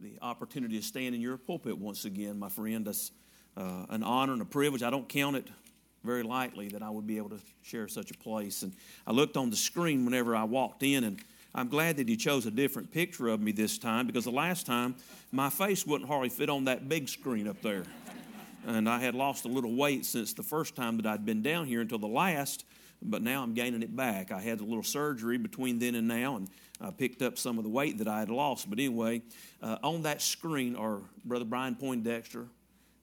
the 0.00 0.16
opportunity 0.22 0.76
to 0.78 0.84
stand 0.84 1.14
in 1.14 1.20
your 1.20 1.36
pulpit 1.36 1.76
once 1.76 2.04
again, 2.04 2.38
my 2.38 2.48
friend. 2.48 2.86
That's 2.86 3.10
uh, 3.56 3.86
an 3.88 4.04
honor 4.04 4.32
and 4.32 4.42
a 4.42 4.44
privilege. 4.44 4.84
I 4.84 4.90
don't 4.90 5.08
count 5.08 5.34
it 5.34 5.48
very 6.04 6.22
lightly 6.22 6.68
that 6.68 6.84
I 6.84 6.90
would 6.90 7.06
be 7.06 7.16
able 7.16 7.30
to 7.30 7.40
share 7.62 7.88
such 7.88 8.12
a 8.12 8.14
place. 8.14 8.62
And 8.62 8.72
I 9.08 9.12
looked 9.12 9.36
on 9.36 9.50
the 9.50 9.56
screen 9.56 10.04
whenever 10.04 10.36
I 10.36 10.44
walked 10.44 10.84
in, 10.84 11.02
and 11.02 11.20
I'm 11.52 11.66
glad 11.66 11.96
that 11.96 12.08
he 12.08 12.16
chose 12.16 12.46
a 12.46 12.50
different 12.52 12.92
picture 12.92 13.26
of 13.26 13.40
me 13.40 13.50
this 13.50 13.76
time 13.76 14.06
because 14.06 14.22
the 14.22 14.30
last 14.30 14.66
time 14.66 14.94
my 15.32 15.50
face 15.50 15.84
wouldn't 15.84 16.08
hardly 16.08 16.28
fit 16.28 16.48
on 16.48 16.66
that 16.66 16.88
big 16.88 17.08
screen 17.08 17.48
up 17.48 17.60
there. 17.62 17.82
And 18.66 18.88
I 18.88 19.00
had 19.00 19.16
lost 19.16 19.46
a 19.46 19.48
little 19.48 19.74
weight 19.74 20.04
since 20.04 20.32
the 20.32 20.44
first 20.44 20.76
time 20.76 20.96
that 20.98 21.06
I'd 21.06 21.24
been 21.24 21.42
down 21.42 21.66
here 21.66 21.80
until 21.80 21.98
the 21.98 22.06
last, 22.06 22.64
but 23.02 23.22
now 23.22 23.42
I'm 23.42 23.54
gaining 23.54 23.82
it 23.82 23.94
back. 23.94 24.32
I 24.32 24.40
had 24.40 24.60
a 24.60 24.64
little 24.64 24.82
surgery 24.82 25.38
between 25.38 25.78
then 25.78 25.94
and 25.94 26.08
now, 26.08 26.36
and 26.36 26.48
I 26.80 26.90
picked 26.90 27.22
up 27.22 27.38
some 27.38 27.58
of 27.58 27.64
the 27.64 27.70
weight 27.70 27.98
that 27.98 28.08
I 28.08 28.20
had 28.20 28.30
lost. 28.30 28.68
But 28.68 28.78
anyway, 28.78 29.22
uh, 29.62 29.78
on 29.82 30.02
that 30.02 30.22
screen 30.22 30.76
are 30.76 31.00
Brother 31.24 31.44
Brian 31.44 31.74
Poindexter. 31.74 32.46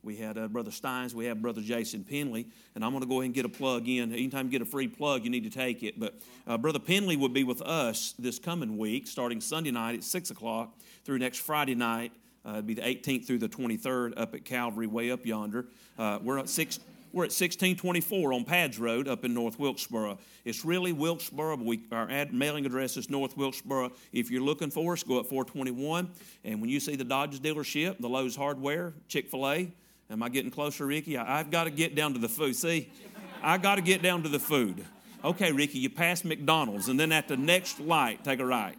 We 0.06 0.16
had 0.16 0.38
uh, 0.38 0.48
Brother 0.48 0.70
Steins. 0.70 1.16
We 1.16 1.26
have 1.26 1.42
Brother 1.42 1.62
Jason 1.62 2.04
Penley. 2.04 2.46
And 2.76 2.86
I'm 2.86 2.92
going 2.92 3.02
to 3.02 3.10
go 3.10 3.16
ahead 3.16 3.26
and 3.26 3.34
get 3.34 3.44
a 3.44 3.50
plug 3.50 3.90
in. 3.90 4.14
Anytime 4.14 4.46
you 4.46 4.52
get 4.52 4.62
a 4.62 4.66
free 4.66 4.88
plug, 4.88 5.24
you 5.24 5.32
need 5.32 5.44
to 5.46 5.50
take 5.50 5.82
it. 5.82 6.00
But 6.00 6.14
uh, 6.46 6.60
Brother 6.60 6.78
Penley 6.78 7.18
will 7.18 7.30
be 7.30 7.44
with 7.44 7.64
us 7.64 8.14
this 8.20 8.38
coming 8.38 8.78
week, 8.78 9.08
starting 9.08 9.42
Sunday 9.42 9.72
night 9.72 9.96
at 9.96 10.04
6 10.04 10.30
o'clock 10.30 10.78
through 11.04 11.18
next 11.18 11.40
Friday 11.40 11.74
night. 11.74 12.12
Uh, 12.46 12.50
it'll 12.50 12.62
be 12.62 12.76
the 12.76 12.84
18th 12.84 13.26
through 13.26 13.40
the 13.40 13.50
23rd 13.50 14.14
up 14.16 14.36
at 14.36 14.46
Calvary, 14.46 14.86
way 14.86 15.10
up 15.10 15.26
yonder. 15.26 15.66
Uh, 15.98 16.20
we're 16.22 16.38
at 16.38 16.50
6. 16.50 16.80
We're 17.16 17.24
at 17.24 17.28
1624 17.28 18.34
on 18.34 18.44
Pads 18.44 18.78
Road 18.78 19.08
up 19.08 19.24
in 19.24 19.34
North 19.34 19.58
Wilkesboro. 19.58 20.18
It's 20.44 20.66
really 20.66 20.92
Wilkesboro, 20.92 21.56
we, 21.56 21.80
our 21.90 22.12
ad, 22.12 22.34
mailing 22.34 22.66
address 22.66 22.98
is 22.98 23.10
North 23.10 23.38
Wilkesboro. 23.38 23.94
If 24.12 24.30
you're 24.30 24.42
looking 24.42 24.70
for 24.70 24.92
us, 24.92 25.02
go 25.02 25.22
at 25.22 25.26
421. 25.28 26.10
And 26.44 26.60
when 26.60 26.70
you 26.70 26.82
see 26.82 26.98
the 26.98 27.06
Dodge 27.06 27.40
dealership, 27.40 28.00
the 28.00 28.10
Lowe's 28.10 28.36
Hardware, 28.36 28.92
Chick 29.08 29.30
fil 29.30 29.50
A, 29.50 29.72
am 30.10 30.24
I 30.24 30.28
getting 30.28 30.52
closer, 30.52 30.86
Ricky? 30.86 31.16
I, 31.16 31.40
I've 31.40 31.52
got 31.52 31.64
to 31.64 31.70
get 31.70 31.96
down 31.96 32.12
to 32.16 32.20
the 32.20 32.28
food. 32.28 32.54
See, 32.54 32.92
I 33.42 33.60
got 33.60 33.76
to 33.76 33.82
get 33.82 34.02
down 34.02 34.24
to 34.24 34.30
the 34.30 34.38
food. 34.38 34.86
Okay, 35.24 35.54
Ricky, 35.54 35.80
you 35.80 35.90
pass 35.90 36.26
McDonald's, 36.26 36.90
and 36.90 37.00
then 37.00 37.14
at 37.14 37.30
the 37.30 37.38
next 37.38 37.80
light, 37.80 38.26
take 38.26 38.42
a 38.42 38.46
right. 38.46 38.78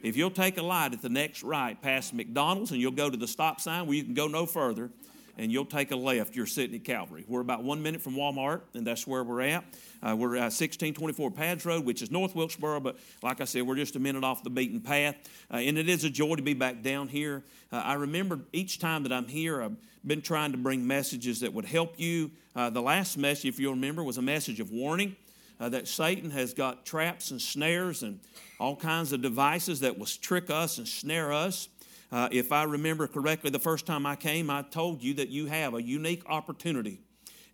If 0.00 0.16
you'll 0.16 0.30
take 0.30 0.58
a 0.58 0.62
light 0.62 0.92
at 0.92 1.02
the 1.02 1.08
next 1.08 1.42
right 1.42 1.80
past 1.82 2.14
McDonald's 2.14 2.70
and 2.70 2.80
you'll 2.80 2.92
go 2.92 3.10
to 3.10 3.16
the 3.16 3.26
stop 3.26 3.60
sign 3.60 3.88
where 3.88 3.96
you 3.96 4.04
can 4.04 4.14
go 4.14 4.28
no 4.28 4.46
further, 4.46 4.90
and 5.38 5.50
you'll 5.50 5.64
take 5.64 5.90
a 5.90 5.96
left. 5.96 6.36
You're 6.36 6.46
sitting 6.46 6.76
at 6.76 6.84
Calvary. 6.84 7.24
We're 7.26 7.40
about 7.40 7.64
one 7.64 7.82
minute 7.82 8.00
from 8.00 8.14
Walmart, 8.14 8.62
and 8.74 8.86
that's 8.86 9.06
where 9.06 9.24
we're 9.24 9.40
at. 9.42 9.64
Uh, 10.02 10.14
we're 10.16 10.36
at 10.36 10.52
1624 10.52 11.30
Pads 11.30 11.66
Road, 11.66 11.84
which 11.84 12.02
is 12.02 12.10
North 12.10 12.34
Wilkesboro, 12.34 12.80
but 12.80 12.96
like 13.22 13.40
I 13.40 13.44
said, 13.44 13.62
we're 13.62 13.76
just 13.76 13.96
a 13.96 14.00
minute 14.00 14.24
off 14.24 14.42
the 14.42 14.50
beaten 14.50 14.80
path. 14.80 15.16
Uh, 15.52 15.56
and 15.56 15.78
it 15.78 15.88
is 15.88 16.04
a 16.04 16.10
joy 16.10 16.34
to 16.34 16.42
be 16.42 16.54
back 16.54 16.82
down 16.82 17.08
here. 17.08 17.42
Uh, 17.72 17.76
I 17.76 17.94
remember 17.94 18.40
each 18.52 18.78
time 18.78 19.02
that 19.04 19.12
I'm 19.12 19.26
here, 19.26 19.62
I've 19.62 19.76
been 20.06 20.22
trying 20.22 20.52
to 20.52 20.58
bring 20.58 20.86
messages 20.86 21.40
that 21.40 21.52
would 21.52 21.64
help 21.64 21.98
you. 21.98 22.30
Uh, 22.54 22.70
the 22.70 22.82
last 22.82 23.16
message, 23.16 23.46
if 23.46 23.58
you'll 23.58 23.74
remember, 23.74 24.04
was 24.04 24.18
a 24.18 24.22
message 24.22 24.60
of 24.60 24.70
warning. 24.70 25.16
Uh, 25.60 25.68
that 25.68 25.86
Satan 25.86 26.30
has 26.30 26.52
got 26.52 26.84
traps 26.84 27.30
and 27.30 27.40
snares 27.40 28.02
and 28.02 28.18
all 28.58 28.74
kinds 28.74 29.12
of 29.12 29.22
devices 29.22 29.80
that 29.80 29.96
will 29.96 30.06
trick 30.06 30.50
us 30.50 30.78
and 30.78 30.88
snare 30.88 31.32
us. 31.32 31.68
Uh, 32.14 32.28
if 32.30 32.52
I 32.52 32.62
remember 32.62 33.08
correctly, 33.08 33.50
the 33.50 33.58
first 33.58 33.86
time 33.86 34.06
I 34.06 34.14
came, 34.14 34.48
I 34.48 34.62
told 34.62 35.02
you 35.02 35.14
that 35.14 35.30
you 35.30 35.46
have 35.46 35.74
a 35.74 35.82
unique 35.82 36.22
opportunity. 36.28 37.00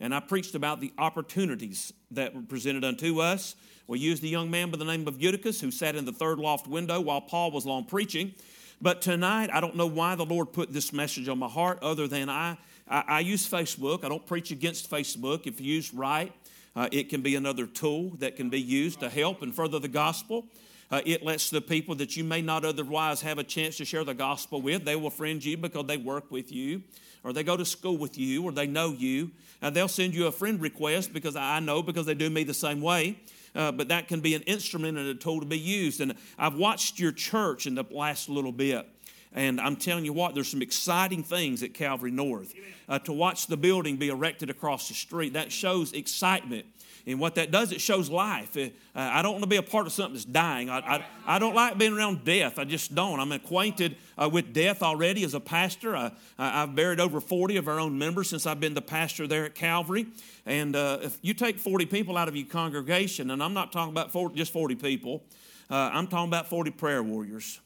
And 0.01 0.15
I 0.15 0.21
preached 0.21 0.55
about 0.55 0.83
the 0.83 0.93
opportunities 0.99 1.95
that 2.11 2.35
were 2.35 2.43
presented 2.43 2.85
unto 2.85 3.21
us. 3.23 3.55
We 3.87 4.01
used 4.01 4.23
a 4.23 4.29
young 4.29 4.51
man 4.51 4.71
by 4.71 4.77
the 4.77 4.85
name 4.85 5.09
of 5.09 5.19
Eutychus 5.19 5.63
who 5.63 5.71
sat 5.71 5.97
in 5.97 6.05
the 6.05 6.13
third 6.13 6.39
loft 6.39 6.67
window 6.67 7.01
while 7.01 7.23
Paul 7.23 7.53
was 7.53 7.65
long 7.65 7.87
preaching. 7.87 8.35
But 8.83 9.01
tonight, 9.01 9.49
I 9.51 9.63
don't 9.63 9.77
know 9.77 9.87
why 9.87 10.15
the 10.15 10.27
Lord 10.27 10.53
put 10.53 10.75
this 10.75 10.93
message 10.93 11.27
on 11.27 11.39
my 11.39 11.49
heart 11.49 11.79
other 11.81 12.07
than 12.07 12.29
I, 12.29 12.59
I, 12.87 13.05
I 13.09 13.21
use 13.21 13.49
Facebook. 13.49 14.05
I 14.05 14.11
don't 14.11 14.27
preach 14.27 14.51
against 14.51 14.91
Facebook. 14.91 15.47
If 15.47 15.59
used 15.59 15.95
right, 15.95 16.35
uh, 16.77 16.87
it 16.93 17.09
can 17.09 17.23
be 17.23 17.35
another 17.35 17.65
tool 17.65 18.11
that 18.19 18.37
can 18.37 18.51
be 18.51 18.61
used 18.61 19.01
to 19.01 19.09
help 19.09 19.41
and 19.41 19.55
further 19.55 19.79
the 19.79 19.89
gospel. 19.89 20.49
Uh, 20.91 21.01
it 21.07 21.23
lets 21.23 21.51
the 21.51 21.61
people 21.61 21.95
that 21.95 22.17
you 22.17 22.25
may 22.25 22.43
not 22.43 22.65
otherwise 22.65 23.21
have 23.21 23.39
a 23.39 23.45
chance 23.45 23.77
to 23.77 23.85
share 23.85 24.03
the 24.03 24.15
gospel 24.15 24.61
with, 24.61 24.85
they 24.85 24.97
will 24.97 25.11
friend 25.11 25.45
you 25.45 25.57
because 25.57 25.87
they 25.87 25.97
work 25.97 26.31
with 26.31 26.51
you, 26.51 26.83
or 27.23 27.33
they 27.33 27.45
go 27.45 27.57
to 27.57 27.65
school 27.65 27.97
with 27.97 28.19
you, 28.19 28.43
or 28.43 28.51
they 28.51 28.67
know 28.67 28.93
you. 28.93 29.31
And 29.63 29.77
they'll 29.77 29.89
send 29.89 30.15
you 30.15 30.27
a 30.27 30.33
friend 30.33 30.61
request 30.61 31.13
because 31.13 31.37
I 31.37 31.61
know 31.61 31.83
because 31.83 32.07
they 32.07 32.15
do 32.15 32.31
me 32.31 32.45
the 32.45 32.55
same 32.55 32.81
way. 32.81 33.19
Uh, 33.55 33.71
but 33.73 33.89
that 33.89 34.09
can 34.09 34.21
be 34.21 34.35
an 34.35 34.43
instrument 34.43 34.97
and 34.97 35.09
a 35.09 35.15
tool 35.15 35.41
to 35.41 35.47
be 35.47 35.59
used. 35.59 36.01
And 36.01 36.15
I've 36.39 36.55
watched 36.55 36.99
your 36.99 37.13
church 37.13 37.67
in 37.67 37.75
the 37.75 37.85
last 37.91 38.29
little 38.29 38.53
bit. 38.53 38.89
And 39.33 39.61
I'm 39.61 39.77
telling 39.77 40.05
you 40.05 40.13
what, 40.13 40.35
there's 40.35 40.49
some 40.49 40.63
exciting 40.63 41.23
things 41.23 41.63
at 41.63 41.75
Calvary 41.75 42.11
North. 42.11 42.53
Uh, 42.89 42.99
to 43.01 43.13
watch 43.13 43.47
the 43.47 43.57
building 43.57 43.97
be 43.97 44.09
erected 44.09 44.51
across 44.51 44.89
the 44.89 44.95
street, 44.95 45.35
that 45.35 45.53
shows 45.53 45.93
excitement 45.93 46.67
and 47.11 47.21
what 47.21 47.35
that 47.37 47.51
does, 47.51 47.73
it 47.73 47.81
shows 47.81 48.11
life. 48.11 48.57
Uh, 48.57 48.69
I 48.95 49.23
don't 49.23 49.33
want 49.33 49.45
to 49.45 49.49
be 49.49 49.57
a 49.57 49.63
part 49.63 49.87
of 49.87 49.93
something 49.93 50.15
that's 50.15 50.25
dying. 50.25 50.69
I, 50.69 50.79
I, 50.79 51.07
I, 51.27 51.39
don't 51.39 51.55
like 51.55 51.79
being 51.79 51.97
around 51.97 52.25
death. 52.25 52.59
I 52.59 52.65
just 52.65 52.95
don't. 52.95 53.21
I'm 53.21 53.33
acquainted 53.33 53.97
uh, 54.17 54.29
with 54.29 54.53
death 54.53 54.83
already 54.83 55.25
as 55.25 55.35
a 55.35 55.41
pastor. 55.41 55.97
I, 55.97 56.13
have 56.39 56.75
buried 56.75 57.01
over 57.01 57.21
40 57.21 57.57
of 57.57 57.69
our 57.69 57.81
own 57.81 57.99
members 57.99 58.29
since 58.31 58.47
I've 58.47 58.61
been 58.61 58.75
the 58.75 58.83
pastor 58.83 59.27
there 59.27 59.45
at 59.45 59.55
Calvary. 59.55 60.07
And 60.47 60.77
uh, 60.77 60.99
if 61.03 61.19
you 61.23 61.35
take 61.35 61.59
40 61.59 61.87
people 61.87 62.17
out 62.17 62.29
of 62.29 62.37
your 62.37 62.47
congregation, 62.47 63.31
and 63.31 63.43
I'm 63.43 63.55
not 63.55 63.73
talking 63.73 63.93
about 63.93 64.13
40, 64.13 64.35
just 64.35 64.53
40 64.53 64.77
people, 64.77 65.25
uh, 65.71 65.91
I'm 65.93 66.07
talking 66.07 66.29
about 66.29 66.49
40 66.49 66.71
prayer 66.73 67.03
warriors, 67.03 67.61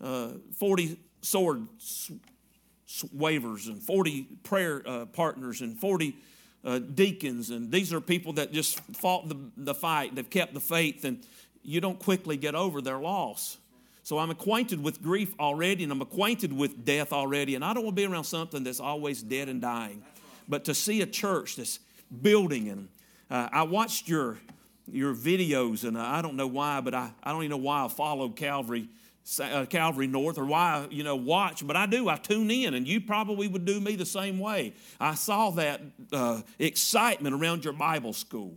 uh, 0.00 0.32
40 0.58 0.98
sword 1.22 1.66
wavers, 3.12 3.68
and 3.68 3.82
40 3.82 4.26
prayer 4.42 4.80
partners, 5.12 5.60
and 5.60 5.78
40 5.78 6.16
uh, 6.64 6.78
deacons, 6.78 7.50
and 7.50 7.70
these 7.70 7.92
are 7.92 8.00
people 8.00 8.34
that 8.34 8.52
just 8.52 8.80
fought 8.94 9.28
the, 9.28 9.36
the 9.56 9.74
fight, 9.74 10.14
they've 10.14 10.28
kept 10.28 10.54
the 10.54 10.60
faith, 10.60 11.04
and 11.04 11.24
you 11.62 11.80
don't 11.80 11.98
quickly 11.98 12.36
get 12.36 12.54
over 12.54 12.80
their 12.80 12.98
loss. 12.98 13.58
So 14.02 14.18
I'm 14.18 14.30
acquainted 14.30 14.82
with 14.82 15.02
grief 15.02 15.34
already, 15.38 15.84
and 15.84 15.92
I'm 15.92 16.02
acquainted 16.02 16.52
with 16.52 16.84
death 16.84 17.12
already, 17.12 17.54
and 17.54 17.64
I 17.64 17.72
don't 17.74 17.84
want 17.84 17.96
to 17.96 18.02
be 18.02 18.06
around 18.06 18.24
something 18.24 18.64
that's 18.64 18.80
always 18.80 19.22
dead 19.22 19.48
and 19.48 19.60
dying. 19.60 20.02
But 20.48 20.64
to 20.64 20.74
see 20.74 21.00
a 21.02 21.06
church 21.06 21.56
that's 21.56 21.78
building, 22.22 22.68
and 22.68 22.88
uh, 23.30 23.48
I 23.52 23.62
watched 23.62 24.08
your 24.08 24.38
your 24.92 25.14
videos, 25.14 25.84
and 25.84 25.96
I 25.96 26.20
don't 26.20 26.34
know 26.34 26.48
why, 26.48 26.80
but 26.80 26.94
I, 26.94 27.12
I 27.22 27.30
don't 27.30 27.42
even 27.42 27.50
know 27.50 27.56
why 27.58 27.84
I 27.84 27.88
followed 27.88 28.34
Calvary 28.34 28.88
Calvary 29.68 30.06
North 30.06 30.38
or 30.38 30.44
why, 30.44 30.86
you 30.90 31.04
know, 31.04 31.16
watch, 31.16 31.66
but 31.66 31.76
I 31.76 31.86
do. 31.86 32.08
I 32.08 32.16
tune 32.16 32.50
in, 32.50 32.74
and 32.74 32.86
you 32.86 33.00
probably 33.00 33.48
would 33.48 33.64
do 33.64 33.80
me 33.80 33.96
the 33.96 34.06
same 34.06 34.38
way. 34.38 34.74
I 34.98 35.14
saw 35.14 35.50
that 35.50 35.80
uh, 36.12 36.42
excitement 36.58 37.34
around 37.34 37.64
your 37.64 37.74
Bible 37.74 38.12
school. 38.12 38.54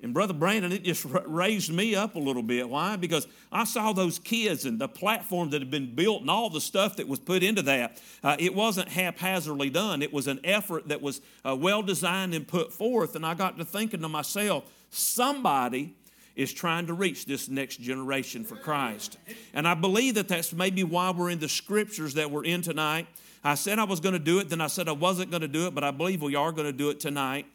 And 0.00 0.14
Brother 0.14 0.32
Brandon, 0.32 0.70
it 0.70 0.84
just 0.84 1.04
raised 1.26 1.72
me 1.72 1.96
up 1.96 2.14
a 2.14 2.20
little 2.20 2.42
bit. 2.42 2.68
Why? 2.68 2.94
Because 2.94 3.26
I 3.50 3.64
saw 3.64 3.92
those 3.92 4.20
kids 4.20 4.64
and 4.64 4.80
the 4.80 4.86
platform 4.86 5.50
that 5.50 5.60
had 5.60 5.72
been 5.72 5.94
built 5.96 6.20
and 6.20 6.30
all 6.30 6.50
the 6.50 6.60
stuff 6.60 6.96
that 6.96 7.08
was 7.08 7.18
put 7.18 7.42
into 7.42 7.62
that. 7.62 8.00
Uh, 8.22 8.36
it 8.38 8.54
wasn't 8.54 8.88
haphazardly 8.88 9.70
done, 9.70 10.02
it 10.02 10.12
was 10.12 10.28
an 10.28 10.38
effort 10.44 10.88
that 10.88 11.02
was 11.02 11.20
uh, 11.44 11.56
well 11.56 11.82
designed 11.82 12.32
and 12.32 12.46
put 12.46 12.72
forth. 12.72 13.16
And 13.16 13.26
I 13.26 13.34
got 13.34 13.58
to 13.58 13.64
thinking 13.64 14.00
to 14.02 14.08
myself, 14.08 14.70
somebody 14.90 15.96
is 16.38 16.52
trying 16.52 16.86
to 16.86 16.94
reach 16.94 17.26
this 17.26 17.48
next 17.48 17.80
generation 17.80 18.44
for 18.44 18.54
Christ. 18.54 19.18
And 19.52 19.66
I 19.66 19.74
believe 19.74 20.14
that 20.14 20.28
that's 20.28 20.52
maybe 20.52 20.84
why 20.84 21.10
we're 21.10 21.30
in 21.30 21.40
the 21.40 21.48
scriptures 21.48 22.14
that 22.14 22.30
we're 22.30 22.44
in 22.44 22.62
tonight. 22.62 23.08
I 23.42 23.56
said 23.56 23.80
I 23.80 23.84
was 23.84 23.98
going 23.98 24.12
to 24.12 24.20
do 24.20 24.38
it, 24.38 24.48
then 24.48 24.60
I 24.60 24.68
said 24.68 24.88
I 24.88 24.92
wasn't 24.92 25.32
going 25.32 25.40
to 25.40 25.48
do 25.48 25.66
it, 25.66 25.74
but 25.74 25.82
I 25.82 25.90
believe 25.90 26.22
we 26.22 26.36
are 26.36 26.52
going 26.52 26.68
to 26.68 26.72
do 26.72 26.90
it 26.90 27.00
tonight. 27.00 27.46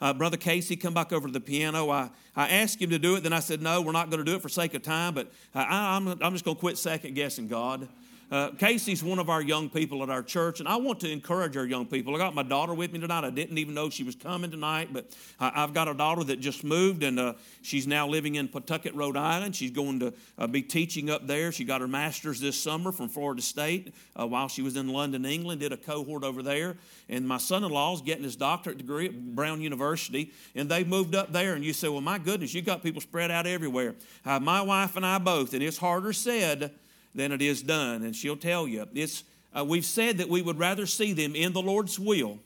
Uh, 0.00 0.14
Brother 0.14 0.38
Casey, 0.38 0.74
come 0.76 0.94
back 0.94 1.12
over 1.12 1.28
to 1.28 1.32
the 1.32 1.40
piano. 1.40 1.90
I, 1.90 2.08
I 2.34 2.48
asked 2.48 2.80
him 2.80 2.88
to 2.90 2.98
do 2.98 3.16
it, 3.16 3.22
then 3.22 3.34
I 3.34 3.40
said, 3.40 3.60
no, 3.60 3.82
we're 3.82 3.92
not 3.92 4.08
going 4.08 4.24
to 4.24 4.30
do 4.30 4.36
it 4.36 4.42
for 4.42 4.48
sake 4.48 4.72
of 4.72 4.82
time, 4.82 5.12
but 5.12 5.30
I, 5.54 5.96
I'm, 5.96 6.08
I'm 6.08 6.32
just 6.32 6.46
going 6.46 6.56
to 6.56 6.60
quit 6.60 6.78
second 6.78 7.14
guessing 7.14 7.46
God. 7.46 7.88
Uh, 8.28 8.50
Casey's 8.58 9.04
one 9.04 9.20
of 9.20 9.30
our 9.30 9.40
young 9.40 9.70
people 9.70 10.02
at 10.02 10.10
our 10.10 10.22
church, 10.22 10.58
and 10.58 10.68
I 10.68 10.76
want 10.76 10.98
to 11.00 11.10
encourage 11.10 11.56
our 11.56 11.64
young 11.64 11.86
people. 11.86 12.12
I 12.16 12.18
got 12.18 12.34
my 12.34 12.42
daughter 12.42 12.74
with 12.74 12.92
me 12.92 12.98
tonight. 12.98 13.22
I 13.22 13.30
didn't 13.30 13.56
even 13.56 13.72
know 13.72 13.88
she 13.88 14.02
was 14.02 14.16
coming 14.16 14.50
tonight, 14.50 14.88
but 14.92 15.16
I, 15.38 15.50
have 15.50 15.72
got 15.72 15.86
a 15.86 15.94
daughter 15.94 16.24
that 16.24 16.40
just 16.40 16.64
moved, 16.64 17.04
and 17.04 17.20
uh, 17.20 17.34
she's 17.62 17.86
now 17.86 18.08
living 18.08 18.34
in 18.34 18.48
Pawtucket, 18.48 18.94
Rhode 18.94 19.16
Island. 19.16 19.54
She's 19.54 19.70
going 19.70 20.00
to 20.00 20.12
uh, 20.38 20.48
be 20.48 20.60
teaching 20.60 21.08
up 21.08 21.28
there. 21.28 21.52
She 21.52 21.62
got 21.62 21.80
her 21.80 21.86
master's 21.86 22.40
this 22.40 22.60
summer 22.60 22.90
from 22.90 23.08
Florida 23.08 23.42
State 23.42 23.94
uh, 24.18 24.26
while 24.26 24.48
she 24.48 24.60
was 24.60 24.74
in 24.74 24.88
London, 24.88 25.24
England, 25.24 25.60
did 25.60 25.72
a 25.72 25.76
cohort 25.76 26.24
over 26.24 26.42
there. 26.42 26.76
And 27.08 27.28
my 27.28 27.38
son 27.38 27.62
in 27.62 27.70
law's 27.70 28.02
getting 28.02 28.24
his 28.24 28.34
doctorate 28.34 28.78
degree 28.78 29.06
at 29.06 29.36
Brown 29.36 29.62
University, 29.62 30.32
and 30.56 30.68
they 30.68 30.82
moved 30.82 31.14
up 31.14 31.32
there. 31.32 31.54
And 31.54 31.64
you 31.64 31.72
say, 31.72 31.88
Well, 31.88 32.00
my 32.00 32.18
goodness, 32.18 32.54
you've 32.54 32.66
got 32.66 32.82
people 32.82 33.00
spread 33.00 33.30
out 33.30 33.46
everywhere. 33.46 33.94
Uh, 34.24 34.40
my 34.40 34.62
wife 34.62 34.96
and 34.96 35.06
I 35.06 35.18
both, 35.18 35.54
and 35.54 35.62
it's 35.62 35.78
harder 35.78 36.12
said 36.12 36.72
than 37.16 37.32
it 37.32 37.42
is 37.42 37.62
done. 37.62 38.04
And 38.04 38.14
she'll 38.14 38.36
tell 38.36 38.68
you. 38.68 38.86
It's, 38.94 39.24
uh, 39.56 39.64
we've 39.64 39.84
said 39.84 40.18
that 40.18 40.28
we 40.28 40.42
would 40.42 40.58
rather 40.58 40.86
see 40.86 41.12
them 41.12 41.34
in 41.34 41.52
the 41.52 41.62
Lord's 41.62 41.98
will 41.98 42.38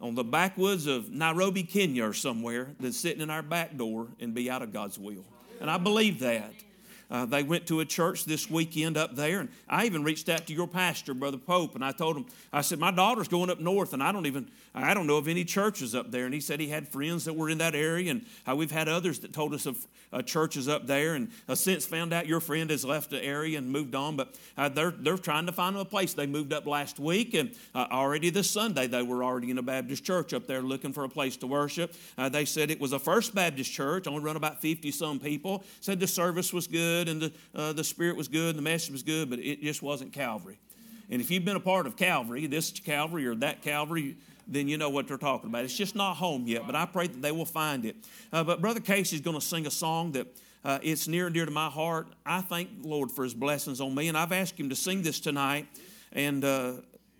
on 0.00 0.14
the 0.14 0.24
backwoods 0.24 0.86
of 0.86 1.10
Nairobi, 1.10 1.62
Kenya, 1.62 2.06
or 2.06 2.14
somewhere 2.14 2.70
than 2.80 2.92
sitting 2.92 3.20
in 3.20 3.28
our 3.28 3.42
back 3.42 3.76
door 3.76 4.08
and 4.18 4.32
be 4.32 4.50
out 4.50 4.62
of 4.62 4.72
God's 4.72 4.98
will. 4.98 5.24
And 5.60 5.70
I 5.70 5.76
believe 5.76 6.20
that. 6.20 6.54
Uh, 7.10 7.26
they 7.26 7.42
went 7.42 7.66
to 7.66 7.80
a 7.80 7.84
church 7.84 8.24
this 8.24 8.50
weekend 8.50 8.96
up 8.96 9.16
there, 9.16 9.40
and 9.40 9.48
I 9.68 9.86
even 9.86 10.04
reached 10.04 10.28
out 10.28 10.46
to 10.46 10.52
your 10.52 10.68
pastor, 10.68 11.14
Brother 11.14 11.38
Pope, 11.38 11.74
and 11.74 11.84
I 11.84 11.92
told 11.92 12.16
him, 12.16 12.26
I 12.52 12.60
said, 12.60 12.78
my 12.78 12.90
daughter's 12.90 13.28
going 13.28 13.50
up 13.50 13.60
north, 13.60 13.92
and 13.92 14.02
I 14.02 14.12
don't 14.12 14.26
even, 14.26 14.48
I 14.74 14.94
don't 14.94 15.06
know 15.06 15.16
of 15.16 15.28
any 15.28 15.44
churches 15.44 15.94
up 15.94 16.10
there. 16.10 16.24
And 16.24 16.34
he 16.34 16.40
said 16.40 16.60
he 16.60 16.68
had 16.68 16.88
friends 16.88 17.24
that 17.24 17.34
were 17.34 17.50
in 17.50 17.58
that 17.58 17.74
area, 17.74 18.10
and 18.10 18.24
how 18.44 18.56
we've 18.56 18.70
had 18.70 18.88
others 18.88 19.18
that 19.20 19.32
told 19.32 19.54
us 19.54 19.66
of 19.66 19.86
uh, 20.12 20.22
churches 20.22 20.68
up 20.68 20.86
there, 20.86 21.14
and 21.14 21.30
uh, 21.48 21.54
since 21.54 21.86
found 21.86 22.12
out 22.12 22.26
your 22.26 22.40
friend 22.40 22.70
has 22.70 22.84
left 22.84 23.10
the 23.10 23.22
area 23.22 23.58
and 23.58 23.70
moved 23.70 23.94
on, 23.94 24.16
but 24.16 24.34
uh, 24.56 24.68
they're 24.68 24.90
they're 24.90 25.16
trying 25.16 25.46
to 25.46 25.52
find 25.52 25.76
a 25.76 25.84
place. 25.84 26.14
They 26.14 26.26
moved 26.26 26.52
up 26.52 26.66
last 26.66 26.98
week, 26.98 27.34
and 27.34 27.52
uh, 27.74 27.86
already 27.90 28.30
this 28.30 28.50
Sunday 28.50 28.88
they 28.88 29.02
were 29.02 29.22
already 29.22 29.50
in 29.50 29.58
a 29.58 29.62
Baptist 29.62 30.04
church 30.04 30.34
up 30.34 30.46
there 30.46 30.62
looking 30.62 30.92
for 30.92 31.04
a 31.04 31.08
place 31.08 31.36
to 31.38 31.46
worship. 31.46 31.94
Uh, 32.18 32.28
they 32.28 32.44
said 32.44 32.70
it 32.70 32.80
was 32.80 32.92
a 32.92 32.98
First 32.98 33.34
Baptist 33.34 33.70
church, 33.70 34.06
only 34.08 34.20
run 34.20 34.36
about 34.36 34.60
fifty 34.60 34.90
some 34.90 35.20
people. 35.20 35.62
Said 35.80 36.00
the 36.00 36.08
service 36.08 36.52
was 36.52 36.66
good 37.00 37.08
and 37.08 37.22
the 37.22 37.32
uh, 37.54 37.72
the 37.72 37.84
spirit 37.84 38.16
was 38.16 38.28
good 38.28 38.50
and 38.50 38.58
the 38.58 38.62
message 38.62 38.90
was 38.90 39.02
good, 39.02 39.30
but 39.30 39.38
it 39.38 39.62
just 39.62 39.82
wasn't 39.82 40.12
Calvary. 40.12 40.58
And 41.10 41.20
if 41.20 41.30
you've 41.30 41.44
been 41.44 41.56
a 41.56 41.60
part 41.60 41.86
of 41.86 41.96
Calvary, 41.96 42.46
this 42.46 42.70
Calvary 42.70 43.26
or 43.26 43.34
that 43.36 43.62
Calvary, 43.62 44.16
then 44.46 44.68
you 44.68 44.78
know 44.78 44.90
what 44.90 45.08
they're 45.08 45.16
talking 45.16 45.50
about. 45.50 45.64
It's 45.64 45.76
just 45.76 45.96
not 45.96 46.14
home 46.14 46.46
yet, 46.46 46.62
but 46.66 46.74
I 46.74 46.86
pray 46.86 47.06
that 47.08 47.22
they 47.22 47.32
will 47.32 47.46
find 47.46 47.84
it. 47.84 47.96
Uh, 48.32 48.44
but 48.44 48.60
Brother 48.60 48.80
Casey's 48.80 49.20
going 49.20 49.38
to 49.38 49.44
sing 49.44 49.66
a 49.66 49.70
song 49.70 50.12
that 50.12 50.26
uh, 50.64 50.78
it's 50.82 51.08
near 51.08 51.26
and 51.26 51.34
dear 51.34 51.46
to 51.46 51.50
my 51.50 51.68
heart. 51.68 52.08
I 52.24 52.42
thank 52.42 52.82
the 52.82 52.88
Lord 52.88 53.10
for 53.10 53.24
his 53.24 53.34
blessings 53.34 53.80
on 53.80 53.94
me, 53.94 54.08
and 54.08 54.16
I've 54.16 54.32
asked 54.32 54.58
him 54.58 54.68
to 54.68 54.76
sing 54.76 55.02
this 55.02 55.20
tonight. 55.20 55.66
And 56.12 56.44
uh, 56.44 56.74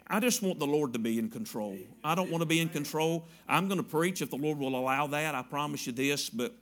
I 0.07 0.21
just 0.21 0.43
want 0.43 0.59
the 0.59 0.67
Lord 0.67 0.93
to 0.93 0.99
be 0.99 1.19
in 1.19 1.31
control. 1.31 1.79
I 2.05 2.15
don't 2.15 2.31
want 2.31 2.43
to 2.43 2.47
be 2.47 2.61
in 2.61 2.69
control. 2.69 3.27
I'm 3.49 3.69
going 3.69 3.79
to 3.79 3.89
preach 3.89 4.23
if 4.23 4.31
the 4.31 4.37
Lord 4.37 4.59
will 4.59 4.77
allow 4.77 5.07
that. 5.09 5.35
I 5.35 5.43
promise 5.43 5.87
you 5.87 5.93
this, 5.93 6.29
but 6.29 6.53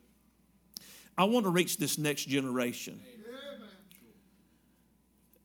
I 1.19 1.25
want 1.25 1.47
to 1.47 1.51
reach 1.51 1.79
this 1.79 1.99
next 1.99 2.27
generation. 2.27 3.01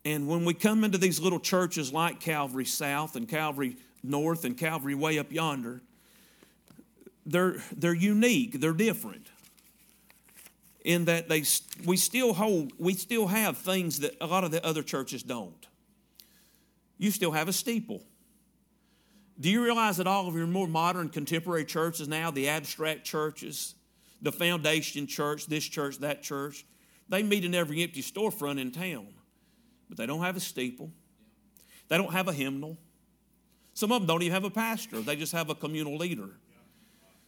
And 0.06 0.28
when 0.28 0.46
we 0.46 0.54
come 0.54 0.84
into 0.84 1.00
these 1.00 1.20
little 1.20 1.40
churches 1.40 1.92
like 1.92 2.20
Calvary 2.20 2.66
South 2.66 3.16
and 3.16 3.28
Calvary 3.28 3.78
North 4.04 4.46
and 4.46 4.56
Calvary 4.56 4.94
way 4.94 5.18
up 5.18 5.32
yonder, 5.32 5.82
they're, 7.26 7.56
they're 7.76 7.94
unique, 7.94 8.60
they're 8.60 8.74
different. 8.74 9.28
In 10.84 11.06
that 11.06 11.30
they, 11.30 11.44
we 11.86 11.96
still 11.96 12.34
hold, 12.34 12.74
we 12.78 12.94
still 12.94 13.28
have 13.28 13.58
things 13.58 14.02
that 14.02 14.16
a 14.20 14.28
lot 14.28 14.44
of 14.44 14.52
the 14.52 14.64
other 14.66 14.84
churches 14.84 15.24
don't. 15.24 15.66
You 16.98 17.10
still 17.10 17.32
have 17.32 17.48
a 17.48 17.54
steeple. 17.54 18.04
Do 19.40 19.50
you 19.50 19.64
realize 19.64 19.98
that 19.98 20.06
all 20.06 20.28
of 20.28 20.36
your 20.36 20.46
more 20.46 20.68
modern 20.68 21.10
contemporary 21.10 21.66
churches 21.66 22.08
now, 22.08 22.30
the 22.30 22.50
abstract 22.50 23.06
churches, 23.06 23.76
the 24.24 24.32
foundation 24.32 25.06
church, 25.06 25.46
this 25.46 25.64
church, 25.64 26.00
that 26.00 26.24
church, 26.24 26.66
they 27.08 27.22
meet 27.22 27.46
in 27.46 27.54
every 27.54 27.84
empty 27.84 28.02
storefront 28.02 28.60
in 28.60 28.72
town 28.72 29.14
but 29.94 29.98
they 30.00 30.08
don't 30.08 30.22
have 30.22 30.36
a 30.36 30.40
steeple. 30.40 30.90
They 31.88 31.98
don't 31.98 32.12
have 32.12 32.28
a 32.28 32.34
hymnal. 32.34 32.80
Some 33.76 33.92
of 33.92 34.02
them 34.02 34.08
don't 34.08 34.24
even 34.24 34.34
have 34.34 34.44
a 34.44 34.50
pastor, 34.50 35.02
they 35.02 35.16
just 35.16 35.34
have 35.34 35.52
a 35.52 35.56
communal 35.56 35.98
leader. 35.98 36.30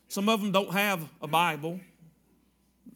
Some 0.07 0.27
of 0.29 0.41
them 0.41 0.51
don't 0.51 0.71
have 0.71 1.07
a 1.21 1.27
Bible. 1.27 1.79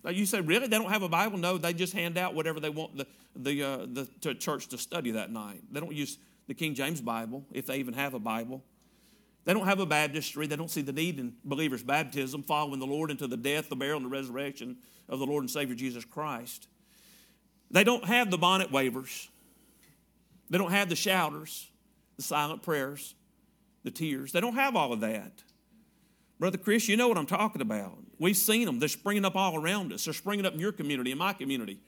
You 0.09 0.25
say, 0.25 0.41
really? 0.41 0.67
They 0.67 0.77
don't 0.77 0.89
have 0.89 1.03
a 1.03 1.09
Bible? 1.09 1.37
No, 1.37 1.59
they 1.59 1.73
just 1.73 1.93
hand 1.93 2.17
out 2.17 2.33
whatever 2.33 2.59
they 2.59 2.69
want 2.69 2.97
the, 2.97 3.05
the, 3.35 3.63
uh, 3.63 3.85
the 4.21 4.33
church 4.35 4.67
to 4.69 4.77
study 4.79 5.11
that 5.11 5.31
night. 5.31 5.61
They 5.71 5.79
don't 5.79 5.93
use 5.93 6.17
the 6.47 6.55
King 6.55 6.73
James 6.73 6.99
Bible, 6.99 7.45
if 7.51 7.67
they 7.67 7.77
even 7.77 7.93
have 7.93 8.15
a 8.15 8.19
Bible. 8.19 8.63
They 9.45 9.53
don't 9.53 9.65
have 9.65 9.79
a 9.79 9.85
baptistry. 9.85 10.47
They 10.47 10.55
don't 10.55 10.69
see 10.69 10.81
the 10.81 10.93
need 10.93 11.19
in 11.19 11.33
believers' 11.43 11.81
baptism, 11.81 12.43
following 12.43 12.79
the 12.79 12.85
Lord 12.85 13.09
into 13.09 13.27
the 13.27 13.37
death, 13.37 13.69
the 13.69 13.75
burial, 13.75 13.97
and 13.97 14.05
the 14.05 14.09
resurrection 14.09 14.77
of 15.07 15.19
the 15.19 15.25
Lord 15.25 15.43
and 15.43 15.49
Savior 15.49 15.75
Jesus 15.75 16.05
Christ. 16.05 16.67
They 17.71 17.83
don't 17.83 18.05
have 18.05 18.31
the 18.31 18.37
bonnet 18.37 18.71
wavers. 18.71 19.29
They 20.49 20.57
don't 20.57 20.71
have 20.71 20.89
the 20.89 20.95
shouters, 20.95 21.69
the 22.17 22.23
silent 22.23 22.63
prayers, 22.63 23.15
the 23.83 23.91
tears. 23.91 24.31
They 24.31 24.41
don't 24.41 24.55
have 24.55 24.75
all 24.75 24.91
of 24.93 25.01
that. 25.01 25.43
Brother 26.39 26.57
Chris, 26.57 26.87
you 26.87 26.97
know 26.97 27.07
what 27.07 27.17
I'm 27.17 27.25
talking 27.25 27.61
about. 27.61 27.97
We've 28.17 28.37
seen 28.37 28.65
them. 28.65 28.79
They're 28.79 28.89
springing 28.89 29.25
up 29.25 29.35
all 29.35 29.61
around 29.61 29.93
us. 29.93 30.05
They're 30.05 30.13
springing 30.13 30.45
up 30.45 30.53
in 30.53 30.59
your 30.59 30.71
community, 30.71 31.11
in 31.11 31.17
my 31.17 31.33
community. 31.33 31.79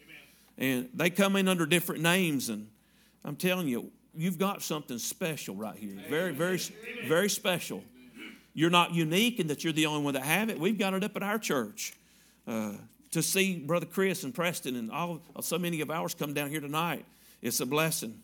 Amen. 0.58 0.80
And 0.80 0.90
they 0.94 1.10
come 1.10 1.36
in 1.36 1.48
under 1.48 1.66
different 1.66 2.02
names. 2.02 2.50
And 2.50 2.68
I'm 3.24 3.36
telling 3.36 3.68
you, 3.68 3.92
you've 4.16 4.38
got 4.38 4.62
something 4.62 4.98
special 4.98 5.56
right 5.56 5.76
here. 5.76 5.98
Very, 6.10 6.34
very, 6.34 6.60
very 7.08 7.30
special. 7.30 7.84
You're 8.54 8.70
not 8.70 8.94
unique 8.94 9.40
in 9.40 9.48
that 9.48 9.64
you're 9.64 9.74
the 9.74 9.86
only 9.86 10.04
one 10.04 10.14
that 10.16 10.24
have 10.24 10.50
it. 10.50 10.60
We've 10.60 10.78
got 10.78 10.94
it 10.94 11.04
up 11.04 11.16
at 11.16 11.24
our 11.24 11.40
church. 11.40 11.94
Uh, 12.48 12.74
to 13.12 13.22
see 13.22 13.58
Brother 13.58 13.86
Chris 13.86 14.24
and 14.24 14.34
Preston 14.34 14.76
and 14.76 14.92
all 14.92 15.22
so 15.42 15.60
many 15.60 15.82
of 15.82 15.92
ours 15.92 16.14
come 16.14 16.34
down 16.34 16.50
here 16.50 16.62
tonight, 16.62 17.06
it's 17.42 17.60
a 17.60 17.66
blessing. 17.66 18.22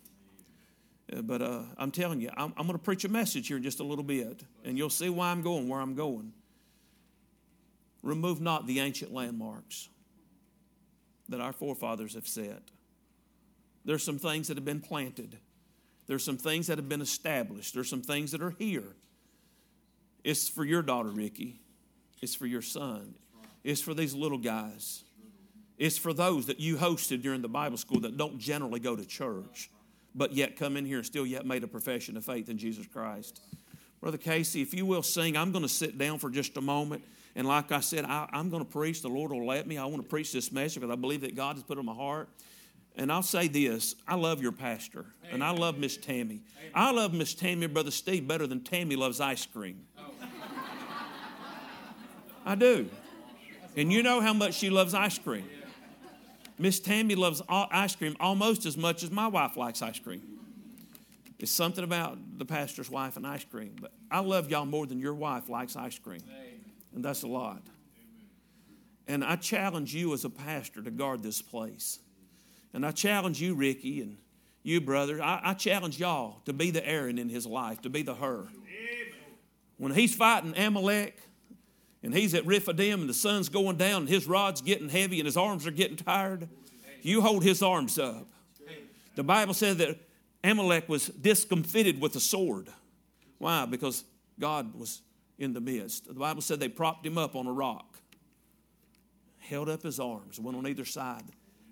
Uh, 1.12 1.22
but 1.22 1.42
uh, 1.42 1.62
I'm 1.78 1.92
telling 1.92 2.20
you, 2.20 2.30
I'm, 2.36 2.54
I'm 2.58 2.68
going 2.68 2.78
to 2.78 2.84
preach 2.84 3.06
a 3.06 3.10
message 3.10 3.48
here 3.48 3.58
in 3.58 3.64
just 3.64 3.80
a 3.80 3.84
little 3.84 4.04
bit, 4.04 4.44
and 4.66 4.78
you'll 4.78 4.90
see 4.90 5.10
why 5.10 5.30
I'm 5.30 5.42
going 5.42 5.68
where 5.68 5.80
I'm 5.80 5.96
going. 5.96 6.34
Remove 8.04 8.42
not 8.42 8.68
the 8.68 8.80
ancient 8.80 9.14
landmarks 9.14 9.90
that 11.30 11.42
our 11.42 11.54
forefathers 11.54 12.14
have 12.14 12.28
set. 12.28 12.62
There's 13.84 14.04
some 14.04 14.20
things 14.20 14.48
that 14.48 14.58
have 14.58 14.66
been 14.66 14.82
planted. 14.82 15.38
There's 16.08 16.24
some 16.24 16.38
things 16.38 16.68
that 16.68 16.78
have 16.78 16.90
been 16.90 17.02
established. 17.02 17.74
There's 17.74 17.90
some 17.90 18.02
things 18.02 18.32
that 18.32 18.42
are 18.42 18.56
here. 18.58 18.96
It's 20.24 20.50
for 20.50 20.66
your 20.66 20.82
daughter, 20.82 21.10
Ricky. 21.10 21.60
It's 22.22 22.36
for 22.36 22.48
your 22.48 22.62
son. 22.62 23.16
It's 23.64 23.82
for 23.82 23.94
these 23.94 24.14
little 24.14 24.38
guys. 24.38 25.04
It's 25.78 25.98
for 25.98 26.14
those 26.14 26.48
that 26.48 26.60
you 26.60 26.78
hosted 26.78 27.22
during 27.22 27.42
the 27.42 27.50
Bible 27.50 27.78
school 27.78 28.00
that 28.02 28.18
don't 28.18 28.40
generally 28.40 28.80
go 28.80 28.96
to 28.96 29.06
church 29.06 29.70
but 30.18 30.34
yet 30.34 30.58
come 30.58 30.76
in 30.76 30.84
here 30.84 30.98
and 30.98 31.06
still 31.06 31.26
yet 31.26 31.46
made 31.46 31.64
a 31.64 31.68
profession 31.68 32.18
of 32.18 32.26
faith 32.26 32.50
in 32.50 32.58
Jesus 32.58 32.88
Christ. 32.88 33.40
Brother 34.02 34.18
Casey, 34.18 34.62
if 34.62 34.74
you 34.74 34.86
will 34.86 35.04
sing, 35.04 35.38
I'm 35.38 35.52
going 35.52 35.62
to 35.62 35.70
sit 35.70 35.98
down 35.98 36.18
for 36.18 36.30
just 36.30 36.58
a 36.58 36.62
moment. 36.62 37.04
And 37.36 37.48
like 37.48 37.72
I 37.72 37.82
said, 37.82 38.04
I, 38.04 38.28
am 38.34 38.50
going 38.50 38.66
to 38.66 38.70
preach. 38.70 39.04
The 39.04 39.10
Lord 39.10 39.32
will 39.32 39.46
let 39.46 39.68
me. 39.68 39.78
I 39.78 39.86
want 39.86 40.02
to 40.02 40.10
preach 40.10 40.34
this 40.34 40.52
message 40.52 40.82
because 40.82 40.92
I 40.92 40.96
believe 40.96 41.22
that 41.22 41.36
God 41.36 41.56
has 41.56 41.64
put 41.64 41.78
it 41.78 41.80
on 41.80 41.86
my 41.86 41.94
heart. 41.94 42.30
And 42.98 43.12
I'll 43.12 43.24
say 43.24 43.48
this 43.48 43.96
I 44.08 44.16
love 44.16 44.42
your 44.42 44.52
pastor, 44.52 45.06
Amen. 45.24 45.36
and 45.36 45.44
I 45.44 45.52
love 45.52 45.78
Miss 45.78 45.96
Tammy. 45.98 46.42
Amen. 46.60 46.72
I 46.74 46.92
love 46.92 47.14
Miss 47.14 47.36
Tammy 47.36 47.66
and 47.66 47.74
Brother 47.74 47.92
Steve 47.92 48.28
better 48.28 48.48
than 48.48 48.62
Tammy 48.62 48.96
loves 48.96 49.22
ice 49.22 49.46
cream. 49.46 49.86
Oh. 49.98 50.12
I 52.46 52.56
do. 52.56 52.90
And 53.76 53.94
you 53.94 54.02
know 54.02 54.20
how 54.20 54.34
much 54.34 54.56
she 54.56 54.70
loves 54.70 54.94
ice 54.94 55.20
cream. 55.20 55.48
Miss 56.58 56.80
Tammy 56.80 57.14
loves 57.14 57.42
ice 57.50 57.96
cream 57.96 58.16
almost 58.20 58.66
as 58.66 58.76
much 58.76 59.04
as 59.04 59.12
my 59.12 59.28
wife 59.28 59.58
likes 59.58 59.84
ice 59.84 60.00
cream. 60.00 60.22
It's 61.38 61.52
something 61.52 61.84
about 61.84 62.18
the 62.40 62.46
pastor's 62.46 62.90
wife 62.90 63.16
and 63.16 63.28
ice 63.28 63.44
cream. 63.44 63.76
But 63.80 63.92
I 64.10 64.22
love 64.22 64.50
y'all 64.50 64.66
more 64.66 64.88
than 64.88 65.00
your 65.00 65.14
wife 65.14 65.50
likes 65.50 65.76
ice 65.76 66.00
cream. 66.00 66.24
And 66.96 67.06
that's 67.06 67.22
a 67.22 67.28
lot. 67.28 67.62
And 69.08 69.24
I 69.24 69.36
challenge 69.36 69.94
you 69.94 70.14
as 70.14 70.26
a 70.26 70.30
pastor 70.32 70.82
to 70.82 70.90
guard 70.90 71.22
this 71.22 71.42
place. 71.42 72.00
And 72.78 72.86
I 72.86 72.92
challenge 72.92 73.42
you, 73.42 73.56
Ricky, 73.56 74.02
and 74.02 74.18
you, 74.62 74.80
brother. 74.80 75.20
I, 75.20 75.42
I 75.46 75.54
challenge 75.56 76.00
y'all 76.00 76.42
to 76.46 76.54
be 76.54 76.70
the 76.70 76.88
Aaron 76.88 77.18
in 77.18 77.28
his 77.28 77.48
life, 77.48 77.82
to 77.82 77.90
be 77.90 78.04
the 78.04 78.14
Hur. 78.14 78.48
When 79.78 79.94
he's 79.94 80.14
fighting 80.14 80.56
Amalek, 80.56 81.18
and 82.04 82.14
he's 82.14 82.36
at 82.36 82.46
Rephidim 82.46 83.02
and 83.02 83.10
the 83.10 83.16
sun's 83.16 83.50
going 83.50 83.78
down 83.78 84.02
and 84.04 84.10
his 84.10 84.28
rod's 84.28 84.62
getting 84.62 84.90
heavy 84.90 85.20
and 85.20 85.26
his 85.26 85.36
arms 85.36 85.66
are 85.66 85.72
getting 85.72 85.98
tired, 85.98 86.48
you 87.02 87.20
hold 87.20 87.44
his 87.44 87.64
arms 87.64 87.98
up. 87.98 88.28
The 89.16 89.24
Bible 89.24 89.56
says 89.56 89.78
that 89.78 89.98
Amalek 90.44 90.88
was 90.88 91.08
discomfited 91.08 92.00
with 92.00 92.14
the 92.14 92.20
sword. 92.20 92.70
Why? 93.40 93.66
Because 93.66 94.04
God 94.40 94.76
was 94.80 95.02
in 95.40 95.54
the 95.54 95.62
midst. 95.62 96.10
The 96.10 96.14
Bible 96.14 96.44
said 96.44 96.60
they 96.60 96.70
propped 96.70 97.08
him 97.08 97.18
up 97.18 97.36
on 97.36 97.48
a 97.48 97.52
rock, 97.52 97.98
held 99.40 99.68
up 99.68 99.82
his 99.82 100.00
arms, 100.00 100.40
went 100.40 100.56
on 100.56 100.68
either 100.68 100.86
side. 100.86 101.24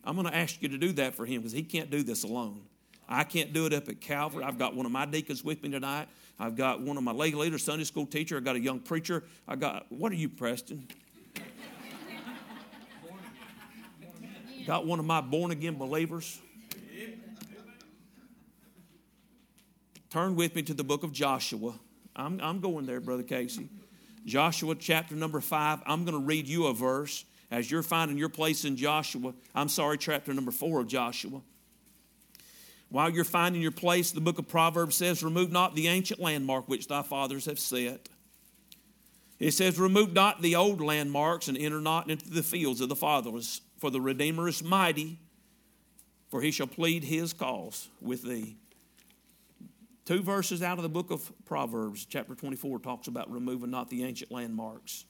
I'm 0.05 0.15
going 0.15 0.27
to 0.27 0.35
ask 0.35 0.62
you 0.62 0.69
to 0.69 0.77
do 0.77 0.91
that 0.93 1.15
for 1.15 1.25
him 1.25 1.41
because 1.41 1.51
he 1.51 1.63
can't 1.63 1.89
do 1.89 2.03
this 2.03 2.24
alone. 2.24 2.62
I 3.07 3.24
can't 3.24 3.53
do 3.53 3.65
it 3.65 3.74
up 3.74 3.89
at 3.89 4.01
Calvary. 4.01 4.43
I've 4.43 4.57
got 4.57 4.75
one 4.75 4.85
of 4.85 4.91
my 4.91 5.05
deacons 5.05 5.43
with 5.43 5.62
me 5.63 5.69
tonight. 5.69 6.07
I've 6.39 6.55
got 6.55 6.81
one 6.81 6.97
of 6.97 7.03
my 7.03 7.12
lay 7.12 7.31
leaders, 7.31 7.63
Sunday 7.63 7.85
school 7.85 8.05
teacher. 8.05 8.38
I've 8.38 8.43
got 8.43 8.55
a 8.55 8.59
young 8.59 8.79
preacher. 8.79 9.24
I 9.47 9.55
got, 9.55 9.85
what 9.91 10.12
are 10.12 10.15
you, 10.15 10.29
Preston? 10.29 10.88
got 14.65 14.85
one 14.85 14.97
of 15.00 15.05
my 15.05 15.21
born 15.21 15.51
again 15.51 15.75
believers. 15.75 16.39
Turn 20.09 20.35
with 20.35 20.55
me 20.55 20.63
to 20.63 20.74
the 20.74 20.83
book 20.83 21.03
of 21.03 21.12
Joshua. 21.12 21.74
I'm, 22.15 22.39
I'm 22.41 22.59
going 22.59 22.85
there, 22.85 23.00
Brother 23.00 23.24
Casey. 23.24 23.69
Joshua 24.25 24.74
chapter 24.75 25.13
number 25.13 25.39
five. 25.39 25.81
I'm 25.85 26.03
going 26.05 26.17
to 26.17 26.25
read 26.25 26.47
you 26.47 26.67
a 26.67 26.74
verse 26.74 27.25
as 27.52 27.70
you're 27.70 27.84
finding 27.84 28.18
your 28.18 28.30
place 28.30 28.66
in 28.66 28.75
Joshua. 28.75 29.34
I'm 29.54 29.70
sorry, 29.70 29.98
chapter 29.98 30.34
number 30.34 30.52
four 30.52 30.82
of 30.82 30.88
Joshua. 30.88 31.42
While 32.90 33.10
you're 33.10 33.24
finding 33.24 33.62
your 33.62 33.72
place, 33.72 34.12
the 34.12 34.22
book 34.22 34.40
of 34.40 34.48
Proverbs 34.48 34.96
says, 34.96 35.24
Remove 35.24 35.52
not 35.52 35.75
the 35.75 35.88
ancient 35.88 36.20
landmark 36.20 36.68
which 36.68 36.88
thy 36.88 37.02
fathers 37.02 37.46
have 37.46 37.60
set. 37.60 38.10
It 39.40 39.52
says, 39.52 39.80
Remove 39.80 40.14
not 40.14 40.42
the 40.42 40.56
old 40.56 40.82
landmarks 40.82 41.48
and 41.48 41.58
enter 41.58 41.82
not 41.82 42.10
into 42.10 42.30
the 42.30 42.44
fields 42.44 42.82
of 42.82 42.90
the 42.90 42.96
fatherless, 42.96 43.62
for 43.80 43.90
the 43.90 44.02
Redeemer 44.02 44.48
is 44.48 44.64
mighty 44.64 45.20
for 46.36 46.42
he 46.42 46.52
shall 46.52 46.68
plead 46.68 47.04
his 47.06 47.32
cause 47.32 47.88
with 48.02 48.24
thee. 48.24 48.58
Two 50.04 50.22
verses 50.22 50.62
out 50.62 50.78
of 50.78 50.84
the 50.84 50.90
book 50.90 51.10
of 51.10 51.32
Proverbs, 51.46 52.06
chapter 52.06 52.36
24, 52.36 52.80
talks 52.80 53.08
about 53.08 53.32
removing 53.32 53.72
not 53.72 53.90
the 53.90 54.04
ancient 54.04 54.32
landmarks. 54.32 55.06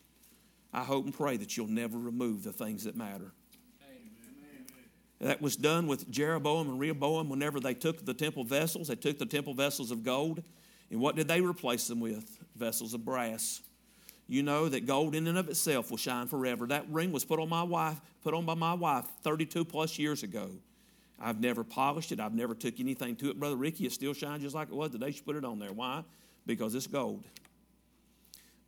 I 0.75 0.83
hope 0.83 1.05
and 1.05 1.13
pray 1.13 1.37
that 1.37 1.55
you'll 1.55 1.67
never 1.67 1.97
remove 1.97 2.43
the 2.43 2.51
things 2.51 2.83
that 2.83 2.97
matter. 2.97 3.31
That 5.21 5.41
was 5.41 5.55
done 5.55 5.87
with 5.87 6.11
Jeroboam 6.11 6.67
and 6.69 6.77
Rehoboam 6.77 7.29
whenever 7.29 7.61
they 7.61 7.73
took 7.73 8.05
the 8.05 8.13
temple 8.13 8.43
vessels. 8.43 8.89
They 8.89 8.95
took 8.95 9.17
the 9.17 9.25
temple 9.25 9.53
vessels 9.53 9.89
of 9.89 10.03
gold, 10.03 10.43
and 10.91 10.99
what 10.99 11.15
did 11.15 11.29
they 11.29 11.39
replace 11.39 11.87
them 11.87 12.01
with? 12.01 12.37
Vessels 12.57 12.93
of 12.93 13.05
brass. 13.05 13.61
You 14.27 14.43
know 14.43 14.67
that 14.67 14.85
gold 14.85 15.15
in 15.15 15.27
and 15.27 15.37
of 15.37 15.47
itself 15.47 15.91
will 15.91 15.97
shine 15.97 16.27
forever. 16.27 16.67
That 16.67 16.89
ring 16.89 17.13
was 17.13 17.23
put 17.23 17.39
on 17.39 17.47
my 17.47 17.63
wife, 17.63 18.01
put 18.21 18.33
on 18.33 18.45
by 18.45 18.55
my 18.55 18.73
wife 18.73 19.05
32 19.21 19.63
plus 19.63 19.97
years 19.97 20.23
ago. 20.23 20.51
I've 21.17 21.39
never 21.39 21.63
polished 21.63 22.11
it. 22.11 22.19
I've 22.19 22.33
never 22.33 22.53
took 22.53 22.81
anything 22.81 23.15
to 23.17 23.29
it. 23.29 23.39
Brother 23.39 23.55
Ricky, 23.55 23.85
it 23.85 23.93
still 23.93 24.13
shines 24.13 24.43
just 24.43 24.55
like 24.55 24.67
it 24.67 24.75
was 24.75 24.91
the 24.91 24.97
day 24.97 25.11
she 25.11 25.21
put 25.21 25.37
it 25.37 25.45
on 25.45 25.57
there. 25.57 25.71
Why? 25.71 26.03
Because 26.45 26.75
it's 26.75 26.87
gold. 26.87 27.23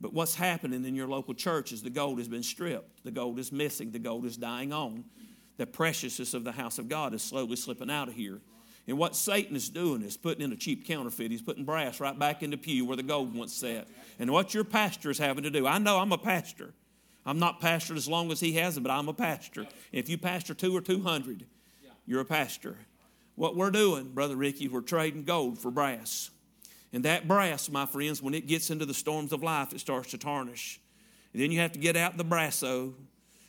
But 0.00 0.12
what's 0.12 0.36
happening 0.36 0.84
in 0.84 0.94
your 0.94 1.08
local 1.08 1.34
church 1.34 1.72
is 1.72 1.82
the 1.82 1.90
gold 1.90 2.18
has 2.18 2.28
been 2.28 2.42
stripped. 2.42 3.04
The 3.04 3.10
gold 3.10 3.38
is 3.38 3.50
missing. 3.50 3.90
The 3.90 3.98
gold 3.98 4.24
is 4.26 4.36
dying 4.36 4.72
on. 4.72 5.04
The 5.56 5.66
preciousness 5.66 6.34
of 6.34 6.44
the 6.44 6.52
house 6.52 6.78
of 6.78 6.88
God 6.88 7.14
is 7.14 7.22
slowly 7.22 7.56
slipping 7.56 7.90
out 7.90 8.08
of 8.08 8.14
here. 8.14 8.40
And 8.86 8.96
what 8.96 9.16
Satan 9.16 9.56
is 9.56 9.68
doing 9.68 10.02
is 10.02 10.16
putting 10.16 10.42
in 10.42 10.52
a 10.52 10.56
cheap 10.56 10.86
counterfeit. 10.86 11.30
He's 11.30 11.42
putting 11.42 11.64
brass 11.64 12.00
right 12.00 12.18
back 12.18 12.42
in 12.42 12.50
the 12.50 12.56
pew 12.56 12.86
where 12.86 12.96
the 12.96 13.02
gold 13.02 13.34
once 13.34 13.52
sat. 13.52 13.88
And 14.18 14.30
what 14.30 14.54
your 14.54 14.64
pastor 14.64 15.10
is 15.10 15.18
having 15.18 15.42
to 15.42 15.50
do, 15.50 15.66
I 15.66 15.78
know 15.78 15.98
I'm 15.98 16.12
a 16.12 16.18
pastor. 16.18 16.72
I'm 17.26 17.38
not 17.38 17.60
pastored 17.60 17.96
as 17.96 18.08
long 18.08 18.32
as 18.32 18.40
he 18.40 18.52
has, 18.52 18.78
but 18.78 18.90
I'm 18.90 19.08
a 19.08 19.12
pastor. 19.12 19.66
If 19.92 20.08
you 20.08 20.16
pastor 20.16 20.54
two 20.54 20.74
or 20.74 20.80
two 20.80 21.02
hundred, 21.02 21.44
you're 22.06 22.22
a 22.22 22.24
pastor. 22.24 22.76
What 23.34 23.56
we're 23.56 23.70
doing, 23.70 24.12
Brother 24.12 24.36
Ricky, 24.36 24.68
we're 24.68 24.80
trading 24.80 25.24
gold 25.24 25.58
for 25.58 25.70
brass. 25.70 26.30
And 26.92 27.04
that 27.04 27.28
brass, 27.28 27.70
my 27.70 27.86
friends, 27.86 28.22
when 28.22 28.34
it 28.34 28.46
gets 28.46 28.70
into 28.70 28.86
the 28.86 28.94
storms 28.94 29.32
of 29.32 29.42
life, 29.42 29.72
it 29.72 29.80
starts 29.80 30.10
to 30.12 30.18
tarnish. 30.18 30.80
And 31.32 31.42
then 31.42 31.52
you 31.52 31.60
have 31.60 31.72
to 31.72 31.78
get 31.78 31.96
out 31.96 32.16
the 32.16 32.24
brasso 32.24 32.94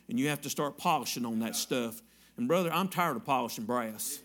and 0.08 0.18
you 0.18 0.28
have 0.28 0.42
to 0.42 0.50
start 0.50 0.76
polishing 0.76 1.24
on 1.24 1.38
that 1.40 1.56
stuff. 1.56 2.02
And 2.36 2.46
brother, 2.46 2.72
I'm 2.72 2.88
tired 2.88 3.16
of 3.16 3.24
polishing 3.24 3.64
brass. 3.64 4.18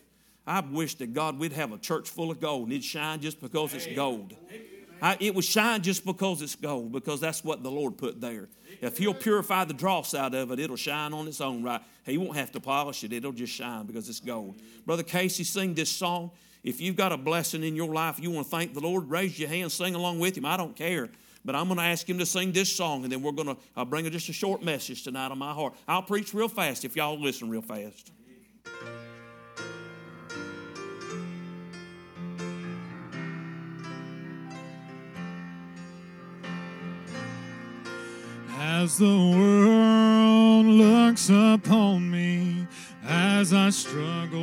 I 0.46 0.60
wish 0.60 0.94
that 0.96 1.12
God 1.12 1.38
we'd 1.38 1.52
have 1.52 1.72
a 1.72 1.78
church 1.78 2.08
full 2.08 2.30
of 2.30 2.40
gold 2.40 2.64
and 2.64 2.72
it'd 2.72 2.84
shine 2.84 3.20
just 3.20 3.40
because 3.40 3.74
it's 3.74 3.86
gold. 3.86 4.34
I, 5.02 5.16
it 5.20 5.34
would 5.34 5.44
shine 5.44 5.82
just 5.82 6.04
because 6.06 6.40
it's 6.40 6.54
gold, 6.54 6.92
because 6.92 7.20
that's 7.20 7.44
what 7.44 7.62
the 7.62 7.70
Lord 7.70 7.98
put 7.98 8.20
there. 8.20 8.48
If 8.80 8.96
He'll 8.96 9.14
purify 9.14 9.64
the 9.64 9.74
dross 9.74 10.14
out 10.14 10.34
of 10.34 10.50
it, 10.50 10.58
it'll 10.58 10.76
shine 10.76 11.12
on 11.12 11.28
its 11.28 11.40
own 11.40 11.62
right. 11.62 11.82
He 12.04 12.16
won't 12.16 12.36
have 12.36 12.52
to 12.52 12.60
polish 12.60 13.04
it, 13.04 13.12
it'll 13.12 13.32
just 13.32 13.52
shine 13.52 13.86
because 13.86 14.08
it's 14.08 14.20
gold. 14.20 14.60
Brother 14.86 15.02
Casey, 15.02 15.44
sing 15.44 15.74
this 15.74 15.90
song. 15.90 16.30
If 16.66 16.80
you've 16.80 16.96
got 16.96 17.12
a 17.12 17.16
blessing 17.16 17.62
in 17.62 17.76
your 17.76 17.94
life, 17.94 18.18
you 18.18 18.28
want 18.32 18.48
to 18.48 18.50
thank 18.50 18.74
the 18.74 18.80
Lord, 18.80 19.08
raise 19.08 19.38
your 19.38 19.48
hand, 19.48 19.70
sing 19.70 19.94
along 19.94 20.18
with 20.18 20.36
Him. 20.36 20.44
I 20.44 20.56
don't 20.56 20.74
care. 20.74 21.08
But 21.44 21.54
I'm 21.54 21.68
going 21.68 21.78
to 21.78 21.84
ask 21.84 22.10
him 22.10 22.18
to 22.18 22.26
sing 22.26 22.50
this 22.50 22.74
song, 22.74 23.04
and 23.04 23.12
then 23.12 23.22
we're 23.22 23.30
going 23.30 23.46
to 23.46 23.56
I'll 23.76 23.84
bring 23.84 24.10
just 24.10 24.28
a 24.28 24.32
short 24.32 24.64
message 24.64 25.04
tonight 25.04 25.30
on 25.30 25.38
my 25.38 25.52
heart. 25.52 25.74
I'll 25.86 26.02
preach 26.02 26.34
real 26.34 26.48
fast 26.48 26.84
if 26.84 26.96
y'all 26.96 27.20
listen 27.20 27.48
real 27.48 27.62
fast. 27.62 28.10
As 38.58 38.98
the 38.98 39.06
world 39.06 40.66
looks 40.66 41.30
upon 41.30 42.10
me 42.10 42.66
as 43.08 43.52
I 43.52 43.70
struggle 43.70 44.40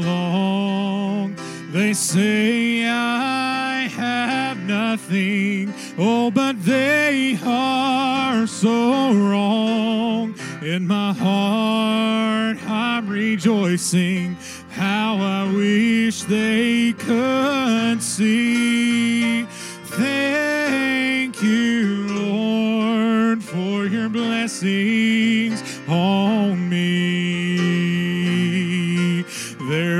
along, 0.00 1.36
they 1.70 1.92
say 1.92 2.84
I 2.86 3.88
have 3.88 4.58
nothing. 4.58 5.72
Oh, 5.98 6.30
but 6.30 6.64
they 6.64 7.38
are 7.44 8.46
so 8.46 9.12
wrong. 9.12 10.34
In 10.62 10.86
my 10.86 11.12
heart, 11.12 12.58
I'm 12.68 13.08
rejoicing 13.08 14.36
how 14.70 15.16
I 15.16 15.52
wish 15.52 16.22
they 16.22 16.94
could 16.94 18.02
see. 18.02 19.44
Thank 19.84 21.42
you, 21.42 22.08
Lord, 22.08 23.42
for 23.44 23.86
your 23.86 24.08
blessings 24.08 25.33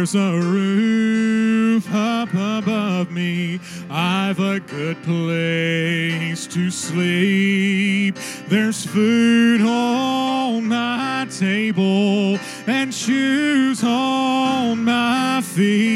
There's 0.05 0.17
a 0.17 0.39
roof 0.39 1.89
up 1.91 2.29
above 2.35 3.11
me. 3.11 3.59
I've 3.89 4.39
a 4.39 4.61
good 4.61 5.03
place 5.03 6.47
to 6.49 6.71
sleep. 6.71 8.19
There's 8.49 8.85
food 8.85 9.63
on 9.63 10.67
my 10.67 11.27
table 11.31 12.39
and 12.67 12.93
shoes 12.93 13.83
on 13.83 14.85
my 14.85 15.41
feet. 15.43 15.94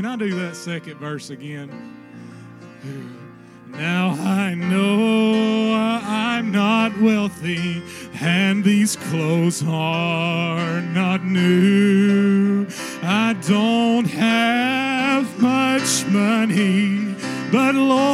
Can 0.00 0.08
I 0.08 0.16
do 0.16 0.34
that 0.36 0.56
second 0.56 0.96
verse 0.96 1.28
again? 1.28 1.68
Now 3.66 4.12
I 4.12 4.54
know 4.54 5.74
I'm 5.74 6.50
not 6.50 6.98
wealthy, 6.98 7.82
and 8.18 8.64
these 8.64 8.96
clothes 8.96 9.62
are 9.62 10.80
not 10.80 11.22
new. 11.22 12.66
I 13.02 13.36
don't 13.46 14.06
have 14.06 15.38
much 15.38 16.06
money, 16.06 17.14
but 17.52 17.74
Lord, 17.74 18.09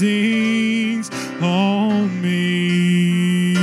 blessings 0.00 1.10
on 1.42 2.22
me. 2.22 3.54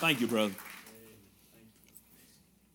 Thank 0.00 0.20
you, 0.20 0.26
brother. 0.26 0.54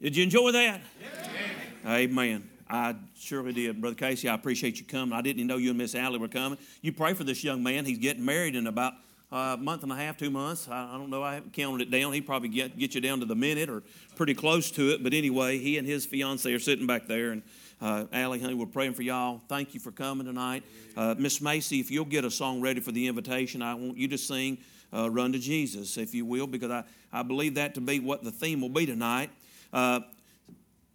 Did 0.02 0.16
you 0.16 0.24
enjoy 0.24 0.52
that? 0.52 0.82
Yeah. 1.02 1.96
Amen. 1.96 2.50
I 2.70 2.96
surely 3.18 3.54
did. 3.54 3.82
Brother 3.82 3.96
Casey, 3.96 4.30
I 4.30 4.36
appreciate 4.36 4.80
you 4.80 4.86
coming. 4.86 5.14
I 5.14 5.22
didn't 5.22 5.40
even 5.40 5.48
know 5.48 5.58
you 5.58 5.70
and 5.70 5.78
Miss 5.78 5.96
Allie 5.96 6.20
were 6.20 6.28
coming. 6.28 6.60
You 6.82 6.94
pray 6.94 7.14
for 7.14 7.24
this 7.24 7.44
young 7.44 7.64
man. 7.64 7.86
He's 7.86 7.98
getting 7.98 8.24
married 8.24 8.56
in 8.56 8.68
about 8.68 8.94
a 9.32 9.58
month 9.58 9.84
and 9.84 9.92
a 9.92 9.96
half, 9.96 10.18
two 10.18 10.30
months. 10.30 10.68
I, 10.70 10.94
I 10.94 10.98
don't 10.98 11.10
know. 11.10 11.24
I 11.24 11.36
haven't 11.36 11.54
counted 11.54 11.82
it 11.82 11.92
down. 11.92 12.14
He 12.14 12.22
probably 12.22 12.50
get, 12.50 12.78
get 12.78 12.96
you 12.96 13.02
down 13.02 13.20
to 13.20 13.26
the 13.26 13.36
minute 13.36 13.70
or 13.70 13.84
pretty 14.16 14.34
close 14.34 14.72
to 14.72 14.92
it. 14.92 15.04
But 15.04 15.14
anyway, 15.14 15.58
he 15.58 15.78
and 15.78 15.88
his 15.88 16.06
fiance 16.06 16.52
are 16.52 16.60
sitting 16.60 16.88
back 16.88 17.08
there. 17.08 17.32
And 17.32 17.44
uh, 17.82 18.06
Allie, 18.14 18.40
honey, 18.40 18.54
we're 18.54 18.66
praying 18.66 18.94
for 18.94 19.02
y'all. 19.02 19.42
Thank 19.50 19.74
you 19.74 19.80
for 19.80 19.92
coming 19.92 20.26
tonight. 20.26 20.64
Uh, 20.96 21.16
Miss 21.18 21.42
Macy, 21.42 21.80
if 21.80 21.92
you'll 21.92 22.06
get 22.06 22.24
a 22.26 22.32
song 22.32 22.62
ready 22.62 22.80
for 22.80 22.92
the 22.92 23.08
invitation, 23.08 23.62
I 23.62 23.74
want 23.76 23.98
you 23.98 24.08
to 24.08 24.18
sing 24.18 24.60
uh, 24.94 25.10
Run 25.10 25.34
to 25.34 25.40
Jesus, 25.40 25.98
if 25.98 26.16
you 26.16 26.26
will, 26.26 26.48
because 26.48 26.72
I, 26.72 26.84
I 27.12 27.24
believe 27.24 27.56
that 27.56 27.76
to 27.76 27.82
be 27.82 28.00
what 28.00 28.24
the 28.24 28.32
theme 28.32 28.62
will 28.62 28.70
be 28.70 28.86
tonight. 28.86 29.30
Uh, 29.74 30.00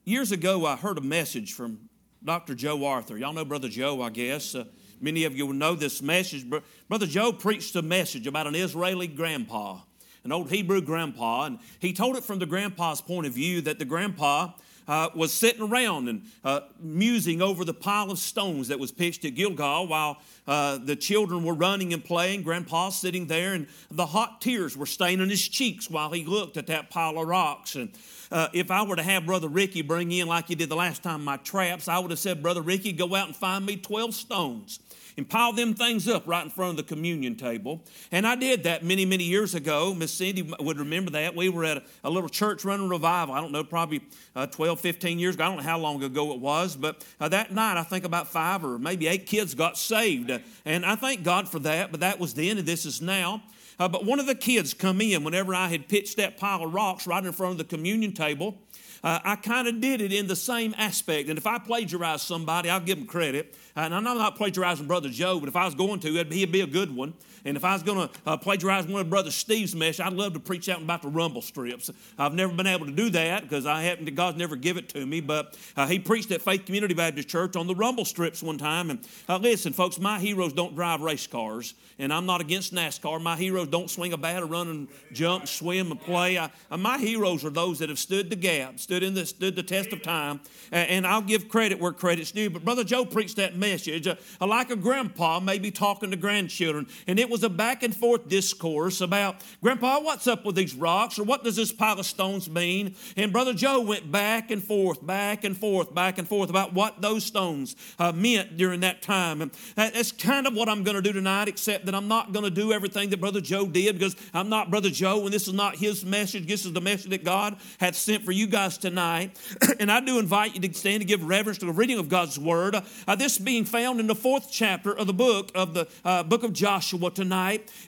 years 0.04 0.32
ago, 0.32 0.64
I 0.64 0.76
heard 0.76 0.96
a 0.96 1.02
message 1.02 1.52
from 1.52 1.90
Dr. 2.24 2.54
Joe 2.54 2.86
Arthur. 2.86 3.18
Y'all 3.18 3.34
know 3.34 3.44
Brother 3.44 3.68
Joe, 3.68 4.00
I 4.00 4.08
guess. 4.08 4.56
Many 5.02 5.24
of 5.24 5.36
you 5.36 5.46
will 5.46 5.52
know 5.52 5.74
this 5.74 6.00
message. 6.00 6.46
Brother 6.88 7.06
Joe 7.06 7.32
preached 7.32 7.74
a 7.74 7.82
message 7.82 8.28
about 8.28 8.46
an 8.46 8.54
Israeli 8.54 9.08
grandpa, 9.08 9.80
an 10.22 10.30
old 10.30 10.48
Hebrew 10.48 10.80
grandpa, 10.80 11.46
and 11.46 11.58
he 11.80 11.92
told 11.92 12.16
it 12.16 12.22
from 12.22 12.38
the 12.38 12.46
grandpa's 12.46 13.00
point 13.00 13.26
of 13.26 13.34
view 13.34 13.60
that 13.62 13.80
the 13.80 13.84
grandpa 13.84 14.52
uh, 14.86 15.08
was 15.14 15.32
sitting 15.32 15.62
around 15.62 16.08
and 16.08 16.22
uh, 16.44 16.60
musing 16.80 17.42
over 17.42 17.64
the 17.64 17.74
pile 17.74 18.10
of 18.10 18.18
stones 18.18 18.68
that 18.68 18.78
was 18.78 18.92
pitched 18.92 19.24
at 19.24 19.34
Gilgal 19.34 19.88
while 19.88 20.18
uh, 20.46 20.78
the 20.78 20.96
children 20.96 21.44
were 21.44 21.54
running 21.54 21.92
and 21.92 22.04
playing. 22.04 22.42
Grandpa 22.42 22.90
sitting 22.90 23.26
there, 23.26 23.54
and 23.54 23.66
the 23.90 24.06
hot 24.06 24.40
tears 24.40 24.76
were 24.76 24.86
staining 24.86 25.28
his 25.30 25.46
cheeks 25.46 25.90
while 25.90 26.10
he 26.10 26.24
looked 26.24 26.56
at 26.56 26.68
that 26.68 26.90
pile 26.90 27.18
of 27.18 27.26
rocks. 27.26 27.74
And 27.74 27.90
uh, 28.30 28.48
if 28.52 28.70
I 28.70 28.82
were 28.84 28.96
to 28.96 29.02
have 29.02 29.26
Brother 29.26 29.48
Ricky 29.48 29.82
bring 29.82 30.12
in, 30.12 30.28
like 30.28 30.48
he 30.48 30.54
did 30.54 30.68
the 30.68 30.76
last 30.76 31.02
time, 31.02 31.24
my 31.24 31.38
traps, 31.38 31.88
I 31.88 31.98
would 31.98 32.10
have 32.10 32.20
said, 32.20 32.42
Brother 32.42 32.62
Ricky, 32.62 32.92
go 32.92 33.14
out 33.14 33.26
and 33.26 33.36
find 33.36 33.64
me 33.66 33.76
12 33.76 34.14
stones 34.14 34.80
and 35.16 35.28
pile 35.28 35.52
them 35.52 35.74
things 35.74 36.08
up 36.08 36.26
right 36.26 36.44
in 36.44 36.50
front 36.50 36.70
of 36.70 36.76
the 36.76 36.82
communion 36.94 37.36
table. 37.36 37.82
And 38.10 38.26
I 38.26 38.36
did 38.36 38.64
that 38.64 38.84
many, 38.84 39.04
many 39.04 39.24
years 39.24 39.54
ago. 39.54 39.94
Miss 39.94 40.12
Cindy 40.12 40.42
would 40.60 40.78
remember 40.78 41.10
that. 41.12 41.34
We 41.34 41.48
were 41.48 41.64
at 41.64 41.84
a, 42.04 42.10
little 42.10 42.28
church 42.28 42.64
running 42.64 42.88
revival. 42.88 43.34
I 43.34 43.40
don't 43.40 43.52
know, 43.52 43.64
probably 43.64 44.02
uh, 44.36 44.46
12, 44.46 44.80
15 44.80 45.18
years 45.18 45.34
ago. 45.34 45.44
I 45.44 45.48
don't 45.48 45.56
know 45.58 45.62
how 45.62 45.78
long 45.78 46.02
ago 46.02 46.32
it 46.32 46.40
was, 46.40 46.76
but 46.76 47.04
uh, 47.20 47.28
that 47.28 47.52
night 47.52 47.76
I 47.76 47.82
think 47.82 48.04
about 48.04 48.28
five 48.28 48.64
or 48.64 48.78
maybe 48.78 49.06
eight 49.06 49.26
kids 49.26 49.54
got 49.54 49.78
saved. 49.78 50.30
And 50.64 50.86
I 50.86 50.94
thank 50.96 51.22
God 51.22 51.48
for 51.48 51.58
that, 51.60 51.90
but 51.90 52.00
that 52.00 52.18
was 52.18 52.34
then 52.34 52.58
and 52.58 52.66
this 52.66 52.86
is 52.86 53.00
now. 53.00 53.42
Uh, 53.78 53.88
but 53.88 54.04
one 54.04 54.20
of 54.20 54.26
the 54.26 54.34
kids 54.34 54.74
come 54.74 55.00
in 55.00 55.24
whenever 55.24 55.54
I 55.54 55.68
had 55.68 55.88
pitched 55.88 56.16
that 56.18 56.36
pile 56.36 56.62
of 56.62 56.72
rocks 56.72 57.06
right 57.06 57.24
in 57.24 57.32
front 57.32 57.52
of 57.52 57.58
the 57.58 57.64
communion 57.64 58.12
table. 58.12 58.56
Uh, 59.04 59.18
I 59.24 59.36
kind 59.36 59.66
of 59.66 59.80
did 59.80 60.00
it 60.00 60.12
in 60.12 60.28
the 60.28 60.36
same 60.36 60.74
aspect. 60.78 61.28
And 61.28 61.36
if 61.36 61.46
I 61.46 61.58
plagiarize 61.58 62.22
somebody, 62.22 62.70
I'll 62.70 62.80
give 62.80 62.98
them 62.98 63.06
credit. 63.06 63.56
And 63.74 63.94
I'm 63.94 64.04
not 64.04 64.36
plagiarizing 64.36 64.86
Brother 64.86 65.08
Joe, 65.08 65.40
but 65.40 65.48
if 65.48 65.56
I 65.56 65.64
was 65.64 65.74
going 65.74 66.00
to, 66.00 66.24
he'd 66.24 66.52
be 66.52 66.60
a 66.60 66.66
good 66.66 66.94
one. 66.94 67.14
And 67.44 67.56
if 67.56 67.64
I 67.64 67.72
was 67.72 67.82
going 67.82 68.08
to 68.08 68.14
uh, 68.26 68.36
plagiarize 68.36 68.86
one 68.86 69.00
of 69.00 69.10
Brother 69.10 69.30
Steve's 69.30 69.74
message, 69.74 70.00
I'd 70.00 70.12
love 70.12 70.34
to 70.34 70.40
preach 70.40 70.68
out 70.68 70.80
about 70.80 71.02
the 71.02 71.08
rumble 71.08 71.42
strips. 71.42 71.90
I've 72.18 72.34
never 72.34 72.52
been 72.52 72.66
able 72.66 72.86
to 72.86 72.92
do 72.92 73.10
that 73.10 73.42
because 73.42 73.66
I 73.66 73.82
happen 73.82 74.04
to, 74.04 74.10
God's 74.10 74.38
never 74.38 74.56
give 74.56 74.76
it 74.76 74.88
to 74.90 75.04
me. 75.04 75.20
But 75.20 75.58
uh, 75.76 75.86
he 75.86 75.98
preached 75.98 76.30
at 76.30 76.42
Faith 76.42 76.64
Community 76.64 76.94
Baptist 76.94 77.28
Church 77.28 77.56
on 77.56 77.66
the 77.66 77.74
rumble 77.74 78.04
strips 78.04 78.42
one 78.42 78.58
time. 78.58 78.90
And 78.90 79.00
uh, 79.28 79.38
listen, 79.38 79.72
folks, 79.72 79.98
my 79.98 80.18
heroes 80.20 80.52
don't 80.52 80.74
drive 80.74 81.00
race 81.00 81.26
cars, 81.26 81.74
and 81.98 82.12
I'm 82.12 82.26
not 82.26 82.40
against 82.40 82.72
NASCAR. 82.72 83.20
My 83.20 83.36
heroes 83.36 83.68
don't 83.68 83.90
swing 83.90 84.12
a 84.12 84.16
bat 84.16 84.42
or 84.42 84.46
run 84.46 84.68
and 84.68 84.88
jump, 85.12 85.48
swim, 85.48 85.90
and 85.90 86.00
play. 86.00 86.38
I, 86.38 86.50
uh, 86.70 86.76
my 86.76 86.98
heroes 86.98 87.44
are 87.44 87.50
those 87.50 87.80
that 87.80 87.88
have 87.88 87.98
stood 87.98 88.30
the 88.30 88.36
gap, 88.36 88.78
stood 88.78 89.02
in 89.02 89.14
the 89.14 89.26
stood 89.26 89.56
the 89.56 89.62
test 89.62 89.92
of 89.92 90.02
time. 90.02 90.40
And 90.70 91.06
I'll 91.06 91.22
give 91.22 91.48
credit 91.48 91.80
where 91.80 91.92
credit's 91.92 92.30
due. 92.30 92.50
But 92.50 92.64
Brother 92.64 92.84
Joe 92.84 93.04
preached 93.04 93.36
that 93.36 93.56
message 93.56 94.06
uh, 94.06 94.16
like 94.40 94.70
a 94.70 94.76
grandpa 94.76 95.40
maybe 95.40 95.70
talking 95.70 96.10
to 96.10 96.16
grandchildren, 96.16 96.86
and 97.06 97.18
it 97.18 97.31
was 97.32 97.42
a 97.42 97.48
back 97.48 97.82
and 97.82 97.96
forth 97.96 98.28
discourse 98.28 99.00
about, 99.00 99.36
Grandpa, 99.62 100.00
what's 100.00 100.26
up 100.26 100.44
with 100.44 100.54
these 100.54 100.74
rocks? 100.74 101.18
Or 101.18 101.24
what 101.24 101.42
does 101.42 101.56
this 101.56 101.72
pile 101.72 101.98
of 101.98 102.04
stones 102.04 102.48
mean? 102.48 102.94
And 103.16 103.32
Brother 103.32 103.54
Joe 103.54 103.80
went 103.80 104.12
back 104.12 104.50
and 104.50 104.62
forth, 104.62 105.04
back 105.04 105.42
and 105.42 105.56
forth, 105.56 105.94
back 105.94 106.18
and 106.18 106.28
forth 106.28 106.50
about 106.50 106.74
what 106.74 107.00
those 107.00 107.24
stones 107.24 107.74
uh, 107.98 108.12
meant 108.12 108.58
during 108.58 108.80
that 108.80 109.00
time. 109.00 109.40
And 109.40 109.50
that's 109.74 110.12
kind 110.12 110.46
of 110.46 110.54
what 110.54 110.68
I'm 110.68 110.84
going 110.84 110.96
to 110.96 111.02
do 111.02 111.12
tonight, 111.12 111.48
except 111.48 111.86
that 111.86 111.94
I'm 111.94 112.06
not 112.06 112.32
going 112.32 112.44
to 112.44 112.50
do 112.50 112.70
everything 112.70 113.08
that 113.10 113.20
Brother 113.20 113.40
Joe 113.40 113.66
did 113.66 113.98
because 113.98 114.14
I'm 114.34 114.50
not 114.50 114.70
Brother 114.70 114.90
Joe, 114.90 115.24
and 115.24 115.32
this 115.32 115.48
is 115.48 115.54
not 115.54 115.76
his 115.76 116.04
message. 116.04 116.46
This 116.46 116.66
is 116.66 116.74
the 116.74 116.82
message 116.82 117.10
that 117.10 117.24
God 117.24 117.56
hath 117.80 117.96
sent 117.96 118.24
for 118.24 118.32
you 118.32 118.46
guys 118.46 118.76
tonight. 118.76 119.40
and 119.80 119.90
I 119.90 120.00
do 120.00 120.18
invite 120.18 120.54
you 120.54 120.60
to 120.60 120.74
stand 120.74 121.00
to 121.00 121.06
give 121.06 121.24
reverence 121.24 121.58
to 121.58 121.66
the 121.66 121.72
reading 121.72 121.98
of 121.98 122.10
God's 122.10 122.38
Word. 122.38 122.76
Uh, 123.08 123.16
this 123.16 123.38
being 123.38 123.64
found 123.64 124.00
in 124.00 124.06
the 124.06 124.14
fourth 124.14 124.48
chapter 124.52 124.94
of 124.94 125.06
the 125.06 125.14
book 125.14 125.50
of 125.54 125.72
the 125.72 125.88
uh, 126.04 126.22
book 126.22 126.42
of 126.42 126.52
Joshua 126.52 127.10
tonight 127.10 127.21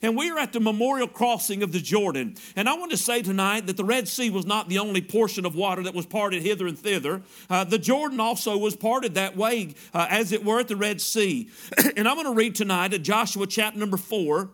and 0.03 0.17
we 0.17 0.31
are 0.31 0.39
at 0.39 0.53
the 0.53 0.61
memorial 0.61 1.09
crossing 1.09 1.63
of 1.63 1.73
the 1.73 1.81
Jordan. 1.81 2.37
And 2.57 2.69
I 2.69 2.75
want 2.75 2.91
to 2.91 2.97
say 2.97 3.23
tonight 3.23 3.67
that 3.67 3.77
the 3.77 3.85
Red 3.85 4.09
Sea 4.09 4.31
was 4.31 4.47
not 4.47 4.69
the 4.69 4.79
only 4.79 5.03
portion 5.03 5.47
of 5.47 5.55
water 5.55 5.83
that 5.83 5.95
was 5.95 6.07
parted 6.07 6.43
hither 6.43 6.67
and 6.67 6.79
thither. 6.79 7.23
Uh, 7.49 7.65
the 7.65 7.79
Jordan 7.79 8.21
also 8.21 8.57
was 8.57 8.77
parted 8.77 9.15
that 9.15 9.37
way, 9.37 9.75
uh, 9.93 10.07
as 10.11 10.33
it 10.33 10.45
were 10.45 10.61
at 10.61 10.69
the 10.69 10.77
Red 10.77 11.01
Sea. 11.01 11.51
and 11.97 12.09
I'm 12.09 12.17
going 12.17 12.27
to 12.27 12.35
read 12.35 12.55
tonight 12.55 12.95
at 12.95 13.03
Joshua 13.03 13.47
chapter 13.47 13.79
number 13.79 13.97
four. 13.97 14.51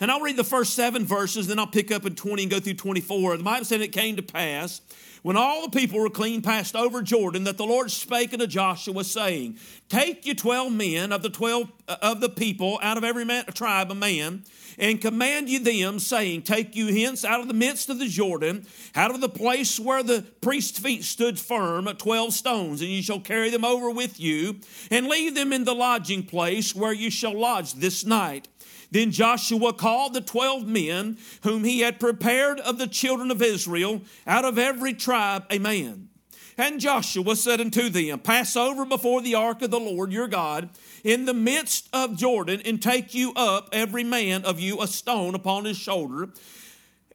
And 0.00 0.10
I'll 0.10 0.20
read 0.20 0.36
the 0.36 0.44
first 0.44 0.74
seven 0.74 1.04
verses, 1.04 1.46
then 1.46 1.58
I'll 1.58 1.66
pick 1.66 1.92
up 1.92 2.04
in 2.04 2.16
20 2.16 2.42
and 2.42 2.50
go 2.50 2.58
through 2.58 2.74
24. 2.74 3.36
The 3.36 3.44
Bible 3.44 3.64
said 3.64 3.80
it 3.82 3.92
came 3.92 4.16
to 4.16 4.22
pass 4.22 4.80
when 5.22 5.36
all 5.36 5.62
the 5.62 5.78
people 5.78 6.00
were 6.00 6.10
clean 6.10 6.42
passed 6.42 6.74
over 6.74 7.00
Jordan, 7.00 7.44
that 7.44 7.56
the 7.56 7.64
Lord 7.64 7.90
spake 7.90 8.32
unto 8.32 8.46
Joshua, 8.46 9.04
saying, 9.04 9.56
Take 9.88 10.26
you 10.26 10.34
twelve 10.34 10.72
men 10.72 11.12
of 11.12 11.22
the 11.22 11.30
twelve 11.30 11.70
uh, 11.88 11.96
of 12.02 12.20
the 12.20 12.28
people 12.28 12.78
out 12.82 12.96
of 12.96 13.04
every 13.04 13.24
man, 13.24 13.44
tribe 13.54 13.90
a 13.90 13.94
man, 13.94 14.42
and 14.78 15.00
command 15.00 15.48
you 15.48 15.60
them, 15.60 15.98
saying, 15.98 16.42
Take 16.42 16.74
you 16.74 16.88
hence 16.88 17.24
out 17.24 17.40
of 17.40 17.48
the 17.48 17.54
midst 17.54 17.88
of 17.88 17.98
the 17.98 18.08
Jordan, 18.08 18.66
out 18.94 19.14
of 19.14 19.20
the 19.20 19.28
place 19.28 19.78
where 19.78 20.02
the 20.02 20.24
priest's 20.40 20.78
feet 20.78 21.04
stood 21.04 21.38
firm, 21.38 21.86
twelve 21.98 22.32
stones, 22.32 22.80
and 22.80 22.90
you 22.90 23.02
shall 23.02 23.20
carry 23.20 23.50
them 23.50 23.64
over 23.64 23.90
with 23.90 24.18
you, 24.18 24.56
and 24.90 25.06
leave 25.06 25.34
them 25.34 25.52
in 25.52 25.64
the 25.64 25.74
lodging 25.74 26.24
place 26.24 26.74
where 26.74 26.92
you 26.92 27.10
shall 27.10 27.38
lodge 27.38 27.74
this 27.74 28.04
night. 28.04 28.48
Then 28.92 29.10
Joshua 29.10 29.72
called 29.72 30.12
the 30.12 30.20
twelve 30.20 30.66
men 30.66 31.16
whom 31.42 31.64
he 31.64 31.80
had 31.80 31.98
prepared 31.98 32.60
of 32.60 32.78
the 32.78 32.86
children 32.86 33.30
of 33.30 33.42
Israel, 33.42 34.02
out 34.26 34.44
of 34.44 34.58
every 34.58 34.92
tribe 34.92 35.44
a 35.50 35.58
man. 35.58 36.10
And 36.58 36.78
Joshua 36.78 37.34
said 37.34 37.62
unto 37.62 37.88
them, 37.88 38.18
Pass 38.18 38.54
over 38.54 38.84
before 38.84 39.22
the 39.22 39.34
ark 39.34 39.62
of 39.62 39.70
the 39.70 39.80
Lord 39.80 40.12
your 40.12 40.28
God 40.28 40.68
in 41.02 41.24
the 41.24 41.32
midst 41.32 41.88
of 41.94 42.18
Jordan, 42.18 42.60
and 42.66 42.80
take 42.80 43.14
you 43.14 43.32
up 43.34 43.70
every 43.72 44.04
man 44.04 44.44
of 44.44 44.60
you 44.60 44.82
a 44.82 44.86
stone 44.86 45.34
upon 45.34 45.64
his 45.64 45.78
shoulder, 45.78 46.28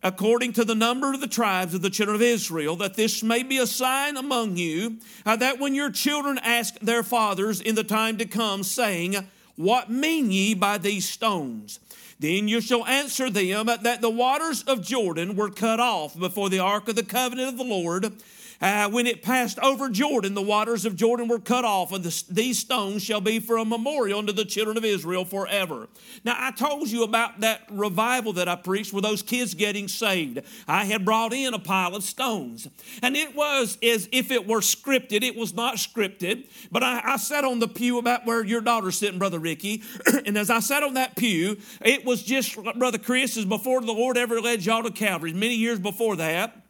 according 0.01 0.53
to 0.53 0.65
the 0.65 0.73
number 0.73 1.13
of 1.13 1.21
the 1.21 1.27
tribes 1.27 1.75
of 1.75 1.83
the 1.83 1.91
children 1.91 2.15
of 2.15 2.21
Israel, 2.23 2.75
that 2.77 2.95
this 2.95 3.21
may 3.21 3.43
be 3.43 3.59
a 3.59 3.67
sign 3.67 4.17
among 4.17 4.57
you, 4.57 4.97
uh, 5.27 5.35
that 5.35 5.59
when 5.59 5.75
your 5.75 5.91
children 5.91 6.39
ask 6.39 6.79
their 6.79 7.03
fathers 7.03 7.61
in 7.61 7.75
the 7.75 7.83
time 7.83 8.17
to 8.17 8.25
come, 8.25 8.63
saying, 8.63 9.15
what 9.57 9.89
mean 9.89 10.31
ye 10.31 10.53
by 10.53 10.77
these 10.77 11.09
stones? 11.09 11.79
Then 12.19 12.47
you 12.47 12.61
shall 12.61 12.85
answer 12.85 13.29
them 13.29 13.65
that 13.65 14.01
the 14.01 14.09
waters 14.09 14.63
of 14.63 14.81
Jordan 14.81 15.35
were 15.35 15.49
cut 15.49 15.79
off 15.79 16.17
before 16.17 16.49
the 16.49 16.59
ark 16.59 16.87
of 16.87 16.95
the 16.95 17.03
covenant 17.03 17.49
of 17.49 17.57
the 17.57 17.63
Lord 17.63 18.13
uh, 18.61 18.89
when 18.89 19.05
it 19.05 19.21
passed 19.21 19.59
over 19.59 19.89
Jordan, 19.89 20.33
the 20.33 20.41
waters 20.41 20.85
of 20.85 20.95
Jordan 20.95 21.27
were 21.27 21.39
cut 21.39 21.63
off, 21.63 21.91
and 21.91 22.03
the, 22.03 22.23
these 22.29 22.59
stones 22.59 23.03
shall 23.03 23.21
be 23.21 23.39
for 23.39 23.57
a 23.57 23.65
memorial 23.65 24.19
unto 24.19 24.33
the 24.33 24.45
children 24.45 24.77
of 24.77 24.85
Israel 24.85 25.25
forever. 25.25 25.87
Now, 26.23 26.35
I 26.37 26.51
told 26.51 26.89
you 26.89 27.03
about 27.03 27.41
that 27.41 27.61
revival 27.69 28.33
that 28.33 28.47
I 28.47 28.55
preached 28.55 28.93
with 28.93 29.03
those 29.03 29.21
kids 29.21 29.53
getting 29.53 29.87
saved. 29.87 30.41
I 30.67 30.85
had 30.85 31.05
brought 31.05 31.33
in 31.33 31.53
a 31.53 31.59
pile 31.59 31.95
of 31.95 32.03
stones, 32.03 32.67
and 33.01 33.15
it 33.15 33.35
was 33.35 33.77
as 33.83 34.09
if 34.11 34.31
it 34.31 34.47
were 34.47 34.61
scripted. 34.61 35.23
It 35.23 35.35
was 35.35 35.53
not 35.53 35.75
scripted, 35.75 36.47
but 36.71 36.83
I, 36.83 37.01
I 37.03 37.17
sat 37.17 37.43
on 37.43 37.59
the 37.59 37.67
pew 37.67 37.99
about 37.99 38.25
where 38.25 38.43
your 38.43 38.61
daughter's 38.61 38.97
sitting, 38.97 39.19
Brother 39.19 39.39
Ricky, 39.39 39.83
and 40.25 40.37
as 40.37 40.49
I 40.49 40.59
sat 40.59 40.83
on 40.83 40.95
that 40.95 41.15
pew, 41.15 41.57
it 41.81 42.05
was 42.05 42.23
just, 42.23 42.55
Brother 42.77 42.97
Chris, 42.97 43.37
is 43.37 43.45
before 43.45 43.81
the 43.81 43.91
Lord 43.91 44.17
ever 44.17 44.41
led 44.41 44.65
y'all 44.65 44.83
to 44.83 44.91
Calvary, 44.91 45.33
many 45.33 45.55
years 45.55 45.79
before 45.79 46.15
that. 46.17 46.66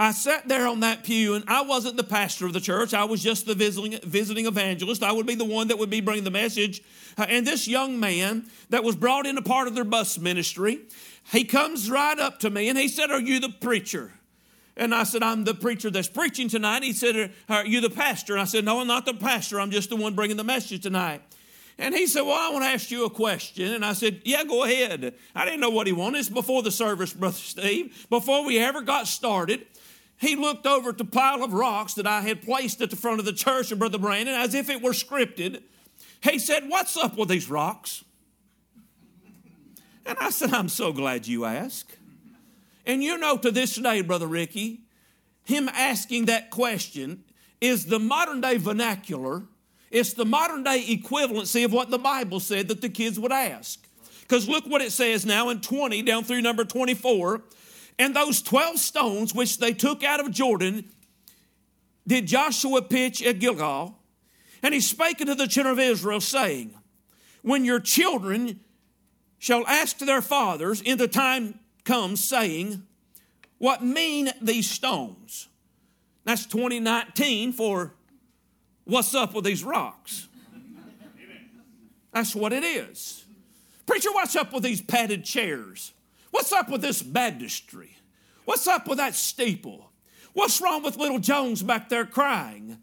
I 0.00 0.12
sat 0.12 0.46
there 0.46 0.68
on 0.68 0.78
that 0.80 1.02
pew, 1.02 1.34
and 1.34 1.44
I 1.48 1.62
wasn't 1.62 1.96
the 1.96 2.04
pastor 2.04 2.46
of 2.46 2.52
the 2.52 2.60
church. 2.60 2.94
I 2.94 3.02
was 3.02 3.20
just 3.20 3.46
the 3.46 3.54
visiting, 3.56 3.98
visiting 4.04 4.46
evangelist. 4.46 5.02
I 5.02 5.10
would 5.10 5.26
be 5.26 5.34
the 5.34 5.44
one 5.44 5.68
that 5.68 5.78
would 5.78 5.90
be 5.90 6.00
bringing 6.00 6.22
the 6.22 6.30
message. 6.30 6.82
Uh, 7.18 7.26
and 7.28 7.44
this 7.44 7.66
young 7.66 7.98
man 7.98 8.46
that 8.70 8.84
was 8.84 8.94
brought 8.94 9.26
in 9.26 9.36
a 9.36 9.42
part 9.42 9.66
of 9.66 9.74
their 9.74 9.82
bus 9.82 10.16
ministry, 10.16 10.82
he 11.32 11.42
comes 11.42 11.90
right 11.90 12.16
up 12.16 12.38
to 12.40 12.50
me 12.50 12.68
and 12.68 12.78
he 12.78 12.86
said, 12.86 13.10
Are 13.10 13.20
you 13.20 13.40
the 13.40 13.48
preacher? 13.48 14.12
And 14.76 14.94
I 14.94 15.02
said, 15.02 15.24
I'm 15.24 15.42
the 15.42 15.54
preacher 15.54 15.90
that's 15.90 16.08
preaching 16.08 16.48
tonight. 16.48 16.84
He 16.84 16.92
said, 16.92 17.32
Are 17.48 17.66
you 17.66 17.80
the 17.80 17.90
pastor? 17.90 18.34
And 18.34 18.40
I 18.40 18.44
said, 18.44 18.64
No, 18.64 18.80
I'm 18.80 18.86
not 18.86 19.04
the 19.04 19.14
pastor. 19.14 19.60
I'm 19.60 19.72
just 19.72 19.90
the 19.90 19.96
one 19.96 20.14
bringing 20.14 20.36
the 20.36 20.44
message 20.44 20.84
tonight. 20.84 21.22
And 21.76 21.92
he 21.92 22.06
said, 22.06 22.22
Well, 22.22 22.38
I 22.38 22.52
want 22.52 22.64
to 22.64 22.68
ask 22.68 22.88
you 22.92 23.04
a 23.04 23.10
question. 23.10 23.74
And 23.74 23.84
I 23.84 23.94
said, 23.94 24.22
Yeah, 24.24 24.44
go 24.44 24.62
ahead. 24.62 25.14
I 25.34 25.44
didn't 25.44 25.60
know 25.60 25.70
what 25.70 25.88
he 25.88 25.92
wanted. 25.92 26.18
It's 26.18 26.28
before 26.28 26.62
the 26.62 26.70
service, 26.70 27.12
Brother 27.12 27.36
Steve, 27.36 28.06
before 28.08 28.44
we 28.44 28.58
ever 28.60 28.80
got 28.80 29.08
started. 29.08 29.66
He 30.18 30.34
looked 30.34 30.66
over 30.66 30.90
at 30.90 30.98
the 30.98 31.04
pile 31.04 31.44
of 31.44 31.52
rocks 31.52 31.94
that 31.94 32.06
I 32.06 32.22
had 32.22 32.42
placed 32.42 32.80
at 32.80 32.90
the 32.90 32.96
front 32.96 33.20
of 33.20 33.24
the 33.24 33.32
church, 33.32 33.70
and 33.70 33.78
Brother 33.78 33.98
Brandon, 33.98 34.34
as 34.34 34.54
if 34.54 34.68
it 34.68 34.82
were 34.82 34.90
scripted. 34.90 35.62
He 36.22 36.38
said, 36.38 36.68
What's 36.68 36.96
up 36.96 37.16
with 37.16 37.28
these 37.28 37.48
rocks? 37.48 38.04
And 40.04 40.18
I 40.20 40.30
said, 40.30 40.52
I'm 40.52 40.68
so 40.68 40.92
glad 40.92 41.26
you 41.26 41.44
asked. 41.44 41.96
And 42.84 43.02
you 43.02 43.18
know, 43.18 43.36
to 43.36 43.50
this 43.50 43.76
day, 43.76 44.00
Brother 44.00 44.26
Ricky, 44.26 44.80
him 45.44 45.68
asking 45.68 46.24
that 46.24 46.50
question 46.50 47.24
is 47.60 47.86
the 47.86 47.98
modern 47.98 48.40
day 48.40 48.56
vernacular, 48.56 49.44
it's 49.90 50.14
the 50.14 50.24
modern 50.24 50.64
day 50.64 50.84
equivalency 50.88 51.64
of 51.64 51.72
what 51.72 51.90
the 51.90 51.98
Bible 51.98 52.40
said 52.40 52.68
that 52.68 52.80
the 52.80 52.88
kids 52.88 53.20
would 53.20 53.32
ask. 53.32 53.86
Because 54.22 54.48
look 54.48 54.66
what 54.66 54.82
it 54.82 54.92
says 54.92 55.24
now 55.24 55.48
in 55.48 55.60
20 55.60 56.02
down 56.02 56.24
through 56.24 56.42
number 56.42 56.64
24. 56.64 57.42
And 57.98 58.14
those 58.14 58.42
12 58.42 58.78
stones 58.78 59.34
which 59.34 59.58
they 59.58 59.72
took 59.72 60.04
out 60.04 60.20
of 60.20 60.30
Jordan 60.30 60.84
did 62.06 62.26
Joshua 62.26 62.82
pitch 62.82 63.22
at 63.22 63.38
Gilgal. 63.38 63.98
And 64.62 64.74
he 64.74 64.80
spake 64.80 65.20
unto 65.20 65.34
the 65.34 65.46
children 65.46 65.72
of 65.72 65.78
Israel, 65.78 66.20
saying, 66.20 66.74
When 67.42 67.64
your 67.64 67.80
children 67.80 68.60
shall 69.38 69.66
ask 69.66 69.98
their 69.98 70.22
fathers 70.22 70.80
in 70.80 70.98
the 70.98 71.08
time 71.08 71.60
comes, 71.84 72.22
saying, 72.22 72.82
What 73.58 73.84
mean 73.84 74.30
these 74.40 74.68
stones? 74.68 75.48
That's 76.24 76.46
2019 76.46 77.52
for 77.52 77.94
what's 78.84 79.14
up 79.14 79.34
with 79.34 79.44
these 79.44 79.64
rocks. 79.64 80.28
That's 82.12 82.34
what 82.34 82.52
it 82.52 82.64
is. 82.64 83.24
Preacher, 83.86 84.12
what's 84.12 84.34
up 84.34 84.52
with 84.52 84.62
these 84.62 84.82
padded 84.82 85.24
chairs? 85.24 85.92
What's 86.38 86.52
up 86.52 86.68
with 86.68 86.82
this 86.82 87.02
baptistry? 87.02 87.96
What's 88.44 88.68
up 88.68 88.86
with 88.86 88.98
that 88.98 89.16
steeple? 89.16 89.90
What's 90.34 90.60
wrong 90.60 90.84
with 90.84 90.96
little 90.96 91.18
Jones 91.18 91.64
back 91.64 91.88
there 91.88 92.06
crying? 92.06 92.78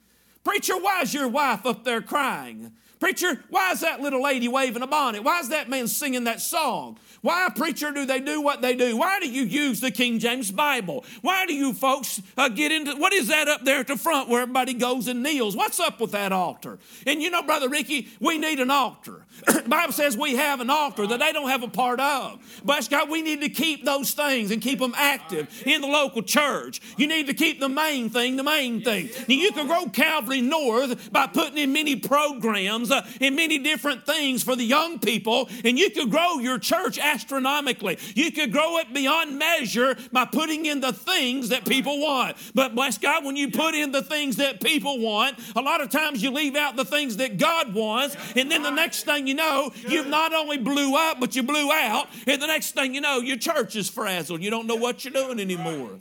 Preacher, 0.46 0.78
why 0.78 1.02
is 1.02 1.14
your 1.14 1.28
wife 1.28 1.66
up 1.66 1.84
there 1.84 2.02
crying? 2.02 2.72
Preacher, 3.00 3.44
why 3.50 3.72
is 3.72 3.82
that 3.82 4.00
little 4.00 4.24
lady 4.24 4.48
waving 4.48 4.82
a 4.82 4.88
bonnet? 4.88 5.24
Why 5.24 5.40
is 5.40 5.50
that 5.50 5.70
man 5.70 5.88
singing 5.88 6.24
that 6.24 6.40
song? 6.40 6.98
Why, 7.22 7.50
preacher, 7.56 7.92
do 7.92 8.06
they 8.06 8.20
do 8.20 8.40
what 8.40 8.62
they 8.62 8.76
do? 8.76 8.96
Why 8.98 9.20
do 9.20 9.28
you 9.28 9.44
use 9.44 9.82
the 9.82 9.90
King 9.90 10.20
James 10.20 10.52
Bible? 10.52 11.04
Why 11.22 11.48
do 11.48 11.56
you 11.56 11.74
folks 11.74 12.22
uh, 12.38 12.50
get 12.50 12.72
into 12.72 12.96
what 12.98 13.14
is 13.14 13.30
that 13.30 13.48
up 13.48 13.66
there 13.66 13.80
at 13.80 13.88
the 13.88 13.98
front 13.98 14.30
where 14.30 14.42
everybody 14.42 14.76
goes 14.76 15.08
and 15.08 15.24
kneels? 15.24 15.56
What's 15.56 15.80
up 15.80 16.00
with 16.00 16.12
that 16.12 16.32
altar? 16.32 16.78
And 17.08 17.24
you 17.24 17.32
know, 17.32 17.42
Brother 17.42 17.68
Ricky, 17.68 18.10
we 18.20 18.38
need 18.38 18.60
an 18.60 18.70
altar. 18.70 19.26
the 19.48 19.64
Bible 19.68 19.92
says 19.92 20.16
we 20.16 20.36
have 20.36 20.62
an 20.62 20.70
altar 20.70 21.08
that 21.08 21.20
they 21.20 21.34
don't 21.34 21.50
have 21.50 21.64
a 21.64 21.68
part 21.68 22.00
of. 22.00 22.62
But 22.64 22.88
God, 22.92 23.10
we 23.10 23.24
need 23.24 23.42
to 23.42 23.50
keep 23.50 23.84
those 23.84 24.12
things 24.14 24.52
and 24.52 24.62
keep 24.62 24.78
them 24.78 24.94
active 24.96 25.64
in 25.66 25.82
the 25.82 25.88
local 25.88 26.22
church. 26.22 26.80
You 26.96 27.08
need 27.08 27.26
to 27.26 27.34
keep 27.34 27.60
the 27.60 27.70
main 27.70 28.12
thing 28.12 28.36
the 28.36 28.44
main 28.44 28.84
thing. 28.84 29.10
Now, 29.28 29.36
you 29.36 29.52
can 29.52 29.66
grow 29.66 29.88
Calvary 29.90 30.35
North 30.42 31.12
by 31.12 31.28
putting 31.28 31.58
in 31.58 31.74
many 31.74 31.96
programs 31.96 32.92
uh, 32.92 33.06
and 33.22 33.36
many 33.36 33.58
different 33.58 34.06
things 34.06 34.44
for 34.44 34.56
the 34.56 34.64
young 34.64 35.00
people, 35.00 35.50
and 35.64 35.78
you 35.78 35.90
could 35.90 36.10
grow 36.10 36.40
your 36.40 36.60
church 36.60 37.00
astronomically. 37.00 37.98
You 38.16 38.32
could 38.32 38.52
grow 38.52 38.78
it 38.78 38.94
beyond 38.94 39.38
measure 39.38 39.98
by 40.12 40.26
putting 40.26 40.66
in 40.66 40.82
the 40.82 40.94
things 40.94 41.50
that 41.50 41.66
people 41.66 42.00
want. 42.00 42.38
But 42.54 42.76
bless 42.76 42.98
God, 42.98 43.26
when 43.26 43.36
you 43.36 43.52
put 43.52 43.76
in 43.76 43.92
the 43.92 44.02
things 44.02 44.38
that 44.38 44.62
people 44.62 45.00
want, 45.00 45.38
a 45.56 45.62
lot 45.62 45.82
of 45.82 45.90
times 45.90 46.22
you 46.22 46.32
leave 46.32 46.56
out 46.56 46.76
the 46.76 46.86
things 46.86 47.18
that 47.18 47.38
God 47.38 47.74
wants, 47.74 48.16
and 48.36 48.52
then 48.52 48.64
the 48.64 48.72
next 48.72 49.04
thing 49.04 49.28
you 49.28 49.34
know, 49.34 49.72
you've 49.88 50.08
not 50.08 50.34
only 50.34 50.58
blew 50.58 50.96
up, 50.96 51.20
but 51.20 51.36
you 51.36 51.44
blew 51.44 51.72
out, 51.72 52.08
and 52.28 52.42
the 52.42 52.48
next 52.48 52.72
thing 52.76 52.94
you 52.94 53.02
know, 53.02 53.20
your 53.20 53.38
church 53.38 53.76
is 53.76 53.90
frazzled. 53.90 54.42
You 54.42 54.50
don't 54.50 54.68
know 54.68 54.76
what 54.76 55.04
you're 55.04 55.14
doing 55.14 55.40
anymore. 55.40 56.00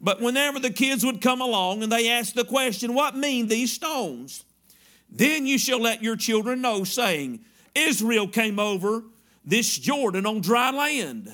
But 0.00 0.20
whenever 0.20 0.58
the 0.58 0.70
kids 0.70 1.04
would 1.04 1.20
come 1.20 1.40
along 1.40 1.82
and 1.82 1.90
they 1.90 2.10
asked 2.10 2.34
the 2.34 2.44
question, 2.44 2.94
What 2.94 3.16
mean 3.16 3.48
these 3.48 3.72
stones? 3.72 4.44
Then 5.10 5.46
you 5.46 5.58
shall 5.58 5.80
let 5.80 6.02
your 6.02 6.16
children 6.16 6.60
know, 6.60 6.84
saying, 6.84 7.40
Israel 7.74 8.28
came 8.28 8.58
over 8.58 9.04
this 9.44 9.78
Jordan 9.78 10.26
on 10.26 10.40
dry 10.40 10.70
land. 10.70 11.32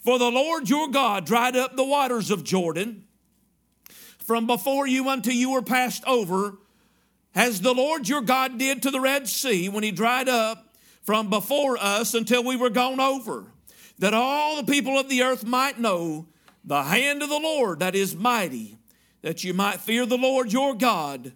For 0.00 0.18
the 0.18 0.30
Lord 0.30 0.68
your 0.68 0.88
God 0.88 1.24
dried 1.24 1.56
up 1.56 1.76
the 1.76 1.84
waters 1.84 2.30
of 2.30 2.44
Jordan 2.44 3.04
from 4.18 4.46
before 4.46 4.86
you 4.86 5.08
until 5.08 5.34
you 5.34 5.50
were 5.50 5.62
passed 5.62 6.04
over, 6.04 6.58
as 7.34 7.60
the 7.60 7.74
Lord 7.74 8.08
your 8.08 8.22
God 8.22 8.58
did 8.58 8.82
to 8.82 8.90
the 8.90 9.00
Red 9.00 9.28
Sea 9.28 9.68
when 9.68 9.84
he 9.84 9.92
dried 9.92 10.28
up 10.28 10.74
from 11.02 11.30
before 11.30 11.76
us 11.78 12.14
until 12.14 12.42
we 12.42 12.56
were 12.56 12.70
gone 12.70 12.98
over, 12.98 13.44
that 13.98 14.14
all 14.14 14.56
the 14.56 14.72
people 14.72 14.98
of 14.98 15.08
the 15.08 15.22
earth 15.22 15.44
might 15.44 15.78
know 15.78 16.26
the 16.66 16.82
hand 16.82 17.22
of 17.22 17.28
the 17.28 17.38
Lord 17.38 17.78
that 17.78 17.94
is 17.94 18.14
mighty, 18.14 18.76
that 19.22 19.44
you 19.44 19.54
might 19.54 19.80
fear 19.80 20.04
the 20.04 20.18
Lord 20.18 20.52
your 20.52 20.74
God 20.74 21.32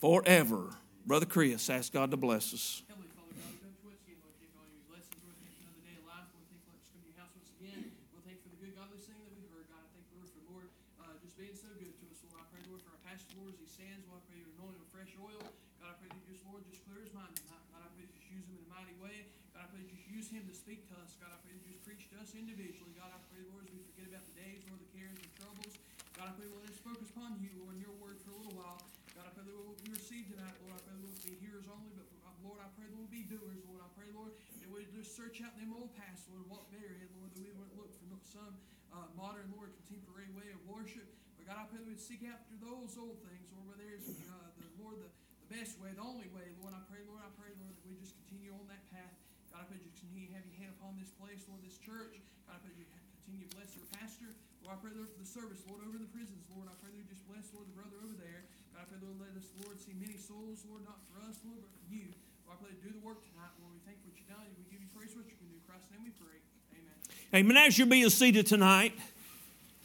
forever. 0.00 0.70
Brother 1.04 1.26
Chris, 1.26 1.68
ask 1.68 1.92
God 1.92 2.10
to 2.10 2.16
bless 2.16 2.54
us. 2.56 2.82
Heavenly 2.88 3.12
Father, 3.12 3.36
God, 3.36 3.60
Coach 3.60 3.76
Whiskey, 3.84 4.16
Lord, 4.24 4.32
take 4.40 4.48
all 4.56 4.64
your 4.64 4.88
lessons, 4.88 5.20
Lord, 5.20 5.36
thank 5.44 5.52
you 5.60 5.68
another 5.68 5.84
day 5.84 6.00
of 6.00 6.08
life, 6.08 6.32
Lord, 6.32 6.48
thank 6.48 6.64
you 6.64 6.72
for 6.72 6.80
just 6.80 6.88
coming 6.96 7.04
to 7.04 7.12
your 7.12 7.20
house 7.20 7.36
once 7.36 7.52
again. 7.60 7.92
Lord, 8.16 8.24
thank 8.24 8.40
you 8.40 8.48
for 8.48 8.52
the 8.56 8.60
good 8.64 8.72
godly 8.72 9.00
thing 9.04 9.20
that 9.20 9.36
we 9.36 9.44
heard, 9.52 9.68
God. 9.68 9.84
I 9.84 9.88
thank 9.92 10.08
you, 10.08 10.16
Lord, 10.16 10.32
for 10.32 10.42
Lord 10.48 10.68
uh, 11.04 11.12
just 11.20 11.36
being 11.36 11.52
so 11.52 11.68
good 11.76 11.92
to 11.92 12.04
us, 12.08 12.24
Lord. 12.24 12.40
I 12.40 12.48
pray, 12.48 12.64
Lord, 12.72 12.80
for 12.80 12.92
our 12.96 13.02
pastor, 13.04 13.36
Lord, 13.36 13.52
as 13.52 13.60
he 13.60 13.68
stands, 13.68 14.00
Lord, 14.08 14.16
I 14.16 14.24
pray 14.32 14.40
you 14.40 14.48
anoint 14.56 14.72
him 14.72 14.80
with 14.80 14.92
fresh 14.96 15.12
oil. 15.20 15.44
God, 15.76 15.92
I 15.92 15.96
pray 16.00 16.08
that 16.08 16.16
you 16.24 16.24
just, 16.24 16.40
Lord, 16.48 16.64
just 16.72 16.80
clear 16.88 17.04
his 17.04 17.12
mind 17.12 17.36
tonight. 17.36 17.64
God, 17.68 17.84
I 17.84 17.88
pray 17.92 18.08
that 18.08 18.16
you 18.16 18.24
just 18.24 18.32
use 18.32 18.48
him 18.48 18.56
in 18.56 18.64
a 18.64 18.70
mighty 18.72 18.96
way. 18.96 19.28
God, 19.52 19.68
I 19.68 19.76
pray 19.76 19.84
that 19.84 19.92
you 19.92 20.00
just 20.00 20.08
use 20.08 20.28
him 20.32 20.48
to 20.48 20.56
speak 20.56 20.88
to 20.88 20.96
us. 21.04 21.20
God, 21.20 21.36
I 21.36 21.38
pray 21.44 21.52
that 21.52 21.60
you 21.68 21.76
just 21.76 21.84
preach 21.84 22.08
to 22.08 22.16
us 22.16 22.32
individually. 22.32 22.96
God, 22.96 23.12
I 23.12 23.20
pray, 23.28 23.44
Lord, 23.52 23.68
as 23.68 23.76
we 23.76 23.84
forget 23.92 24.08
about 24.08 24.24
the 24.24 24.36
days, 24.40 24.64
Lord, 24.72 24.80
the 24.80 24.88
cares 24.96 25.20
and 25.20 25.28
troubles. 25.36 25.76
God, 26.16 26.32
I 26.32 26.34
pray, 26.40 26.48
Lord, 26.48 26.64
let's 26.64 26.80
focus 26.80 27.12
upon 27.12 27.36
you, 27.44 27.52
Lord, 27.60 27.76
and 27.76 27.82
your 27.84 27.92
word 28.00 28.16
for 28.24 28.32
a 28.32 28.38
little 28.40 28.56
while. 28.56 28.80
God, 29.12 29.26
I 29.26 29.32
pray, 29.34 29.46
Lord, 29.50 29.66
what 29.74 29.78
we 29.82 29.90
receive 29.94 30.30
tonight, 30.30 30.54
Lord, 30.62 30.78
I 30.78 30.82
pray, 30.86 30.96
Lord, 31.02 31.14
be 31.26 31.34
hearers 31.42 31.66
only, 31.70 31.90
but 31.94 32.06
uh, 32.22 32.30
Lord, 32.46 32.58
I 32.62 32.70
pray, 32.78 32.86
Lord, 32.94 33.10
be 33.10 33.26
doers, 33.26 33.62
Lord. 33.66 33.82
I 33.82 33.90
pray, 33.98 34.10
Lord, 34.14 34.30
that 34.62 34.70
we 34.70 34.86
just 34.94 35.14
search 35.14 35.42
out 35.44 35.54
them 35.58 35.74
old 35.74 35.90
past, 35.98 36.26
Lord, 36.30 36.46
walk 36.50 36.70
therein, 36.70 37.06
Lord, 37.18 37.30
that 37.34 37.42
we 37.42 37.50
wouldn't 37.54 37.76
look 37.78 37.90
for 37.94 38.06
some 38.26 38.54
uh, 38.94 39.06
modern, 39.18 39.50
Lord, 39.54 39.74
contemporary 39.84 40.30
way 40.34 40.50
of 40.54 40.62
worship. 40.74 41.06
But 41.38 41.46
God, 41.46 41.56
I 41.62 41.64
pray 41.70 41.78
that 41.78 41.86
we'd 41.86 42.02
seek 42.02 42.26
after 42.26 42.58
those 42.58 42.98
old 42.98 43.22
things, 43.22 43.46
Lord, 43.54 43.70
where 43.70 43.78
there's, 43.78 44.10
uh, 44.26 44.50
the 44.58 44.66
Lord, 44.82 44.98
the, 44.98 45.06
the 45.46 45.48
best 45.54 45.78
way, 45.78 45.94
the 45.94 46.02
only 46.02 46.26
way, 46.34 46.50
Lord. 46.58 46.74
I 46.74 46.82
pray, 46.90 47.06
Lord, 47.06 47.22
I 47.22 47.30
pray, 47.38 47.54
Lord, 47.62 47.78
that 47.78 47.86
we 47.86 47.94
just 48.02 48.18
continue 48.26 48.50
on 48.58 48.66
that 48.66 48.82
path. 48.90 49.14
God, 49.54 49.62
I 49.62 49.64
pray 49.70 49.78
that 49.78 49.86
you 49.86 49.94
continue 49.94 50.26
to 50.26 50.34
have 50.34 50.42
your 50.50 50.58
hand 50.58 50.74
upon 50.82 50.98
this 50.98 51.14
place, 51.14 51.46
Lord, 51.46 51.62
this 51.62 51.78
church. 51.78 52.18
God, 52.50 52.58
I 52.58 52.66
pray 52.66 52.74
that 52.74 52.82
you 52.82 52.90
continue 53.22 53.46
to 53.46 53.50
bless 53.54 53.70
our 53.78 53.86
pastor. 54.02 54.34
Lord, 54.66 54.74
I 54.74 54.78
pray, 54.82 54.92
Lord, 54.98 55.10
for 55.14 55.20
the 55.22 55.30
service, 55.30 55.62
Lord, 55.70 55.86
over 55.86 55.94
in 55.94 56.02
the 56.02 56.10
prisons, 56.10 56.42
Lord. 56.50 56.66
I 56.66 56.74
pray 56.82 56.90
that 56.90 56.98
you 56.98 57.06
just 57.06 57.22
bless, 57.30 57.46
Lord, 57.54 57.70
the 57.70 57.76
brother 57.78 58.02
over 58.02 58.18
there. 58.18 58.50
God, 58.74 58.82
I 58.82 58.86
pray, 58.90 58.98
Lord, 58.98 59.22
let 59.22 59.30
us, 59.38 59.46
Lord, 59.62 59.78
see 59.78 59.94
many 59.94 60.18
souls, 60.18 60.66
Lord, 60.66 60.82
not 60.82 60.98
for 61.06 61.22
us, 61.22 61.38
Lord, 61.46 61.62
but 61.62 61.70
for 61.70 61.86
you. 61.86 62.10
Lord, 62.50 62.58
I 62.58 62.66
pray, 62.66 62.72
do 62.82 62.90
the 62.90 63.04
work 63.04 63.22
tonight, 63.22 63.54
Lord. 63.62 63.78
We 63.78 63.82
thank 63.86 64.02
you 64.02 64.10
for 64.10 64.16
what 64.16 64.18
you've 64.18 64.32
done. 64.34 64.48
We 64.58 64.66
give 64.74 64.82
you 64.82 64.90
praise 64.90 65.14
for 65.14 65.22
what 65.22 65.30
you 65.30 65.38
can 65.38 65.46
do. 65.46 65.54
In 65.54 65.64
Christ's 65.68 65.92
name 65.94 66.02
we 66.02 66.12
pray. 66.18 66.38
Amen. 66.74 66.96
Amen. 67.30 67.56
As 67.62 67.78
you're 67.78 67.86
being 67.86 68.10
seated 68.10 68.48
tonight, 68.50 68.96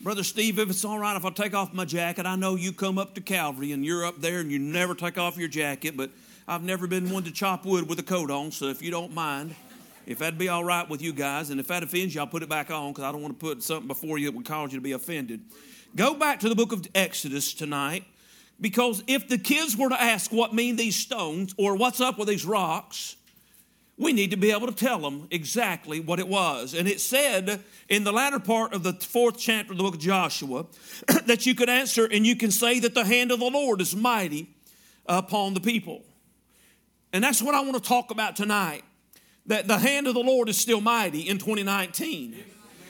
Brother 0.02 0.24
Steve, 0.24 0.60
if 0.60 0.70
it's 0.70 0.86
all 0.86 0.98
right 0.98 1.18
if 1.18 1.26
I 1.26 1.30
take 1.30 1.54
off 1.54 1.74
my 1.74 1.84
jacket, 1.84 2.26
I 2.26 2.38
know 2.38 2.56
you 2.56 2.72
come 2.72 2.98
up 2.98 3.16
to 3.16 3.22
Calvary 3.22 3.74
and 3.74 3.84
you're 3.84 4.06
up 4.06 4.22
there 4.22 4.40
and 4.40 4.50
you 4.50 4.58
never 4.58 4.96
take 4.96 5.18
off 5.18 5.36
your 5.36 5.50
jacket, 5.50 5.98
but 5.98 6.10
I've 6.48 6.64
never 6.64 6.88
been 6.88 7.10
one 7.10 7.24
to 7.24 7.32
chop 7.32 7.66
wood 7.66 7.90
with 7.90 8.00
a 8.00 8.04
coat 8.04 8.32
on, 8.32 8.52
so 8.52 8.68
if 8.68 8.82
you 8.82 8.92
don't 8.92 9.14
mind, 9.14 9.54
if 10.06 10.20
that'd 10.20 10.40
be 10.40 10.48
all 10.48 10.64
right 10.64 10.90
with 10.90 11.02
you 11.02 11.12
guys, 11.12 11.50
and 11.50 11.60
if 11.60 11.68
that 11.68 11.84
offends 11.84 12.16
you, 12.16 12.22
I'll 12.22 12.28
put 12.28 12.44
it 12.44 12.50
back 12.50 12.72
on 12.72 12.94
because 12.94 13.04
I 13.04 13.12
don't 13.12 13.22
want 13.22 13.38
to 13.38 13.46
put 13.46 13.62
something 13.62 13.90
before 13.90 14.18
you 14.18 14.28
that 14.28 14.38
would 14.38 14.46
cause 14.46 14.72
you 14.72 14.80
to 14.80 14.84
be 14.84 14.94
offended. 14.94 15.42
Go 15.98 16.14
back 16.14 16.40
to 16.40 16.50
the 16.50 16.56
book 16.56 16.72
of 16.72 16.88
Exodus 16.96 17.54
tonight 17.54 18.06
because 18.62 19.04
if 19.06 19.28
the 19.28 19.38
kids 19.38 19.76
were 19.76 19.90
to 19.90 20.02
ask 20.02 20.32
what 20.32 20.54
mean 20.54 20.78
these 20.78 20.96
stones 20.96 21.54
or 21.58 21.76
what's 21.76 22.00
up 22.00 22.18
with 22.18 22.30
these 22.30 22.46
rocks, 22.46 23.18
we 24.00 24.14
need 24.14 24.32
to 24.32 24.38
be 24.38 24.52
able 24.52 24.66
to 24.66 24.74
tell 24.74 25.00
them 25.00 25.28
exactly 25.30 26.00
what 26.00 26.20
it 26.20 26.28
was. 26.28 26.74
And 26.74 26.88
it 26.88 27.02
said 27.02 27.62
in 27.90 28.06
the 28.06 28.14
latter 28.14 28.40
part 28.40 28.74
of 28.74 28.82
the 28.82 28.94
fourth 28.94 29.38
chapter 29.38 29.74
of 29.74 29.78
the 29.78 29.84
book 29.84 29.96
of 29.96 30.00
Joshua 30.00 30.66
that 31.26 31.46
you 31.46 31.54
could 31.54 31.70
answer 31.70 32.06
and 32.06 32.26
you 32.26 32.38
can 32.38 32.50
say 32.50 32.80
that 32.80 32.96
the 32.96 33.04
hand 33.04 33.30
of 33.32 33.40
the 33.40 33.50
Lord 33.50 33.82
is 33.82 33.94
mighty 33.94 34.48
upon 35.06 35.54
the 35.54 35.60
people. 35.60 36.02
And 37.12 37.22
that's 37.22 37.42
what 37.42 37.54
I 37.54 37.60
want 37.60 37.76
to 37.76 37.82
talk 37.82 38.10
about 38.10 38.38
tonight. 38.38 38.84
That 39.48 39.68
the 39.68 39.78
hand 39.78 40.08
of 40.08 40.14
the 40.14 40.22
Lord 40.22 40.48
is 40.48 40.58
still 40.58 40.80
mighty 40.80 41.28
in 41.28 41.38
2019. 41.38 42.38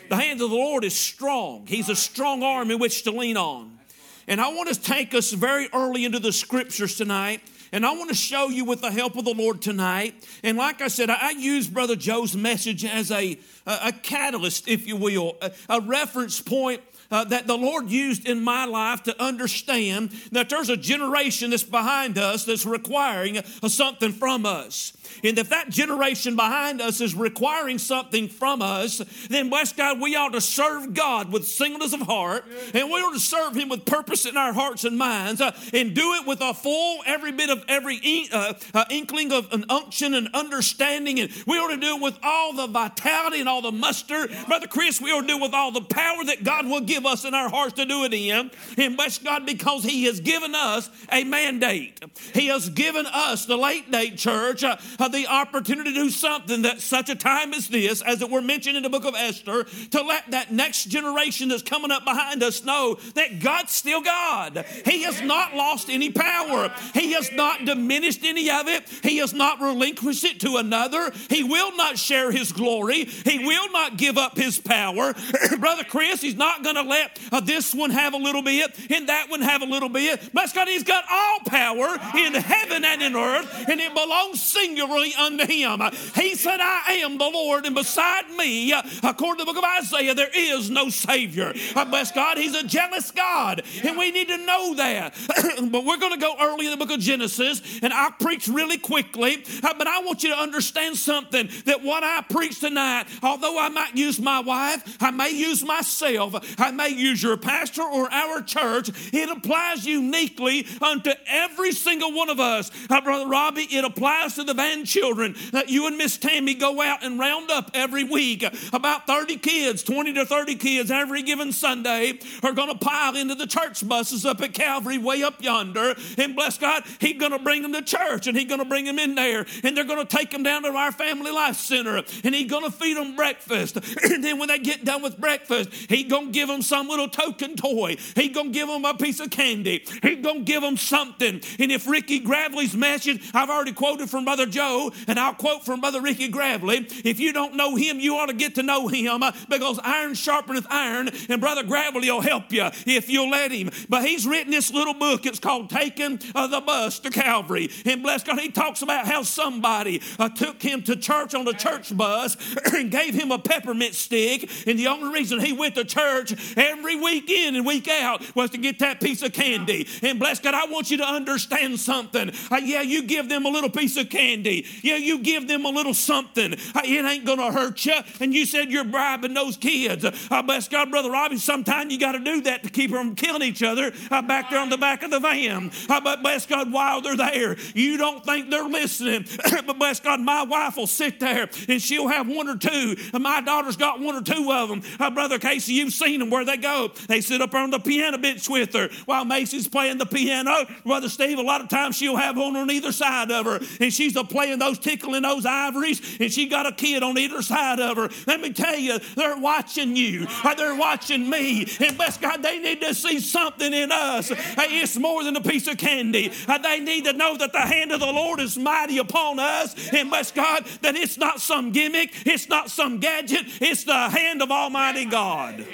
The 0.10 0.16
hand 0.16 0.42
of 0.42 0.50
the 0.52 0.56
Lord 0.56 0.84
is 0.84 0.96
strong. 0.96 1.66
He's 1.66 1.90
a 1.90 1.96
strong 1.96 2.44
arm 2.44 2.70
in 2.70 2.78
which 2.78 3.04
to 3.04 3.12
lean 3.12 3.38
on. 3.38 3.80
And 4.28 4.40
I 4.40 4.54
want 4.54 4.70
to 4.70 4.80
take 4.80 5.16
us 5.16 5.32
very 5.32 5.70
early 5.74 6.06
into 6.06 6.20
the 6.20 6.32
scriptures 6.32 6.96
tonight 6.96 7.42
and 7.72 7.86
I 7.86 7.92
want 7.92 8.10
to 8.10 8.16
show 8.16 8.50
you 8.50 8.66
with 8.66 8.82
the 8.82 8.92
help 8.92 9.16
of 9.16 9.26
the 9.26 9.34
Lord 9.34 9.62
tonight. 9.62 10.16
And 10.44 10.58
like 10.58 10.82
I 10.82 10.88
said, 10.88 11.10
I 11.10 11.32
use 11.32 11.68
Brother 11.68 11.96
Joe's 11.96 12.36
message 12.36 12.84
as 12.86 13.12
a, 13.12 13.40
a, 13.66 13.92
catalyst, 13.92 14.68
if 14.68 14.88
you 14.88 14.96
will, 14.96 15.38
a, 15.42 15.52
a 15.70 15.82
reference 15.82 16.42
point 16.42 16.82
uh, 17.12 17.24
that 17.26 17.48
the 17.48 17.58
Lord 17.58 17.90
used 17.90 18.28
in 18.28 18.44
my 18.44 18.66
life 18.66 19.04
to 19.04 19.22
understand 19.22 20.12
that 20.32 20.50
there's 20.50 20.70
a 20.70 20.78
generation 20.78 21.52
that's 21.52 21.64
behind 21.64 22.18
us 22.18 22.46
that's 22.46 22.66
requiring 22.66 23.42
something 23.68 24.12
from 24.12 24.46
us. 24.46 24.94
And 25.24 25.38
if 25.38 25.50
that 25.50 25.70
generation 25.70 26.36
behind 26.36 26.82
us 26.82 27.02
is 27.02 27.16
requiring 27.16 27.78
something 27.78 28.28
from 28.28 28.62
us, 28.62 29.00
then 29.30 29.50
bless 29.50 29.74
God, 29.74 30.00
we 30.00 30.16
ought 30.16 30.34
to 30.34 30.42
serve 30.42 30.94
God 30.94 31.32
with 31.32 31.48
singleness 31.48 31.94
of 31.94 32.02
heart, 32.02 32.46
and 32.74 32.90
we 32.90 33.00
ought 33.00 33.14
to 33.14 33.20
serve 33.20 33.56
Him 33.56 33.70
with 33.70 33.86
purpose 33.86 34.26
in 34.26 34.38
our 34.38 34.54
hearts 34.54 34.84
and 34.84 34.98
minds, 34.98 35.42
uh, 35.42 35.52
and 35.74 35.94
do 35.94 36.14
it 36.16 36.28
with 36.28 36.42
a 36.42 36.54
full, 36.54 37.00
every 37.06 37.32
bit 37.32 37.50
of 37.50 37.64
every 37.68 37.98
in, 37.98 38.28
uh, 38.32 38.54
uh, 38.74 38.86
inkling 38.90 39.32
of 39.32 39.52
an 39.52 39.66
unction 39.70 40.14
and 40.14 40.30
understanding. 40.34 41.20
And 41.20 41.32
we 41.46 41.58
ought 41.58 41.70
to 41.70 41.78
do 41.78 41.96
it 41.96 42.02
with 42.02 42.18
all 42.24 42.54
the 42.54 42.68
vitality 42.68 43.40
and 43.40 43.50
all 43.50 43.62
the 43.62 43.72
muster. 43.72 44.28
Brother 44.48 44.68
Chris, 44.68 45.02
we 45.02 45.12
ought 45.12 45.22
to 45.22 45.28
do 45.28 45.38
it 45.38 45.42
with 45.42 45.54
all 45.54 45.72
the 45.72 45.82
power 45.82 46.24
that 46.26 46.44
God 46.44 46.66
will 46.66 46.82
give 46.82 47.06
us 47.06 47.26
in 47.26 47.34
our 47.34 47.50
hearts 47.50 47.74
to 47.74 47.86
do 47.86 48.04
it 48.04 48.14
in. 48.14 48.52
And 48.78 48.96
bless 48.96 49.18
God 49.18 49.46
because 49.46 49.84
He 49.84 50.06
has 50.06 50.20
given 50.20 50.56
us 50.56 50.90
a 51.12 51.24
mandate. 51.24 52.00
He 52.34 52.48
has 52.48 52.70
given 52.70 53.06
us, 53.06 53.46
the 53.46 53.58
late 53.58 53.92
date 53.92 54.18
church, 54.18 54.64
uh, 54.64 54.78
the 55.08 55.28
opportunity 55.28 55.94
to 55.94 55.96
do 55.96 56.10
something 56.10 56.64
that 56.64 56.82
such 56.82 57.10
a 57.10 57.16
time 57.16 57.54
as 57.54 57.70
this, 57.70 58.02
as 58.02 58.22
it 58.22 58.30
were 58.30 58.42
mentioned 58.42 58.76
in 58.76 58.84
the 58.84 58.90
book 58.90 59.06
of 59.06 59.16
Esther, 59.16 59.64
to 59.92 60.02
let 60.02 60.30
that 60.32 60.52
next 60.52 60.86
generation 60.86 61.48
that's 61.48 61.62
coming 61.62 61.92
up 61.92 62.04
behind 62.04 62.44
us 62.44 62.66
know 62.66 62.96
that 63.16 63.40
God's 63.40 63.72
still 63.72 64.02
God. 64.02 64.66
He 64.86 65.04
has 65.04 65.22
not 65.22 65.56
lost 65.56 65.90
any 65.90 66.12
power. 66.12 66.74
He 66.94 67.14
has 67.14 67.32
not 67.32 67.64
diminished 67.64 68.24
any 68.24 68.50
of 68.50 68.68
it. 68.68 68.90
He 69.02 69.18
has 69.18 69.34
not 69.34 69.62
relinquished 69.62 70.26
it 70.26 70.42
to 70.42 70.58
another. 70.58 71.12
He 71.30 71.44
will 71.44 71.76
not 71.78 71.98
share 71.98 72.32
his 72.32 72.52
glory. 72.52 73.06
He 73.06 73.40
will 73.40 73.72
not 73.72 73.98
give 73.98 74.18
up 74.18 74.36
his 74.36 74.60
power. 74.60 75.14
Brother 75.60 75.86
Chris, 75.86 76.22
he's 76.22 76.36
not 76.36 76.64
going 76.64 76.76
to 76.76 76.84
let 76.84 77.18
uh, 77.32 77.40
this 77.40 77.74
one 77.74 77.92
have 77.92 78.14
a 78.14 78.18
little 78.18 78.42
bit 78.42 78.78
and 78.92 79.08
that 79.08 79.30
one 79.30 79.42
have 79.42 79.62
a 79.62 79.66
little 79.66 79.90
bit. 79.90 80.30
But 80.34 80.54
God, 80.54 80.68
he's 80.68 80.84
got 80.84 81.06
all 81.10 81.40
power 81.46 81.98
in 82.18 82.34
heaven 82.34 82.84
and 82.84 83.02
in 83.02 83.16
earth, 83.16 83.66
and 83.70 83.80
it 83.80 83.94
belongs 83.94 84.42
singularly 84.42 84.89
unto 84.90 85.46
him. 85.46 85.82
He 86.16 86.36
said, 86.36 86.60
I 86.60 87.00
am 87.04 87.18
the 87.18 87.30
Lord, 87.30 87.66
and 87.66 87.76
beside 87.76 88.30
me, 88.32 88.74
according 89.04 89.40
to 89.40 89.46
the 89.46 89.54
book 89.54 89.58
of 89.58 89.64
Isaiah, 89.64 90.14
there 90.14 90.30
is 90.34 90.70
no 90.70 90.90
Savior. 90.90 91.54
Uh, 91.76 91.86
bless 91.86 92.12
God, 92.12 92.38
he's 92.38 92.56
a 92.56 92.64
jealous 92.64 93.12
God, 93.12 93.64
and 93.84 93.98
we 93.98 94.12
need 94.12 94.28
to 94.28 94.38
know 94.38 94.76
that. 94.76 95.16
but 95.72 95.86
we're 95.86 95.98
going 95.98 96.14
to 96.14 96.20
go 96.20 96.36
early 96.40 96.66
in 96.66 96.72
the 96.72 96.78
book 96.78 96.92
of 96.92 97.00
Genesis, 97.00 97.80
and 97.82 97.94
I'll 97.94 98.12
preach 98.12 98.48
really 98.48 98.78
quickly, 98.78 99.44
uh, 99.64 99.74
but 99.78 99.88
I 99.88 100.02
want 100.02 100.24
you 100.24 100.30
to 100.30 100.38
understand 100.38 100.98
something 100.98 101.50
that 101.66 101.84
what 101.84 102.04
I 102.04 102.24
preach 102.30 102.60
tonight, 102.60 103.06
although 103.24 103.60
I 103.60 103.70
might 103.70 103.96
use 103.96 104.20
my 104.20 104.40
wife, 104.40 104.98
I 105.00 105.12
may 105.12 105.30
use 105.30 105.64
myself, 105.64 106.60
I 106.60 106.72
may 106.72 106.90
use 106.90 107.22
your 107.22 107.38
pastor 107.38 107.84
or 107.84 108.12
our 108.12 108.42
church, 108.42 108.90
it 109.14 109.30
applies 109.30 109.86
uniquely 109.86 110.68
unto 110.82 111.12
every 111.28 111.72
single 111.72 112.14
one 112.14 112.30
of 112.30 112.40
us. 112.40 112.72
Uh, 112.90 113.02
Brother 113.02 113.28
Robbie, 113.28 113.68
it 113.70 113.86
applies 113.86 114.36
to 114.36 114.44
the 114.44 114.54
van 114.54 114.79
children 114.86 115.36
that 115.52 115.70
you 115.70 115.88
and 115.88 115.98
Miss 115.98 116.18
Tammy 116.18 116.54
go 116.54 116.82
out 116.82 117.04
and 117.04 117.20
round 117.20 117.52
up 117.52 117.72
every 117.74 118.04
week. 118.04 118.44
About 118.74 119.08
30 119.08 119.38
kids, 119.38 119.84
20 119.84 120.14
to 120.14 120.26
30 120.26 120.56
kids 120.56 120.92
every 120.92 121.22
given 121.22 121.52
Sunday 121.52 122.20
are 122.44 122.54
going 122.54 122.70
to 122.70 122.78
pile 122.78 123.16
into 123.16 123.36
the 123.36 123.48
church 123.48 123.88
buses 123.88 124.26
up 124.26 124.42
at 124.42 124.54
Calvary 124.54 124.98
way 124.98 125.24
up 125.24 125.42
yonder. 125.42 125.96
And 126.18 126.36
bless 126.36 126.58
God, 126.58 126.84
He's 127.00 127.20
going 127.20 127.32
to 127.32 127.40
bring 127.40 127.62
them 127.62 127.74
to 127.74 127.82
church 127.82 128.28
and 128.28 128.38
He's 128.38 128.48
going 128.48 128.60
to 128.60 128.66
bring 128.66 128.86
them 128.86 129.00
in 129.00 129.16
there. 129.16 129.46
And 129.64 129.76
they're 129.76 129.84
going 129.84 130.06
to 130.06 130.18
take 130.18 130.32
them 130.32 130.44
down 130.44 130.64
to 130.64 130.70
our 130.70 130.92
Family 130.92 131.32
Life 131.32 131.58
Center 131.58 131.98
and 132.24 132.36
He's 132.36 132.50
going 132.50 132.64
to 132.64 132.72
feed 132.72 132.98
them 132.98 133.16
breakfast. 133.16 133.78
and 134.04 134.24
then 134.24 134.40
when 134.40 134.48
they 134.48 134.60
get 134.60 134.86
done 134.86 135.02
with 135.02 135.18
breakfast, 135.18 135.74
He's 135.74 136.10
going 136.10 136.28
to 136.28 136.32
give 136.32 136.48
them 136.48 136.62
some 136.62 136.88
little 136.88 137.10
token 137.10 137.56
toy. 137.56 137.98
He's 138.16 138.34
going 138.34 138.48
to 138.48 138.54
give 138.54 138.68
them 138.68 138.86
a 138.86 138.94
piece 138.94 139.20
of 139.20 139.30
candy. 139.30 139.86
He's 140.02 140.24
going 140.24 140.40
to 140.40 140.44
give 140.46 140.62
them 140.62 140.78
something. 140.78 141.42
And 141.60 141.72
if 141.72 141.88
Ricky 141.88 142.20
Gravely's 142.20 142.76
message, 142.76 143.30
I've 143.34 143.50
already 143.50 143.74
quoted 143.74 144.10
from 144.10 144.26
Brother 144.26 144.46
Joe, 144.46 144.69
and 145.08 145.20
I'll 145.20 145.34
quote 145.34 145.66
from 145.66 145.82
Brother 145.82 146.02
Ricky 146.02 146.28
Gravely. 146.28 146.88
If 147.04 147.20
you 147.20 147.34
don't 147.34 147.56
know 147.56 147.76
him, 147.76 148.00
you 148.00 148.16
ought 148.16 148.28
to 148.28 148.34
get 148.34 148.56
to 148.56 148.64
know 148.64 148.88
him 148.88 149.24
uh, 149.24 149.32
because 149.50 149.80
iron 149.84 150.14
sharpeneth 150.14 150.68
iron, 150.70 151.10
and 151.30 151.42
Brother 151.42 151.64
Gravely 151.64 152.10
will 152.10 152.22
help 152.22 152.52
you 152.52 152.70
if 152.86 153.10
you'll 153.10 153.30
let 153.30 153.52
him. 153.52 153.70
But 153.88 154.06
he's 154.06 154.28
written 154.28 154.52
this 154.52 154.72
little 154.72 154.94
book. 154.94 155.26
It's 155.26 155.40
called 155.40 155.70
Taking 155.70 156.20
uh, 156.36 156.48
the 156.48 156.62
Bus 156.62 157.00
to 157.00 157.10
Calvary. 157.10 157.70
And 157.86 158.04
bless 158.04 158.24
God, 158.24 158.40
he 158.40 158.50
talks 158.50 158.82
about 158.82 159.08
how 159.08 159.24
somebody 159.24 160.02
uh, 160.18 160.30
took 160.30 160.62
him 160.62 160.84
to 160.84 160.96
church 160.96 161.34
on 161.34 161.48
a 161.48 161.54
church 161.54 161.96
bus 161.96 162.38
and 162.74 162.92
gave 162.92 163.14
him 163.14 163.32
a 163.32 163.40
peppermint 163.40 163.96
stick. 163.96 164.50
And 164.68 164.78
the 164.78 164.88
only 164.88 165.14
reason 165.14 165.40
he 165.40 165.54
went 165.54 165.76
to 165.76 165.86
church 165.86 166.58
every 166.58 166.96
week 166.96 167.30
in 167.30 167.56
and 167.56 167.66
week 167.66 167.88
out 167.88 168.36
was 168.36 168.52
to 168.52 168.58
get 168.58 168.80
that 168.80 169.02
piece 169.02 169.22
of 169.22 169.34
candy. 169.34 169.88
And 170.02 170.20
bless 170.20 170.40
God, 170.40 170.54
I 170.54 170.66
want 170.66 170.92
you 170.92 170.98
to 170.98 171.06
understand 171.06 171.80
something. 171.80 172.32
Uh, 172.52 172.58
yeah, 172.58 172.82
you 172.82 173.04
give 173.04 173.30
them 173.30 173.46
a 173.46 173.50
little 173.50 173.70
piece 173.70 173.98
of 173.98 174.10
candy. 174.10 174.59
Yeah, 174.82 174.98
you 174.98 175.20
give 175.20 175.48
them 175.48 175.66
a 175.66 175.70
little 175.70 175.94
something. 175.94 176.54
It 176.54 177.06
ain't 177.06 177.26
going 177.26 177.40
to 177.40 177.52
hurt 177.52 177.86
you. 177.86 177.96
And 178.20 178.34
you 178.34 178.46
said 178.46 178.72
you're 178.72 178.84
bribing 178.84 179.34
those 179.34 179.58
kids. 179.58 180.06
I 180.30 180.42
bless 180.42 180.68
God, 180.68 180.92
Brother 180.92 181.12
Robbie, 181.12 181.38
sometimes 181.38 181.92
you 181.92 182.00
got 182.00 182.14
to 182.14 182.20
do 182.20 182.42
that 182.42 182.64
to 182.64 182.70
keep 182.70 182.92
them 182.92 183.10
from 183.10 183.16
killing 183.16 183.42
each 183.42 183.64
other 183.64 183.92
uh, 184.12 184.22
back 184.22 184.50
there 184.50 184.60
on 184.60 184.70
the 184.70 184.78
back 184.78 185.04
of 185.04 185.12
the 185.12 185.20
van. 185.20 185.72
Uh, 185.88 186.02
but 186.02 186.22
bless 186.22 186.46
God, 186.46 186.72
while 186.72 187.02
they're 187.02 187.18
there, 187.18 187.56
you 187.74 187.98
don't 187.98 188.24
think 188.24 188.50
they're 188.50 188.68
listening. 188.68 189.26
but 189.66 189.80
bless 189.80 190.00
God, 190.00 190.20
my 190.20 190.44
wife 190.44 190.78
will 190.78 190.88
sit 190.88 191.20
there 191.20 191.50
and 191.68 191.82
she'll 191.82 192.08
have 192.08 192.28
one 192.28 192.48
or 192.48 192.58
two. 192.58 192.96
And 193.14 193.24
my 193.24 193.42
daughter's 193.42 193.78
got 193.78 194.00
one 194.00 194.16
or 194.16 194.22
two 194.22 194.52
of 194.52 194.70
them. 194.70 194.82
Uh, 195.00 195.10
Brother 195.10 195.40
Casey, 195.40 195.74
you've 195.74 195.94
seen 195.94 196.20
them 196.20 196.30
where 196.30 196.46
they 196.46 196.58
go. 196.58 196.92
They 197.08 197.22
sit 197.22 197.42
up 197.42 197.54
on 197.54 197.70
the 197.70 197.80
piano 197.80 198.18
bench 198.18 198.48
with 198.50 198.74
her 198.74 198.90
while 199.06 199.26
Macy's 199.26 199.68
playing 199.68 199.98
the 199.98 200.06
piano. 200.06 200.66
Brother 200.86 201.10
Steve, 201.10 201.38
a 201.38 201.42
lot 201.42 201.62
of 201.62 201.70
times 201.70 201.96
she'll 201.96 202.18
have 202.18 202.38
one 202.38 202.56
on 202.56 202.70
either 202.70 202.92
side 202.92 203.32
of 203.32 203.46
her. 203.46 203.60
And 203.80 203.94
she's 203.94 204.16
a 204.16 204.24
playing 204.40 204.60
those 204.60 204.80
tickling 204.80 205.24
those 205.24 205.46
ivories. 205.46 206.18
And 206.18 206.32
she 206.32 206.48
got 206.48 206.66
a 206.66 206.72
kid 206.72 207.04
on 207.04 207.18
either 207.18 207.42
side 207.42 207.82
of 207.82 207.98
her. 207.98 208.10
Let 208.26 208.40
me 208.40 208.54
tell 208.54 208.78
you, 208.78 208.98
they're 209.16 209.38
watching 209.38 209.98
you. 209.98 210.28
They're 210.56 210.76
watching 210.76 211.30
me. 211.30 211.68
And 211.82 211.98
bless 211.98 212.18
God, 212.18 212.42
they 212.42 212.58
need 212.58 212.80
to 212.80 212.94
see 212.94 213.20
something 213.20 213.74
in 213.74 213.92
us. 213.92 214.32
It's 214.32 214.98
more 214.98 215.26
than 215.26 215.36
a 215.36 215.42
piece 215.42 215.68
of 215.68 215.78
candy. 215.78 216.32
Uh, 216.48 216.58
They 216.58 216.80
need 216.80 217.04
to 217.04 217.14
know 217.14 217.36
that 217.36 217.52
the 217.52 217.60
hand 217.60 217.92
of 217.92 218.00
the 218.00 218.06
Lord 218.06 218.40
is 218.40 218.58
mighty 218.58 219.00
upon 219.00 219.40
us. 219.40 219.76
And 219.92 220.10
bless 220.10 220.32
God, 220.32 220.66
that 220.84 220.96
it's 220.96 221.18
not 221.18 221.42
some 221.42 221.72
gimmick, 221.72 222.14
it's 222.26 222.48
not 222.48 222.70
some 222.70 223.00
gadget, 223.00 223.46
it's 223.60 223.84
the 223.84 224.10
hand 224.10 224.42
of 224.42 224.52
Almighty 224.52 225.04
God. 225.04 225.66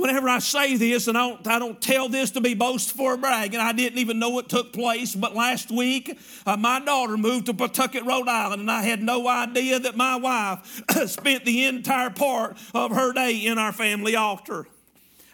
Whenever 0.00 0.30
I 0.30 0.38
say 0.38 0.78
this, 0.78 1.08
and 1.08 1.18
I 1.18 1.28
don't, 1.28 1.46
I 1.46 1.58
don't 1.58 1.78
tell 1.78 2.08
this 2.08 2.30
to 2.30 2.40
be 2.40 2.54
boastful 2.54 3.04
or 3.04 3.16
brag, 3.18 3.52
and 3.52 3.62
I 3.62 3.72
didn't 3.72 3.98
even 3.98 4.18
know 4.18 4.38
it 4.38 4.48
took 4.48 4.72
place, 4.72 5.14
but 5.14 5.34
last 5.34 5.70
week 5.70 6.18
uh, 6.46 6.56
my 6.56 6.80
daughter 6.80 7.18
moved 7.18 7.46
to 7.46 7.54
Pawtucket, 7.54 8.06
Rhode 8.06 8.26
Island, 8.26 8.62
and 8.62 8.70
I 8.70 8.80
had 8.80 9.02
no 9.02 9.28
idea 9.28 9.78
that 9.78 9.98
my 9.98 10.16
wife 10.16 10.82
spent 11.06 11.44
the 11.44 11.66
entire 11.66 12.08
part 12.08 12.56
of 12.72 12.92
her 12.92 13.12
day 13.12 13.44
in 13.44 13.58
our 13.58 13.72
family 13.72 14.16
altar. 14.16 14.66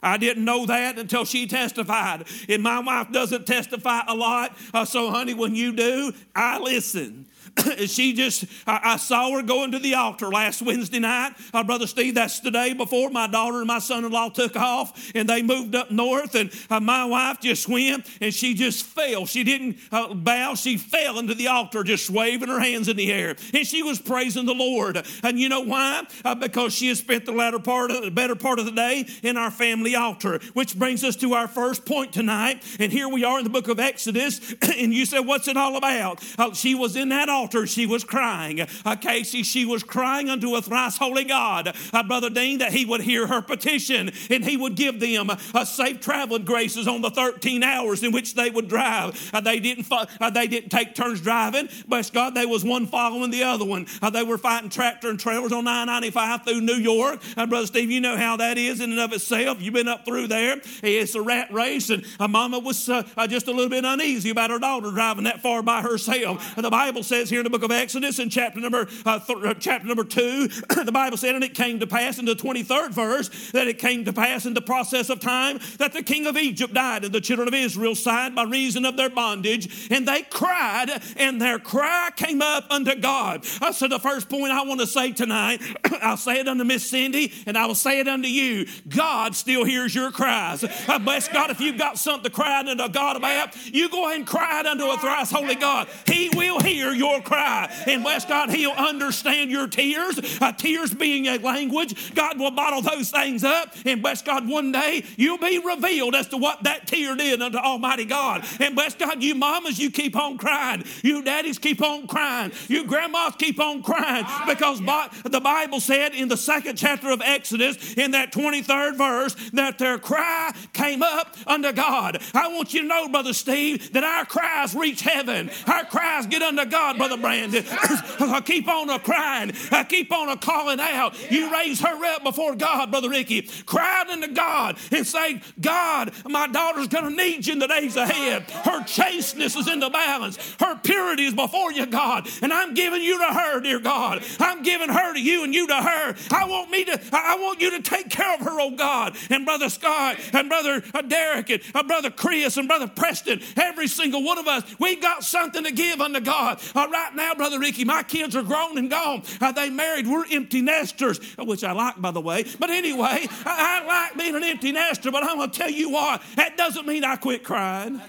I 0.03 0.17
didn't 0.17 0.45
know 0.45 0.67
that 0.67 0.99
until 0.99 1.25
she 1.25 1.47
testified. 1.47 2.27
And 2.49 2.61
my 2.61 2.81
wife 2.81 3.13
doesn't 3.13 3.47
testify 3.47 4.01
a 4.09 4.17
lot, 4.17 4.57
uh, 4.75 4.85
so 4.85 5.13
honey, 5.13 5.35
when 5.35 5.55
you 5.55 5.71
do, 5.77 6.13
I 6.35 6.59
listen. 6.59 7.27
she 7.87 8.13
just, 8.13 8.45
I, 8.67 8.81
I, 8.83 8.97
saw 8.97 9.31
her 9.33 9.43
going 9.43 9.73
to 9.73 9.79
the 9.79 9.95
altar 9.95 10.29
last 10.29 10.63
Wednesday 10.63 10.99
night. 10.99 11.35
Uh, 11.55 11.65
Brother 11.65 11.87
Steve, 11.87 12.15
that's 12.15 12.41
the 12.41 12.51
day 12.51 12.75
before 12.75 13.11
my 13.11 13.27
daughter 13.27 13.59
and 13.59 13.67
my 13.67 13.79
son 13.79 14.05
in 14.05 14.13
law 14.13 14.29
took 14.29 14.57
off 14.57 15.11
and 15.15 15.29
they 15.29 15.43
moved 15.43 15.75
up 15.75 15.91
north. 15.91 16.35
And 16.35 16.53
uh, 16.69 16.81
my 16.81 17.05
wife 17.05 17.41
just 17.41 17.69
went 17.69 18.07
and 18.21 18.35
she 18.35 18.55
just 18.55 18.85
fell. 18.85 19.27
She 19.27 19.45
didn't 19.45 19.79
uh, 19.91 20.15
bow, 20.15 20.55
she 20.55 20.77
fell 20.77 21.19
into 21.19 21.35
the 21.35 21.49
altar, 21.49 21.83
just 21.83 22.11
waving 22.11 22.49
her 22.49 22.61
hands 22.61 22.89
in 22.89 22.97
the 22.97 23.13
air. 23.13 23.37
And 23.55 23.67
she 23.67 23.83
was 23.83 24.01
praising 24.01 24.47
the 24.47 24.55
Lord. 24.55 25.03
And 25.23 25.39
you 25.39 25.49
know 25.49 25.63
why? 25.63 26.07
Uh, 26.25 26.35
because 26.35 26.75
she 26.75 26.89
has 26.89 26.99
spent 26.99 27.25
the 27.25 27.33
latter 27.33 27.59
part 27.59 27.91
of 27.91 28.03
the 28.03 28.11
better 28.11 28.37
part 28.37 28.59
of 28.59 28.67
the 28.67 28.73
day 28.73 29.07
in 29.23 29.37
our 29.37 29.51
family 29.51 29.95
altar, 29.95 30.41
which 30.53 30.79
brings 30.79 31.05
us 31.05 31.17
to 31.17 31.33
our 31.35 31.49
first 31.49 31.87
point 31.87 32.13
tonight. 32.13 32.63
And 32.79 32.93
here 32.93 33.09
we 33.09 33.25
are 33.25 33.39
in 33.39 33.45
the 33.45 33.51
book 33.51 33.69
of 33.69 33.81
Exodus. 33.81 34.55
and 34.63 34.93
you 34.93 35.07
said, 35.07 35.21
What's 35.21 35.49
it 35.49 35.57
all 35.57 35.77
about? 35.77 36.23
Uh, 36.39 36.53
she 36.53 36.75
was 36.75 36.97
in 36.97 37.09
that 37.11 37.29
altar 37.29 37.46
altar, 37.47 37.65
she 37.65 37.87
was 37.87 38.03
crying. 38.03 38.61
Uh, 38.85 38.97
Casey, 38.97 39.45
she 39.45 39.65
was 39.65 39.85
crying 39.85 40.29
unto 40.29 40.57
a 40.57 40.63
thrice 40.63 40.97
holy 40.97 41.23
God. 41.23 41.77
Uh, 41.93 42.03
Brother 42.03 42.29
Dean, 42.29 42.59
that 42.59 42.73
he 42.73 42.85
would 42.85 43.03
hear 43.03 43.29
her 43.29 43.41
petition 43.41 44.11
and 44.31 44.45
he 44.45 44.57
would 44.57 44.75
give 44.75 44.99
them 44.99 45.31
uh, 45.31 45.65
safe 45.65 46.01
traveling 46.01 46.45
graces 46.45 46.89
on 46.89 47.03
the 47.03 47.11
13 47.11 47.63
hours 47.63 48.03
in 48.03 48.11
which 48.11 48.35
they 48.35 48.51
would 48.51 48.67
drive. 48.67 49.31
Uh, 49.33 49.41
they 49.41 49.61
didn't 49.61 49.87
uh, 49.93 50.31
they 50.31 50.49
didn't 50.49 50.71
take 50.71 50.97
turns 50.97 51.21
driving. 51.21 51.69
Bless 51.87 52.11
God, 52.11 52.35
they 52.35 52.47
was 52.47 52.65
one 52.65 52.85
following 52.85 53.31
the 53.31 53.45
other 53.45 53.65
one. 53.65 53.87
Uh, 54.03 54.11
they 54.11 54.25
were 54.25 54.39
fighting 54.39 54.69
tractor 54.69 55.09
and 55.09 55.21
trailers 55.21 55.53
on 55.53 55.63
995 55.63 56.45
through 56.45 56.61
New 56.63 56.75
York. 56.75 57.23
Uh, 57.37 57.47
Brother 57.47 57.69
Steve, 57.69 57.93
you 57.93 58.01
know 58.01 58.17
how 58.17 58.37
that 58.39 58.59
is 58.59 58.81
in 58.81 58.91
and 58.91 58.99
of 58.99 59.13
itself. 59.13 59.63
You've 59.63 59.75
been 59.75 59.87
up 59.87 60.05
through 60.05 60.27
there. 60.27 60.61
It's 60.83 61.15
a 61.15 61.23
rat 61.23 61.53
race, 61.53 61.91
and 61.91 62.05
mama 62.19 62.59
was 62.59 62.87
just 62.87 63.47
a 63.47 63.53
little 63.53 63.69
bit 63.69 63.85
uneasy 63.85 64.31
about 64.31 64.51
her 64.51 64.59
daughter 64.59 64.91
driving 64.91 65.25
that 65.25 65.43
far 65.43 65.63
by 65.63 65.83
herself. 65.83 66.57
And 66.57 66.65
the 66.65 66.71
Bible 66.71 67.05
says 67.05 67.31
here 67.31 67.36
in 67.41 67.45
the 67.45 67.51
book 67.51 67.63
of 67.63 67.71
Exodus, 67.71 68.19
in 68.19 68.31
chapter 68.31 68.61
number 68.61 68.89
uh, 69.05 69.19
th- 69.19 69.39
uh, 69.45 69.55
chapter 69.55 69.87
number 69.87 70.05
two, 70.05 70.49
the 70.85 70.93
Bible 70.93 71.17
said, 71.17 71.35
and 71.35 71.45
it 71.45 71.55
came 71.55 71.81
to 71.81 71.87
pass 71.87 72.19
in 72.19 72.25
the 72.25 72.35
twenty 72.35 72.63
third 72.63 72.93
verse 72.93 73.51
that 73.53 73.69
it 73.69 73.79
came 73.79 74.05
to 74.05 74.13
pass 74.13 74.47
in 74.47 74.55
the 74.55 74.61
process 74.61 75.11
of 75.11 75.21
time 75.21 75.59
that 75.79 75.93
the 75.93 76.03
king 76.03 76.27
of 76.27 76.37
Egypt 76.37 76.75
died, 76.75 77.05
and 77.05 77.15
the 77.15 77.21
children 77.21 77.49
of 77.49 77.55
Israel 77.55 77.95
sighed 77.95 78.35
by 78.35 78.45
reason 78.45 78.85
of 78.85 78.97
their 78.97 79.11
bondage, 79.11 79.89
and 79.91 80.07
they 80.07 80.23
cried, 80.23 80.91
and 81.17 81.41
their 81.41 81.59
cry 81.59 82.11
came 82.17 82.43
up 82.43 82.65
unto 82.71 82.95
God. 82.95 83.45
Uh, 83.61 83.73
so 83.73 83.89
the 83.89 83.99
first 83.99 84.29
point 84.29 84.53
I 84.53 84.63
want 84.63 84.81
to 84.81 84.87
say 84.87 85.13
tonight, 85.13 85.61
I'll 86.03 86.17
say 86.17 86.41
it 86.41 86.49
unto 86.49 86.65
Miss 86.65 86.89
Cindy, 86.89 87.33
and 87.47 87.57
I 87.57 87.67
will 87.67 87.75
say 87.75 88.01
it 88.01 88.09
unto 88.09 88.29
you. 88.29 88.67
God 88.89 89.35
still 89.35 89.65
hears 89.65 89.95
your 89.95 90.11
cries. 90.11 90.65
Uh, 90.65 90.99
bless 90.99 91.29
God, 91.29 91.51
if 91.51 91.61
you've 91.61 91.79
got 91.79 91.99
something 91.99 92.25
to 92.25 92.31
cry 92.31 92.61
unto 92.61 92.89
God 92.89 93.17
about, 93.17 93.57
you 93.67 93.89
go 93.89 94.07
ahead 94.07 94.19
and 94.19 94.27
cry 94.27 94.61
it 94.61 94.67
unto 94.67 94.85
a 94.87 94.99
thrice 94.99 95.31
holy 95.31 95.55
God. 95.55 95.89
He 96.07 96.31
will 96.31 96.61
hear 96.61 96.93
your 96.93 97.21
cry. 97.27 97.71
And 97.87 98.03
bless 98.03 98.25
God, 98.25 98.51
He'll 98.51 98.71
understand 98.71 99.51
your 99.51 99.67
tears. 99.67 100.19
Uh, 100.41 100.53
tears 100.53 100.95
being 100.95 101.27
a 101.27 101.39
language, 101.39 102.15
God 102.15 102.39
will 102.39 102.53
bottle 102.53 102.81
those 102.81 103.11
things 103.11 103.45
up. 103.45 103.75
And 103.85 104.01
bless 104.01 104.23
God, 104.23 104.49
one 104.49 104.73
day 104.73 105.05
you'll 105.17 105.39
be 105.39 105.59
revealed 105.59 106.15
as 106.15 106.29
to 106.29 106.37
what 106.37 106.63
that 106.63 106.87
tear 106.87 107.17
did 107.17 107.43
unto 107.43 107.59
Almighty 107.59 108.05
God. 108.05 108.45
And 108.61 108.75
bless 108.75 108.95
God, 108.95 109.23
you 109.23 109.35
mamas, 109.35 109.79
you 109.79 109.91
keep 109.91 110.17
on 110.17 110.39
crying. 110.39 110.85
You 111.03 111.23
daddies 111.23 111.59
keep 111.59 111.83
on 111.83 112.07
crying. 112.07 112.53
You 112.69 112.87
grandmas 112.87 113.35
keep 113.39 113.61
on 113.61 113.83
crying 113.83 114.25
because 114.47 114.81
the 114.81 115.41
Bible 115.41 115.81
said 115.81 116.15
in 116.15 116.29
the 116.29 116.37
second 116.37 116.77
chapter 116.77 117.11
of 117.11 117.21
Exodus, 117.21 117.95
in 117.95 118.13
that 118.13 118.33
23rd 118.33 118.97
verse, 118.97 119.35
that 119.53 119.79
their 119.79 119.99
cry 119.99 120.55
came 120.73 121.03
up 121.03 121.37
unto 121.47 121.73
God. 121.73 122.23
I 122.35 122.49
want 122.49 122.73
you 122.73 122.83
to 122.83 122.87
know, 122.87 123.09
Brother 123.09 123.33
Steve, 123.33 123.93
that 123.93 124.05
our 124.05 124.25
cries 124.25 124.75
reach 124.75 125.01
heaven. 125.01 125.51
Our 125.67 125.85
cries 125.85 126.27
get 126.27 126.43
unto 126.43 126.65
God, 126.65 126.97
Brother 126.97 127.16
Brandon. 127.17 127.65
I 127.71 128.41
keep 128.45 128.69
on 128.69 128.91
a 128.91 128.99
crying. 128.99 129.53
I 129.71 129.85
keep 129.85 130.13
on 130.13 130.29
a 130.29 130.37
calling 130.37 130.81
out. 130.81 131.15
You 131.31 131.53
raise 131.53 131.81
her 131.81 132.05
up 132.15 132.25
before 132.25 132.55
God, 132.55 132.91
Brother 132.91 133.11
Ricky. 133.11 133.43
Cry 133.65 134.05
unto 134.11 134.29
God 134.29 134.79
and 134.91 135.07
say, 135.07 135.41
God, 135.61 136.13
my 136.29 136.47
daughter's 136.47 136.89
going 136.89 137.05
to 137.05 137.11
need 137.11 137.47
you 137.47 137.55
in 137.55 137.59
the 137.59 137.67
days 137.67 137.97
ahead. 137.97 138.51
Her 138.51 138.85
chasteness 138.85 139.57
is 139.57 139.69
in 139.69 139.81
the 139.81 139.91
balance. 139.91 140.57
Her 140.61 140.77
purity 140.77 141.25
is 141.25 141.35
before 141.35 141.73
you, 141.73 141.87
God. 141.87 142.29
And 142.43 142.53
I'm 142.53 142.75
giving 142.75 143.03
you 143.03 143.19
to 143.19 143.33
her, 143.33 143.61
dear 143.61 143.81
God. 143.81 144.23
I'm 144.39 144.63
giving 144.63 144.89
her 144.89 145.15
to 145.15 145.21
you 145.21 145.45
and 145.45 145.55
you 145.55 145.67
to 145.67 145.77
her. 145.77 146.15
I 146.31 146.47
want 146.47 146.71
me 146.71 146.85
to, 146.85 147.01
I 147.13 147.37
want 147.37 147.61
you 147.61 147.71
to 147.73 147.83
take 147.83 148.11
care 148.11 148.35
of 148.35 148.41
her, 148.41 148.61
oh 148.61 148.71
God. 148.71 149.17
And 149.31 149.45
Brother 149.45 149.69
Scott 149.69 150.19
and 150.33 150.49
Brother 150.49 150.83
Derek 151.09 151.51
and 151.51 151.63
uh, 151.75 151.83
Brother 151.83 152.11
Chris 152.11 152.57
and 152.57 152.69
Brother 152.69 152.89
Preston, 152.89 153.41
every 153.57 153.89
single 153.89 154.23
one 154.23 154.39
of 154.39 154.47
us, 154.47 154.65
we 154.79 154.97
got 154.97 155.25
something 155.25 155.65
to 155.65 155.73
give 155.73 156.01
unto 156.01 156.21
God. 156.21 156.61
Uh, 156.75 156.89
right 156.91 156.96
now, 157.15 157.35
Brother 157.35 157.59
Ricky, 157.59 157.85
my 157.85 158.03
kids 158.03 158.37
are 158.37 158.43
grown 158.43 158.79
and 158.79 158.91
gone. 158.91 159.23
Uh, 159.41 159.53
they 159.53 159.71
married. 159.71 160.07
We're 160.07 160.25
empty 160.31 160.63
nesters, 160.63 161.19
which 161.39 161.65
I 161.65 161.73
like, 161.73 162.01
by 162.01 162.11
the 162.11 162.21
way. 162.21 162.45
But 162.59 162.71
anyway, 162.71 163.27
I, 163.45 163.83
I 163.83 163.87
like 163.87 164.19
being 164.19 164.35
an 164.35 164.45
empty 164.45 164.73
nester, 164.73 165.11
but 165.11 165.25
I'm 165.25 165.37
going 165.37 165.51
to 165.51 165.59
tell 165.59 165.71
you 165.71 165.91
what, 165.91 166.23
that 166.37 166.57
doesn't 166.57 166.87
mean 166.87 167.05
I 167.05 167.17
quit 167.17 167.45
crying. 167.45 168.01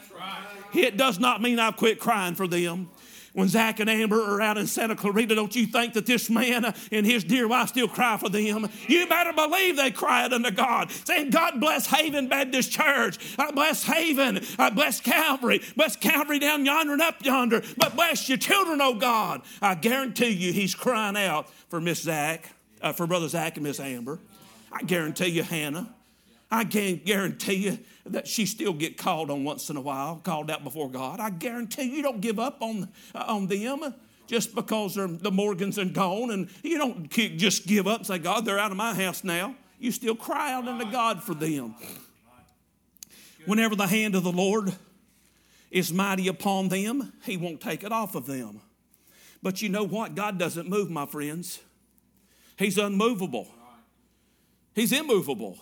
It 0.74 0.98
does 0.98 1.20
not 1.20 1.42
mean 1.42 1.60
I've 1.60 1.78
quit 1.78 2.00
crying 2.00 2.36
for 2.36 2.48
them 2.48 2.90
when 3.38 3.48
Zach 3.48 3.80
and 3.80 3.88
Amber 3.88 4.20
are 4.20 4.42
out 4.42 4.58
in 4.58 4.66
Santa 4.66 4.96
Clarita, 4.96 5.36
don't 5.36 5.56
you 5.56 5.68
think 5.68 5.94
that 5.94 6.08
this 6.08 6.28
man 6.28 6.74
and 6.92 7.06
his 7.06 7.24
dear 7.24 7.48
wife 7.48 7.70
still 7.70 7.88
cry 7.88 8.18
for 8.18 8.30
them? 8.30 8.68
You 8.88 9.06
better 9.06 9.32
believe 9.32 9.78
they 9.78 9.92
cried 9.92 10.34
unto 10.34 10.50
God, 10.50 10.90
saying, 10.90 11.30
God 11.30 11.60
bless 11.60 11.86
Haven 11.86 12.30
Baptist 12.30 12.72
Church. 12.72 13.20
I 13.38 13.52
bless 13.52 13.84
Haven. 13.84 14.44
I 14.58 14.72
bless 14.72 15.00
Calvary. 15.00 15.62
Bless 15.76 15.96
Calvary 15.96 16.40
down 16.40 16.66
yonder 16.66 16.94
and 16.94 17.02
up 17.04 17.24
yonder. 17.24 17.62
But 17.78 17.96
bless 17.96 18.28
your 18.28 18.40
children, 18.40 18.82
oh 18.82 18.96
God. 18.96 19.44
I 19.62 19.76
guarantee 19.76 20.30
you 20.30 20.52
he's 20.52 20.74
crying 20.74 21.16
out 21.16 21.48
for 21.70 21.80
Miss 21.80 22.02
Zach, 22.02 22.50
uh, 22.82 22.92
for 22.92 23.06
Brother 23.06 23.28
Zach 23.28 23.58
and 23.58 23.68
Miss 23.68 23.80
Amber. 23.80 24.18
I 24.72 24.82
guarantee 24.82 25.28
you 25.28 25.44
Hannah. 25.44 25.94
I 26.50 26.64
can 26.64 27.02
guarantee 27.04 27.56
you 27.56 27.80
that 28.06 28.28
she 28.28 28.46
still 28.46 28.74
get 28.74 28.98
called 28.98 29.30
on 29.30 29.44
once 29.44 29.70
in 29.70 29.76
a 29.76 29.82
while, 29.82 30.22
called 30.24 30.50
out 30.50 30.64
before 30.64 30.90
God. 30.90 31.20
I 31.20 31.30
guarantee 31.30 31.84
you 31.84 32.02
don't 32.02 32.22
give 32.22 32.40
up 32.40 32.62
on, 32.62 32.90
uh, 33.14 33.26
on 33.28 33.48
them 33.48 33.94
just 34.28 34.56
because 34.56 34.96
the 34.96 35.32
Morgans 35.32 35.78
are 35.78 35.86
gone 35.86 36.32
and 36.32 36.50
you 36.64 36.78
don't 36.78 37.10
just 37.10 37.68
give 37.68 37.88
up 37.88 38.00
and 38.00 38.08
say, 38.08 38.18
God, 38.20 38.46
they're 38.46 38.60
out 38.60 38.72
of 38.72 38.78
my 38.78 38.94
house 38.94 39.24
now. 39.24 39.56
You 39.80 39.92
still 39.92 40.16
cry 40.16 40.54
out 40.54 40.68
unto 40.68 40.90
God 40.92 41.24
for 41.24 41.34
them. 41.34 41.76
Whenever 43.46 43.76
the 43.76 43.88
hand 43.88 44.16
of 44.16 44.24
the 44.24 44.32
Lord 44.32 44.74
is 45.72 45.94
mighty 45.94 46.28
upon 46.28 46.70
them, 46.70 47.14
He 47.24 47.38
won't 47.38 47.62
take 47.62 47.84
it 47.84 47.92
off 47.92 48.16
of 48.16 48.26
them. 48.26 48.62
But 49.44 49.62
you 49.62 49.70
know 49.70 49.84
what? 49.84 50.16
God 50.16 50.38
doesn't 50.38 50.68
move, 50.68 50.90
my 50.90 51.06
friends. 51.06 51.60
He's 52.58 52.78
unmovable, 52.78 53.48
He's 54.74 54.92
immovable. 54.92 55.60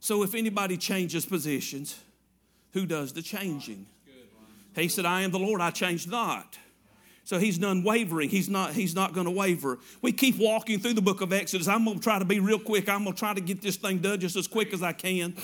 So 0.00 0.22
if 0.22 0.34
anybody 0.34 0.76
changes 0.76 1.26
positions, 1.26 1.98
who 2.72 2.86
does 2.86 3.12
the 3.12 3.22
changing? 3.22 3.86
He 4.74 4.88
said, 4.88 5.04
I 5.04 5.22
am 5.22 5.30
the 5.30 5.38
Lord, 5.38 5.60
I 5.60 5.70
change 5.70 6.06
not. 6.06 6.58
So 7.24 7.38
he's 7.38 7.62
unwavering. 7.62 8.30
He's 8.30 8.48
not, 8.48 8.72
he's 8.72 8.94
not 8.94 9.12
going 9.12 9.26
to 9.26 9.30
waver. 9.30 9.78
We 10.00 10.12
keep 10.12 10.38
walking 10.38 10.78
through 10.78 10.94
the 10.94 11.02
book 11.02 11.20
of 11.20 11.30
Exodus. 11.30 11.68
I'm 11.68 11.84
going 11.84 11.98
to 11.98 12.02
try 12.02 12.18
to 12.18 12.24
be 12.24 12.40
real 12.40 12.58
quick. 12.58 12.88
I'm 12.88 13.04
going 13.04 13.14
to 13.14 13.18
try 13.18 13.34
to 13.34 13.40
get 13.42 13.60
this 13.60 13.76
thing 13.76 13.98
done 13.98 14.18
just 14.18 14.34
as 14.34 14.48
quick 14.48 14.72
as 14.72 14.82
I 14.82 14.94
can. 14.94 15.36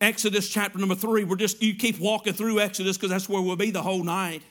Exodus 0.00 0.48
chapter 0.48 0.78
number 0.78 0.94
three. 0.94 1.24
We're 1.24 1.34
just, 1.34 1.60
you 1.60 1.74
keep 1.74 1.98
walking 1.98 2.32
through 2.32 2.60
Exodus 2.60 2.96
because 2.96 3.10
that's 3.10 3.28
where 3.28 3.42
we'll 3.42 3.56
be 3.56 3.72
the 3.72 3.82
whole 3.82 4.04
night. 4.04 4.42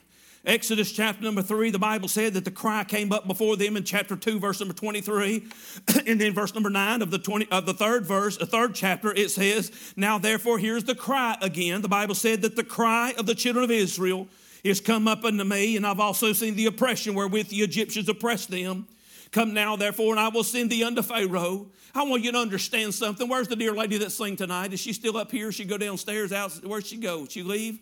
Exodus 0.46 0.92
chapter 0.92 1.22
number 1.22 1.40
three, 1.40 1.70
the 1.70 1.78
Bible 1.78 2.06
said 2.06 2.34
that 2.34 2.44
the 2.44 2.50
cry 2.50 2.84
came 2.84 3.12
up 3.12 3.26
before 3.26 3.56
them 3.56 3.78
in 3.78 3.84
chapter 3.84 4.14
two, 4.14 4.38
verse 4.38 4.60
number 4.60 4.74
23. 4.74 5.46
and 6.06 6.20
then 6.20 6.34
verse 6.34 6.52
number 6.52 6.68
nine 6.68 7.00
of 7.00 7.10
the 7.10 7.18
20 7.18 7.50
of 7.50 7.64
the 7.64 7.72
third 7.72 8.04
verse, 8.04 8.36
the 8.36 8.44
third 8.44 8.74
chapter, 8.74 9.10
it 9.14 9.30
says, 9.30 9.72
Now 9.96 10.18
therefore 10.18 10.58
here's 10.58 10.84
the 10.84 10.94
cry 10.94 11.38
again. 11.40 11.80
The 11.80 11.88
Bible 11.88 12.14
said 12.14 12.42
that 12.42 12.56
the 12.56 12.64
cry 12.64 13.14
of 13.16 13.24
the 13.24 13.34
children 13.34 13.64
of 13.64 13.70
Israel 13.70 14.28
is 14.62 14.80
come 14.80 15.08
up 15.08 15.24
unto 15.24 15.44
me, 15.44 15.76
and 15.76 15.86
I've 15.86 16.00
also 16.00 16.34
seen 16.34 16.56
the 16.56 16.66
oppression 16.66 17.14
wherewith 17.14 17.48
the 17.48 17.62
Egyptians 17.62 18.08
oppressed 18.10 18.50
them. 18.50 18.86
Come 19.30 19.54
now, 19.54 19.76
therefore, 19.76 20.12
and 20.12 20.20
I 20.20 20.28
will 20.28 20.44
send 20.44 20.70
thee 20.70 20.84
unto 20.84 21.02
Pharaoh. 21.02 21.68
I 21.94 22.04
want 22.04 22.22
you 22.22 22.32
to 22.32 22.38
understand 22.38 22.92
something. 22.92 23.28
Where's 23.28 23.48
the 23.48 23.56
dear 23.56 23.72
lady 23.72 23.96
that 23.98 24.12
sang 24.12 24.36
tonight? 24.36 24.74
Is 24.74 24.80
she 24.80 24.92
still 24.92 25.16
up 25.16 25.30
here? 25.30 25.52
She 25.52 25.64
go 25.64 25.78
downstairs 25.78 26.32
out. 26.32 26.52
Where'd 26.64 26.86
she 26.86 26.98
go? 26.98 27.26
She 27.26 27.42
leave? 27.42 27.78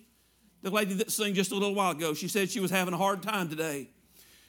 The 0.63 0.71
lady 0.71 0.95
that 0.95 1.11
sang 1.11 1.35
just 1.35 1.51
a 1.51 1.55
little 1.55 1.75
while 1.75 1.91
ago, 1.91 2.15
she 2.15 2.29
said 2.29 2.51
she 2.51 2.61
was 2.61 2.71
having 2.71 2.95
a 2.95 2.97
hard 2.97 3.23
time 3.23 3.49
today. 3.49 3.89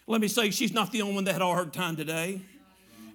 Let 0.05 0.21
me 0.21 0.27
say, 0.27 0.51
she's 0.51 0.73
not 0.73 0.91
the 0.91 1.01
only 1.01 1.15
one 1.15 1.23
that 1.23 1.33
had 1.33 1.41
a 1.41 1.45
hard 1.45 1.73
time 1.73 1.95
today. 1.95 2.41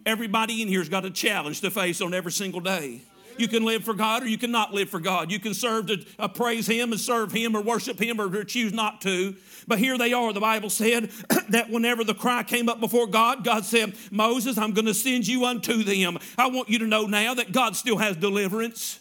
Everybody 0.04 0.62
in 0.62 0.68
here's 0.68 0.88
got 0.88 1.04
a 1.04 1.10
challenge 1.10 1.60
to 1.60 1.70
face 1.70 2.00
on 2.00 2.14
every 2.14 2.32
single 2.32 2.60
day. 2.60 3.02
You 3.36 3.46
can 3.46 3.64
live 3.64 3.84
for 3.84 3.94
God 3.94 4.24
or 4.24 4.28
you 4.28 4.36
cannot 4.36 4.74
live 4.74 4.88
for 4.88 4.98
God. 4.98 5.30
You 5.30 5.38
can 5.38 5.54
serve 5.54 5.86
to 5.86 6.04
uh, 6.18 6.26
praise 6.26 6.66
Him 6.66 6.90
and 6.90 7.00
serve 7.00 7.30
Him 7.30 7.56
or 7.56 7.60
worship 7.60 8.00
Him 8.00 8.20
or 8.20 8.42
choose 8.42 8.72
not 8.72 9.00
to. 9.02 9.36
But 9.68 9.78
here 9.78 9.96
they 9.96 10.12
are. 10.12 10.32
The 10.32 10.40
Bible 10.40 10.70
said 10.70 11.10
that 11.50 11.70
whenever 11.70 12.02
the 12.02 12.14
cry 12.14 12.42
came 12.42 12.68
up 12.68 12.80
before 12.80 13.06
God, 13.06 13.44
God 13.44 13.64
said, 13.64 13.94
Moses, 14.10 14.58
I'm 14.58 14.72
going 14.72 14.86
to 14.86 14.94
send 14.94 15.28
you 15.28 15.44
unto 15.44 15.84
them. 15.84 16.18
I 16.36 16.48
want 16.48 16.68
you 16.68 16.80
to 16.80 16.86
know 16.86 17.06
now 17.06 17.34
that 17.34 17.52
God 17.52 17.76
still 17.76 17.98
has 17.98 18.16
deliverance. 18.16 18.98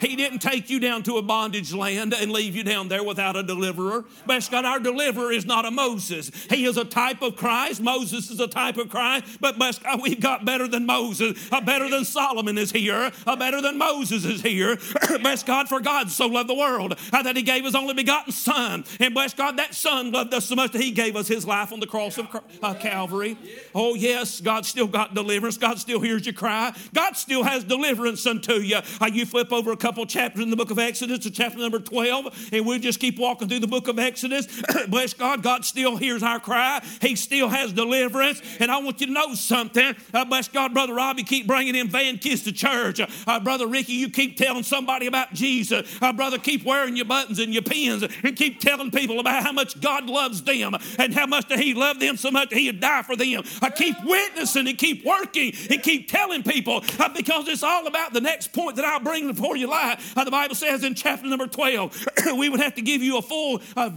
He 0.00 0.16
didn't 0.16 0.40
take 0.40 0.70
you 0.70 0.80
down 0.80 1.02
to 1.04 1.16
a 1.16 1.22
bondage 1.22 1.72
land 1.72 2.14
and 2.14 2.30
leave 2.30 2.56
you 2.56 2.64
down 2.64 2.88
there 2.88 3.02
without 3.02 3.36
a 3.36 3.42
deliverer. 3.42 4.04
Bless 4.26 4.48
God, 4.48 4.64
our 4.64 4.80
deliverer 4.80 5.32
is 5.32 5.46
not 5.46 5.64
a 5.64 5.70
Moses. 5.70 6.30
He 6.50 6.64
is 6.64 6.76
a 6.76 6.84
type 6.84 7.22
of 7.22 7.36
Christ. 7.36 7.80
Moses 7.80 8.30
is 8.30 8.40
a 8.40 8.46
type 8.46 8.76
of 8.76 8.88
Christ. 8.88 9.38
But 9.40 9.58
bless 9.58 9.78
God, 9.78 10.00
we've 10.02 10.20
got 10.20 10.44
better 10.44 10.68
than 10.68 10.86
Moses. 10.86 11.48
A 11.52 11.60
better 11.60 11.88
than 11.88 12.04
Solomon 12.04 12.58
is 12.58 12.72
here. 12.72 13.10
A 13.26 13.36
better 13.36 13.60
than 13.60 13.78
Moses 13.78 14.24
is 14.24 14.42
here. 14.42 14.78
bless 15.22 15.42
God, 15.42 15.68
for 15.68 15.80
God 15.80 16.10
so 16.10 16.26
loved 16.26 16.48
the 16.48 16.54
world 16.54 16.98
uh, 17.12 17.22
that 17.22 17.36
he 17.36 17.42
gave 17.42 17.64
his 17.64 17.74
only 17.74 17.94
begotten 17.94 18.32
Son. 18.32 18.84
And 19.00 19.14
bless 19.14 19.34
God, 19.34 19.58
that 19.58 19.74
Son 19.74 20.12
loved 20.12 20.32
us 20.34 20.46
so 20.46 20.54
much 20.54 20.72
that 20.72 20.82
he 20.82 20.90
gave 20.90 21.16
us 21.16 21.28
his 21.28 21.46
life 21.46 21.72
on 21.72 21.80
the 21.80 21.86
cross 21.86 22.18
of 22.18 22.28
uh, 22.62 22.74
Calvary. 22.74 23.36
Oh, 23.74 23.94
yes, 23.94 24.40
God 24.40 24.66
still 24.66 24.86
got 24.86 25.14
deliverance. 25.14 25.56
God 25.56 25.78
still 25.78 26.00
hears 26.00 26.26
you 26.26 26.32
cry. 26.32 26.74
God 26.92 27.16
still 27.16 27.42
has 27.42 27.64
deliverance 27.64 28.26
unto 28.26 28.54
you. 28.54 28.78
Uh, 29.00 29.10
you 29.12 29.26
flip 29.26 29.52
over 29.52 29.76
couple 29.84 30.06
chapters 30.06 30.42
in 30.42 30.48
the 30.48 30.56
book 30.56 30.70
of 30.70 30.78
Exodus 30.78 31.18
to 31.18 31.30
chapter 31.30 31.58
number 31.58 31.78
12, 31.78 32.48
and 32.54 32.64
we'll 32.64 32.78
just 32.78 32.98
keep 32.98 33.18
walking 33.18 33.50
through 33.50 33.58
the 33.58 33.66
book 33.66 33.86
of 33.86 33.98
Exodus. 33.98 34.48
Bless 34.88 35.12
God, 35.12 35.42
God 35.42 35.62
still 35.62 35.98
hears 35.98 36.22
our 36.22 36.40
cry. 36.40 36.82
He 37.02 37.14
still 37.16 37.50
has 37.50 37.70
deliverance. 37.70 38.40
And 38.60 38.70
I 38.70 38.78
want 38.78 39.02
you 39.02 39.08
to 39.08 39.12
know 39.12 39.34
something. 39.34 39.94
Uh, 40.14 40.24
bless 40.24 40.48
God, 40.48 40.72
Brother 40.72 40.94
Robbie, 40.94 41.22
keep 41.22 41.46
bringing 41.46 41.74
in 41.74 41.88
Van 41.88 42.16
Kiss 42.16 42.44
to 42.44 42.52
church. 42.52 42.98
Uh, 43.26 43.40
Brother 43.40 43.66
Ricky, 43.66 43.92
you 43.92 44.08
keep 44.08 44.38
telling 44.38 44.62
somebody 44.62 45.06
about 45.06 45.34
Jesus. 45.34 45.86
Uh, 46.00 46.14
brother, 46.14 46.38
keep 46.38 46.64
wearing 46.64 46.96
your 46.96 47.04
buttons 47.04 47.38
and 47.38 47.52
your 47.52 47.62
pins 47.62 48.02
and 48.02 48.36
keep 48.36 48.60
telling 48.60 48.90
people 48.90 49.20
about 49.20 49.42
how 49.42 49.52
much 49.52 49.78
God 49.82 50.06
loves 50.06 50.42
them 50.42 50.74
and 50.98 51.12
how 51.12 51.26
much 51.26 51.48
that 51.48 51.58
He 51.58 51.74
loved 51.74 52.00
them 52.00 52.16
so 52.16 52.30
much 52.30 52.48
that 52.48 52.58
He'd 52.58 52.80
die 52.80 53.02
for 53.02 53.16
them. 53.16 53.42
I 53.60 53.68
keep 53.68 53.96
witnessing 54.02 54.66
and 54.66 54.78
keep 54.78 55.04
working 55.04 55.52
and 55.68 55.82
keep 55.82 56.08
telling 56.08 56.42
people 56.42 56.82
uh, 56.98 57.10
because 57.10 57.48
it's 57.48 57.62
all 57.62 57.86
about 57.86 58.14
the 58.14 58.22
next 58.22 58.54
point 58.54 58.76
that 58.76 58.86
I'll 58.86 59.00
bring 59.00 59.26
before 59.26 59.58
you 59.58 59.73
Uh, 59.74 60.24
the 60.24 60.30
Bible 60.30 60.54
says 60.54 60.84
in 60.84 60.94
chapter 60.94 61.26
number 61.26 61.46
12, 61.46 62.06
we 62.38 62.48
would 62.48 62.60
have 62.60 62.74
to 62.76 62.82
give 62.82 63.02
you 63.02 63.18
a 63.18 63.22
full 63.22 63.60
uh, 63.76 63.90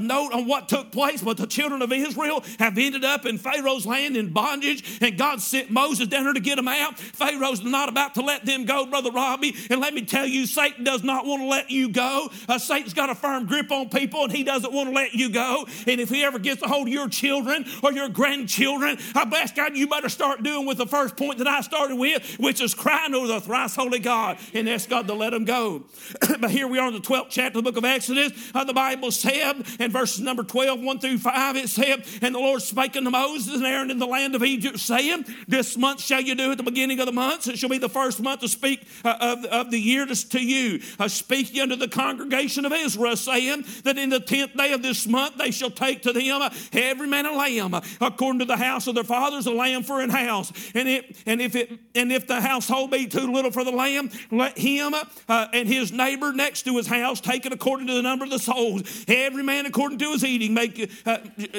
note 0.00 0.32
on 0.32 0.46
what 0.46 0.68
took 0.68 0.92
place, 0.92 1.22
but 1.22 1.36
the 1.36 1.46
children 1.46 1.82
of 1.82 1.92
Israel 1.92 2.42
have 2.58 2.78
ended 2.78 3.04
up 3.04 3.26
in 3.26 3.38
Pharaoh's 3.38 3.86
land 3.86 4.16
in 4.16 4.32
bondage, 4.32 4.98
and 5.00 5.18
God 5.18 5.40
sent 5.40 5.70
Moses 5.70 6.08
down 6.08 6.24
there 6.24 6.32
to 6.32 6.40
get 6.40 6.56
them 6.56 6.68
out. 6.68 6.98
Pharaoh's 6.98 7.62
not 7.62 7.88
about 7.88 8.14
to 8.14 8.22
let 8.22 8.44
them 8.44 8.64
go, 8.64 8.86
Brother 8.86 9.10
Robbie. 9.10 9.54
And 9.70 9.80
let 9.80 9.94
me 9.94 10.04
tell 10.04 10.26
you, 10.26 10.46
Satan 10.46 10.84
does 10.84 11.02
not 11.02 11.26
want 11.26 11.42
to 11.42 11.46
let 11.46 11.70
you 11.70 11.88
go. 11.88 12.30
Uh, 12.48 12.58
Satan's 12.58 12.94
got 12.94 13.10
a 13.10 13.14
firm 13.14 13.46
grip 13.46 13.70
on 13.70 13.88
people, 13.88 14.24
and 14.24 14.32
he 14.32 14.44
doesn't 14.44 14.72
want 14.72 14.88
to 14.88 14.94
let 14.94 15.14
you 15.14 15.30
go. 15.30 15.66
And 15.86 16.00
if 16.00 16.10
he 16.10 16.24
ever 16.24 16.38
gets 16.38 16.62
a 16.62 16.68
hold 16.68 16.88
of 16.88 16.92
your 16.92 17.08
children 17.08 17.64
or 17.82 17.92
your 17.92 18.08
grandchildren, 18.08 18.98
I 19.14 19.24
bless 19.24 19.52
God, 19.52 19.76
you 19.76 19.88
better 19.88 20.08
start 20.08 20.42
doing 20.42 20.66
with 20.66 20.78
the 20.78 20.86
first 20.86 21.16
point 21.16 21.38
that 21.38 21.48
I 21.48 21.60
started 21.60 21.96
with, 21.96 22.38
which 22.38 22.60
is 22.60 22.74
crying 22.74 23.14
over 23.14 23.26
the 23.26 23.40
thrice 23.40 23.74
holy 23.74 23.98
God 23.98 24.38
and 24.52 24.68
ask 24.68 24.88
God 24.88 25.06
to 25.08 25.14
let 25.24 25.30
them 25.30 25.44
go. 25.46 25.84
but 26.40 26.50
here 26.50 26.68
we 26.68 26.78
are 26.78 26.88
in 26.88 26.94
the 26.94 27.00
12th 27.00 27.28
chapter 27.30 27.58
of 27.58 27.64
the 27.64 27.70
book 27.70 27.78
of 27.78 27.84
Exodus. 27.84 28.32
Uh, 28.54 28.62
the 28.64 28.74
Bible 28.74 29.10
said 29.10 29.64
in 29.80 29.90
verses 29.90 30.20
number 30.20 30.44
12, 30.44 30.80
1 30.80 30.98
through 30.98 31.18
5, 31.18 31.56
it 31.56 31.68
said, 31.70 32.04
And 32.20 32.34
the 32.34 32.38
Lord 32.38 32.60
spake 32.60 32.94
unto 32.94 33.08
Moses 33.08 33.54
and 33.54 33.64
Aaron 33.64 33.90
in 33.90 33.98
the 33.98 34.06
land 34.06 34.34
of 34.34 34.42
Egypt, 34.42 34.78
saying, 34.78 35.24
This 35.48 35.78
month 35.78 36.02
shall 36.02 36.20
you 36.20 36.34
do 36.34 36.52
at 36.52 36.58
the 36.58 36.62
beginning 36.62 37.00
of 37.00 37.06
the 37.06 37.12
months. 37.12 37.48
It 37.48 37.58
shall 37.58 37.70
be 37.70 37.78
the 37.78 37.88
first 37.88 38.20
month 38.20 38.40
to 38.40 38.48
speak 38.48 38.86
uh, 39.02 39.16
of, 39.18 39.44
of 39.46 39.70
the 39.70 39.78
year 39.78 40.04
to, 40.04 40.28
to 40.30 40.44
you. 40.44 40.82
Uh, 40.98 41.08
speak 41.08 41.54
ye 41.54 41.62
unto 41.62 41.76
the 41.76 41.88
congregation 41.88 42.66
of 42.66 42.72
Israel, 42.72 43.16
saying 43.16 43.64
that 43.84 43.96
in 43.96 44.10
the 44.10 44.20
tenth 44.20 44.54
day 44.54 44.72
of 44.72 44.82
this 44.82 45.06
month 45.06 45.38
they 45.38 45.50
shall 45.50 45.70
take 45.70 46.02
to 46.02 46.12
them 46.12 46.42
uh, 46.42 46.50
every 46.74 47.08
man 47.08 47.24
a 47.24 47.32
lamb, 47.32 47.72
uh, 47.72 47.80
according 48.02 48.40
to 48.40 48.44
the 48.44 48.58
house 48.58 48.86
of 48.86 48.94
their 48.94 49.04
fathers, 49.04 49.46
a 49.46 49.52
lamb 49.52 49.84
for 49.84 50.02
an 50.02 50.10
house. 50.10 50.52
And 50.74 50.86
it 50.86 51.16
and 51.24 51.40
if 51.40 51.54
it 51.54 51.78
and 51.94 52.12
if 52.12 52.26
the 52.26 52.42
household 52.42 52.90
be 52.90 53.06
too 53.06 53.32
little 53.32 53.50
for 53.50 53.64
the 53.64 53.72
lamb, 53.72 54.10
let 54.30 54.58
him 54.58 54.94
uh, 55.28 55.48
and 55.52 55.68
his 55.68 55.92
neighbor 55.92 56.32
next 56.32 56.62
to 56.62 56.76
his 56.76 56.86
house 56.86 57.20
take 57.20 57.46
it 57.46 57.52
according 57.52 57.86
to 57.86 57.94
the 57.94 58.02
number 58.02 58.24
of 58.24 58.30
the 58.30 58.38
souls. 58.38 59.04
Every 59.08 59.42
man 59.42 59.66
according 59.66 59.98
to 59.98 60.12
his 60.12 60.24
eating 60.24 60.54
make 60.54 60.90
uh, 61.06 61.18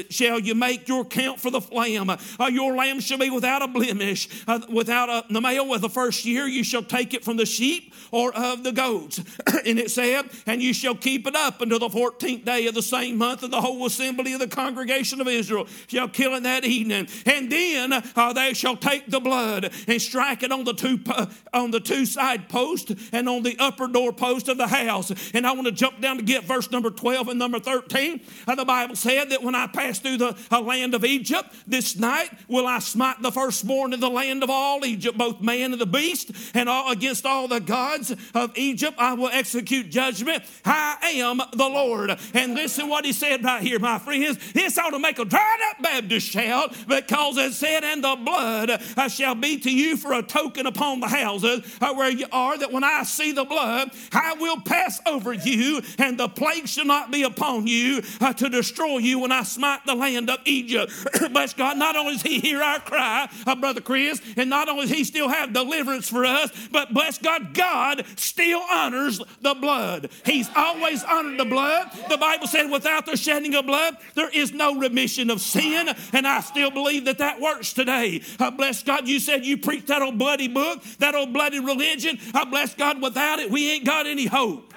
shall 0.09 0.39
you 0.39 0.55
make 0.55 0.87
your 0.87 1.05
count 1.05 1.39
for 1.39 1.51
the 1.51 1.61
lamb. 1.71 2.09
Uh, 2.09 2.17
your 2.51 2.75
lamb 2.75 2.99
shall 2.99 3.17
be 3.17 3.29
without 3.29 3.61
a 3.61 3.67
blemish, 3.67 4.43
uh, 4.47 4.59
without 4.69 5.09
a, 5.09 5.33
the 5.33 5.41
male 5.41 5.67
with 5.67 5.81
the 5.81 5.89
first 5.89 6.25
year. 6.25 6.45
You 6.45 6.63
shall 6.63 6.83
take 6.83 7.13
it 7.13 7.23
from 7.23 7.37
the 7.37 7.45
sheep 7.45 7.93
or 8.11 8.35
of 8.35 8.63
the 8.63 8.71
goats. 8.71 9.19
and 9.65 9.79
it 9.79 9.91
said, 9.91 10.29
and 10.45 10.61
you 10.61 10.73
shall 10.73 10.95
keep 10.95 11.27
it 11.27 11.35
up 11.35 11.61
until 11.61 11.79
the 11.79 11.89
fourteenth 11.89 12.45
day 12.45 12.67
of 12.67 12.75
the 12.75 12.81
same 12.81 13.17
month, 13.17 13.43
and 13.43 13.51
the 13.51 13.61
whole 13.61 13.85
assembly 13.85 14.33
of 14.33 14.39
the 14.39 14.47
congregation 14.47 15.21
of 15.21 15.27
Israel 15.27 15.67
shall 15.87 16.07
kill 16.07 16.35
it 16.35 16.43
that 16.43 16.65
evening. 16.65 17.07
And 17.25 17.51
then 17.51 17.93
uh, 17.93 18.33
they 18.33 18.53
shall 18.53 18.77
take 18.77 19.07
the 19.07 19.19
blood 19.19 19.71
and 19.87 20.01
strike 20.01 20.43
it 20.43 20.51
on 20.51 20.63
the 20.63 20.73
two 20.73 20.99
uh, 21.07 21.27
on 21.53 21.71
the 21.71 21.79
two 21.79 22.05
side 22.05 22.49
posts 22.49 22.93
and 23.11 23.27
on 23.29 23.34
the 23.43 23.57
upper 23.59 23.87
door 23.87 24.13
post 24.13 24.47
of 24.47 24.57
the 24.57 24.67
house. 24.67 25.11
And 25.33 25.45
I 25.45 25.51
want 25.53 25.65
to 25.65 25.71
jump 25.71 26.01
down 26.01 26.17
to 26.17 26.23
get 26.23 26.43
verse 26.43 26.71
number 26.71 26.89
12 26.89 27.29
and 27.29 27.39
number 27.39 27.59
13. 27.59 28.21
Uh, 28.47 28.55
the 28.55 28.65
Bible 28.65 28.95
said 28.95 29.29
that 29.29 29.43
when 29.43 29.55
I 29.55 29.67
pass 29.67 29.99
through 29.99 30.17
the 30.17 30.35
land 30.61 30.93
of 30.93 31.05
Egypt, 31.05 31.53
this 31.67 31.95
night 31.95 32.29
will 32.47 32.67
I 32.67 32.79
smite 32.79 33.21
the 33.21 33.31
firstborn 33.31 33.93
in 33.93 33.99
the 33.99 34.09
land 34.09 34.43
of 34.43 34.49
all 34.49 34.85
Egypt, 34.85 35.17
both 35.17 35.41
man 35.41 35.73
and 35.73 35.81
the 35.81 35.85
beast, 35.85 36.31
and 36.53 36.69
all, 36.69 36.91
against 36.91 37.25
all 37.25 37.47
the 37.47 37.59
gods 37.59 38.13
of 38.33 38.57
Egypt 38.57 38.95
I 38.97 39.13
will 39.13 39.29
execute 39.29 39.89
judgment. 39.89 40.43
I 40.63 40.97
am 41.15 41.41
the 41.51 41.69
Lord. 41.69 42.17
And 42.33 42.53
listen 42.53 42.89
what 42.89 43.05
he 43.05 43.13
said 43.13 43.43
right 43.43 43.61
here, 43.61 43.79
my 43.79 43.99
friends. 43.99 44.53
This 44.53 44.77
ought 44.77 44.91
to 44.91 44.99
make 44.99 45.19
a 45.19 45.25
dried 45.25 45.59
up 45.71 45.81
Baptist 45.81 46.27
shout 46.27 46.75
because 46.87 47.37
it 47.37 47.53
said, 47.53 47.83
And 47.83 48.03
the 48.03 48.15
blood 48.15 48.69
uh, 48.69 49.07
shall 49.07 49.35
be 49.35 49.57
to 49.59 49.71
you 49.71 49.97
for 49.97 50.13
a 50.13 50.23
token 50.23 50.65
upon 50.65 50.99
the 50.99 51.07
houses 51.07 51.77
uh, 51.81 51.93
where 51.93 52.09
you 52.09 52.27
are, 52.31 52.57
that 52.57 52.71
when 52.71 52.83
I 52.83 53.03
see 53.03 53.24
the 53.31 53.45
blood, 53.45 53.91
I 54.11 54.33
will 54.35 54.59
pass 54.61 55.01
over 55.05 55.33
you, 55.33 55.81
and 55.97 56.17
the 56.17 56.27
plague 56.27 56.67
shall 56.67 56.85
not 56.85 57.11
be 57.11 57.23
upon 57.23 57.67
you 57.67 58.01
uh, 58.21 58.33
to 58.33 58.49
destroy 58.49 58.97
you 58.97 59.19
when 59.19 59.31
I 59.31 59.43
smite 59.43 59.85
the 59.85 59.95
land 59.95 60.29
of 60.29 60.39
Egypt. 60.45 60.91
Bless 61.31 61.53
God, 61.53 61.77
not 61.77 61.95
only 61.95 62.13
does 62.13 62.21
He 62.21 62.39
hear 62.39 62.61
our 62.61 62.79
cry, 62.79 63.29
uh, 63.45 63.55
Brother 63.55 63.81
Chris, 63.81 64.21
and 64.37 64.49
not 64.49 64.69
only 64.69 64.83
does 64.83 64.91
He 64.91 65.03
still 65.03 65.29
have 65.29 65.53
deliverance 65.53 66.09
for 66.09 66.25
us, 66.25 66.51
but 66.71 66.93
bless 66.93 67.17
God, 67.17 67.53
God 67.53 68.05
still 68.15 68.61
honors 68.71 69.21
the 69.41 69.53
blood. 69.53 70.09
He's 70.25 70.49
always 70.55 71.03
honored 71.03 71.39
the 71.39 71.45
blood. 71.45 71.89
The 72.09 72.17
Bible 72.17 72.47
said, 72.47 72.69
without 72.69 73.05
the 73.05 73.17
shedding 73.17 73.55
of 73.55 73.65
blood, 73.65 73.97
there 74.15 74.29
is 74.29 74.51
no 74.51 74.75
remission 74.75 75.29
of 75.29 75.41
sin, 75.41 75.89
and 76.13 76.27
I 76.27 76.41
still 76.41 76.71
believe 76.71 77.05
that 77.05 77.19
that 77.19 77.39
works 77.39 77.73
today. 77.73 78.21
Uh, 78.39 78.51
bless 78.51 78.83
God, 78.83 79.07
you 79.07 79.19
said 79.19 79.45
you 79.45 79.57
preached 79.57 79.87
that 79.87 80.01
old 80.01 80.17
bloody 80.17 80.47
book, 80.47 80.83
that 80.99 81.15
old 81.15 81.33
bloody 81.33 81.59
religion. 81.59 82.19
I 82.33 82.45
bless 82.45 82.75
God, 82.75 83.01
without 83.15 83.39
it, 83.39 83.49
we 83.49 83.71
ain't 83.71 83.85
got 83.85 84.05
any 84.05 84.25
hope 84.25 84.73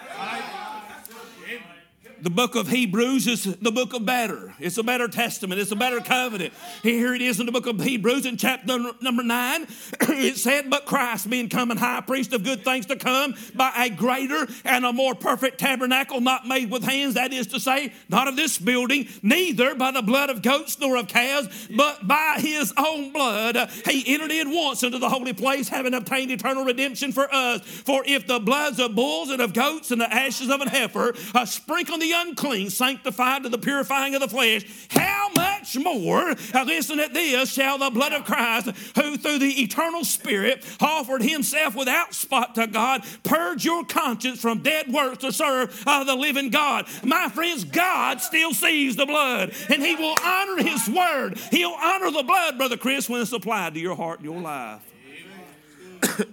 the 2.23 2.31
book 2.31 2.55
of 2.55 2.69
Hebrews 2.69 3.27
is 3.27 3.45
the 3.45 3.71
book 3.71 3.95
of 3.95 4.05
better. 4.05 4.55
It's 4.59 4.79
a 4.79 4.83
better 4.83 5.09
testament. 5.09 5.61
It's 5.61 5.71
a 5.71 5.77
better 5.77 6.01
covenant. 6.01 6.53
Here 6.83 7.15
it 7.15 7.23
is 7.23 7.41
in 7.41 7.47
the 7.47 7.53
book 7.53 7.67
of 7.67 7.81
Hebrews 7.81 8.27
in 8.27 8.37
chapter 8.37 8.79
number 9.01 9.23
nine. 9.23 9.67
it 10.01 10.37
said, 10.37 10.71
But 10.71 10.87
Christ 10.87 11.31
being 11.31 11.49
come 11.49 11.71
and 11.71 11.79
high 11.79 12.01
priest 12.01 12.33
of 12.33 12.45
good 12.45 12.65
things 12.65 12.87
to 12.87 12.97
come 12.97 13.35
by 13.55 13.73
a 13.77 13.91
greater 13.91 14.47
and 14.65 14.85
a 14.85 14.93
more 14.93 15.15
perfect 15.15 15.59
tabernacle 15.59 16.21
not 16.21 16.47
made 16.47 16.71
with 16.71 16.83
hands, 16.83 17.15
that 17.15 17.33
is 17.33 17.47
to 17.49 17.61
say, 17.61 17.93
not 18.09 18.29
of 18.29 18.37
this 18.37 18.59
building, 18.59 19.09
neither 19.23 19.75
by 19.75 19.91
the 19.91 20.03
blood 20.03 20.31
of 20.31 20.43
goats 20.43 20.79
nor 20.81 20.97
of 20.97 21.09
calves, 21.09 21.69
but 21.75 22.07
by 22.07 22.37
his 22.39 22.73
own 22.77 23.13
blood. 23.13 23.57
He 23.85 24.15
entered 24.15 24.31
in 24.31 24.55
once 24.55 24.83
into 24.83 24.99
the 24.99 25.09
holy 25.09 25.33
place, 25.33 25.69
having 25.69 25.95
obtained 25.95 26.31
eternal 26.31 26.65
redemption 26.65 27.13
for 27.13 27.33
us. 27.33 27.63
For 27.63 28.03
if 28.07 28.27
the 28.27 28.41
bloods 28.41 28.81
of 28.81 28.95
bulls 28.95 29.31
and 29.31 29.41
of 29.41 29.53
goats 29.53 29.91
and 29.91 30.01
the 30.01 30.13
ashes 30.13 30.51
of 30.51 30.61
an 30.61 30.69
heifer 30.69 31.15
uh, 31.35 31.45
sprinkle 31.45 31.99
the 31.99 32.08
the 32.09 32.15
unclean 32.17 32.71
sanctified 32.71 33.43
to 33.43 33.49
the 33.49 33.59
purifying 33.59 34.15
of 34.15 34.21
the 34.21 34.29
flesh, 34.29 34.65
how 34.91 35.29
much 35.37 35.77
more, 35.77 36.35
listen 36.65 37.01
at 37.01 37.13
this, 37.13 37.53
shall 37.53 37.79
the 37.79 37.91
blood 37.91 38.13
of 38.13 38.25
Christ, 38.25 38.71
who 38.97 39.17
through 39.17 39.39
the 39.39 39.63
eternal 39.63 40.05
Spirit 40.05 40.65
offered 40.81 41.23
himself 41.23 41.75
without 41.75 42.15
spot 42.15 42.55
to 42.55 42.67
God, 42.67 43.05
purge 43.25 43.65
your 43.65 43.85
conscience 43.85 44.41
from 44.41 44.61
dead 44.61 44.91
works 44.93 45.19
to 45.19 45.33
serve 45.33 45.83
uh, 45.87 46.05
the 46.05 46.15
living 46.15 46.51
God. 46.51 46.87
My 47.05 47.29
friends, 47.29 47.65
God 47.65 48.21
still 48.21 48.55
sees 48.55 48.97
the 48.97 49.07
blood, 49.07 49.53
and 49.69 49.83
he 49.83 49.95
will 49.95 50.17
honor 50.25 50.63
his 50.63 50.89
word. 50.89 51.39
He'll 51.51 51.77
honor 51.79 52.11
the 52.11 52.23
blood, 52.23 52.57
Brother 52.57 52.77
Chris, 52.77 53.09
when 53.09 53.21
it's 53.21 53.33
applied 53.33 53.75
to 53.75 53.81
your 53.81 53.97
heart 53.97 54.21
and 54.21 54.31
your 54.31 54.41
life. 54.41 54.83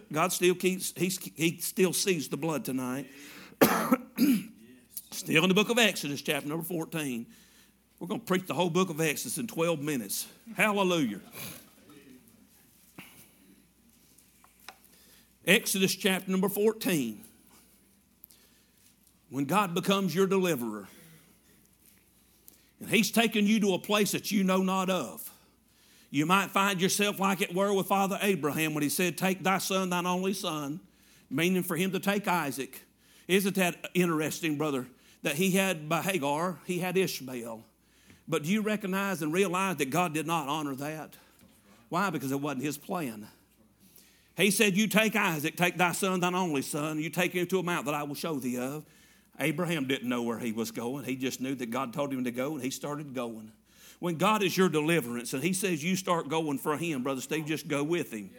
God 0.12 0.32
still 0.32 0.56
keeps, 0.56 0.94
he 0.96 1.58
still 1.60 1.92
sees 1.92 2.30
the 2.30 2.38
blood 2.38 2.64
tonight. 2.64 3.08
Still 5.26 5.42
in 5.42 5.50
the 5.50 5.56
book 5.56 5.72
of 5.72 5.80
Exodus, 5.80 6.22
chapter 6.22 6.48
number 6.48 6.64
14. 6.64 7.26
We're 8.00 8.08
going 8.08 8.20
to 8.20 8.26
preach 8.28 8.46
the 8.46 8.54
whole 8.54 8.70
book 8.70 8.92
of 8.92 9.02
Exodus 9.02 9.40
in 9.40 9.48
12 9.48 9.82
minutes. 9.82 10.28
Hallelujah. 10.56 11.20
Exodus 15.48 15.96
chapter 15.96 16.30
number 16.30 16.48
14. 16.48 17.24
When 19.32 19.46
God 19.46 19.74
becomes 19.74 20.14
your 20.14 20.28
deliverer, 20.28 20.88
and 22.80 22.88
He's 22.88 23.10
taken 23.10 23.48
you 23.48 23.60
to 23.62 23.74
a 23.74 23.80
place 23.80 24.12
that 24.12 24.32
you 24.32 24.44
know 24.44 24.62
not 24.62 24.92
of. 24.92 25.28
You 26.12 26.28
might 26.28 26.52
find 26.52 26.80
yourself 26.80 27.20
like 27.20 27.42
it 27.42 27.52
were 27.56 27.74
with 27.74 27.88
Father 27.88 28.20
Abraham 28.22 28.76
when 28.76 28.84
he 28.84 28.90
said, 28.90 29.18
Take 29.18 29.42
thy 29.42 29.58
son, 29.58 29.90
thine 29.90 30.06
only 30.06 30.34
son, 30.34 30.82
meaning 31.32 31.64
for 31.64 31.76
him 31.76 31.90
to 31.94 32.00
take 32.00 32.28
Isaac. 32.28 32.80
Isn't 33.28 33.56
that 33.56 33.90
interesting, 33.96 34.60
brother? 34.60 34.86
That 35.26 35.36
he 35.36 35.52
had 35.52 35.90
by 35.90 36.04
Hagar, 36.04 36.60
he 36.66 36.78
had 36.78 36.96
Ishmael. 36.96 37.64
But 38.28 38.44
do 38.44 38.50
you 38.50 38.62
recognize 38.62 39.24
and 39.24 39.34
realize 39.34 39.78
that 39.78 39.90
God 39.90 40.14
did 40.14 40.28
not 40.28 40.48
honor 40.48 40.76
that? 40.76 41.16
Why? 41.90 42.12
Because 42.12 42.32
it 42.32 42.40
wasn't 42.40 42.64
his 42.64 42.78
plan. 42.78 43.28
He 44.38 44.52
said, 44.52 44.78
You 44.78 44.88
take 44.88 45.16
Isaac, 45.16 45.58
take 45.58 45.78
thy 45.78 45.94
son, 45.94 46.20
thine 46.20 46.36
only 46.36 46.62
son, 46.62 47.00
you 47.00 47.10
take 47.10 47.34
him 47.34 47.48
to 47.48 47.58
a 47.58 47.64
mount 47.64 47.86
that 47.86 47.96
I 47.96 48.04
will 48.04 48.14
show 48.14 48.36
thee 48.36 48.58
of. 48.60 48.86
Abraham 49.40 49.88
didn't 49.88 50.08
know 50.08 50.22
where 50.22 50.38
he 50.38 50.52
was 50.52 50.70
going. 50.70 51.06
He 51.06 51.16
just 51.16 51.42
knew 51.42 51.56
that 51.56 51.72
God 51.72 51.92
told 51.92 52.14
him 52.14 52.24
to 52.24 52.32
go, 52.32 52.54
and 52.54 52.64
he 52.64 52.70
started 52.70 53.16
going. 53.16 53.52
When 54.00 54.18
God 54.18 54.44
is 54.44 54.56
your 54.56 54.70
deliverance 54.70 55.34
and 55.34 55.42
he 55.42 55.54
says 55.54 55.84
you 55.84 55.96
start 55.96 56.30
going 56.30 56.60
for 56.60 56.78
him, 56.78 57.02
Brother 57.02 57.22
Steve, 57.22 57.48
just 57.48 57.68
go 57.68 57.84
with 57.84 58.14
him. 58.14 58.30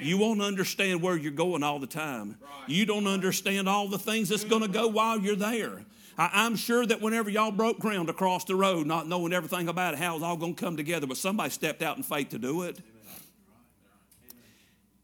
You 0.00 0.16
won't 0.16 0.40
understand 0.40 1.02
where 1.02 1.16
you're 1.16 1.32
going 1.32 1.62
all 1.62 1.78
the 1.78 1.86
time. 1.86 2.36
You 2.66 2.86
don't 2.86 3.06
understand 3.06 3.68
all 3.68 3.88
the 3.88 3.98
things 3.98 4.30
that's 4.30 4.44
going 4.44 4.62
to 4.62 4.68
go 4.68 4.88
while 4.88 5.18
you're 5.18 5.36
there. 5.36 5.84
I, 6.18 6.46
am 6.46 6.56
sure 6.56 6.86
that 6.86 7.02
whenever 7.02 7.28
y'all 7.28 7.50
broke 7.50 7.78
ground 7.78 8.08
across 8.08 8.44
the 8.44 8.54
road, 8.54 8.86
not 8.86 9.06
knowing 9.06 9.32
everything 9.32 9.68
about 9.68 9.94
it, 9.94 10.00
how 10.00 10.14
it's 10.14 10.24
all 10.24 10.36
going 10.36 10.54
to 10.54 10.60
come 10.60 10.76
together, 10.76 11.06
but 11.06 11.18
somebody 11.18 11.50
stepped 11.50 11.82
out 11.82 11.96
in 11.96 12.02
faith 12.02 12.30
to 12.30 12.38
do 12.38 12.62
it. 12.62 12.78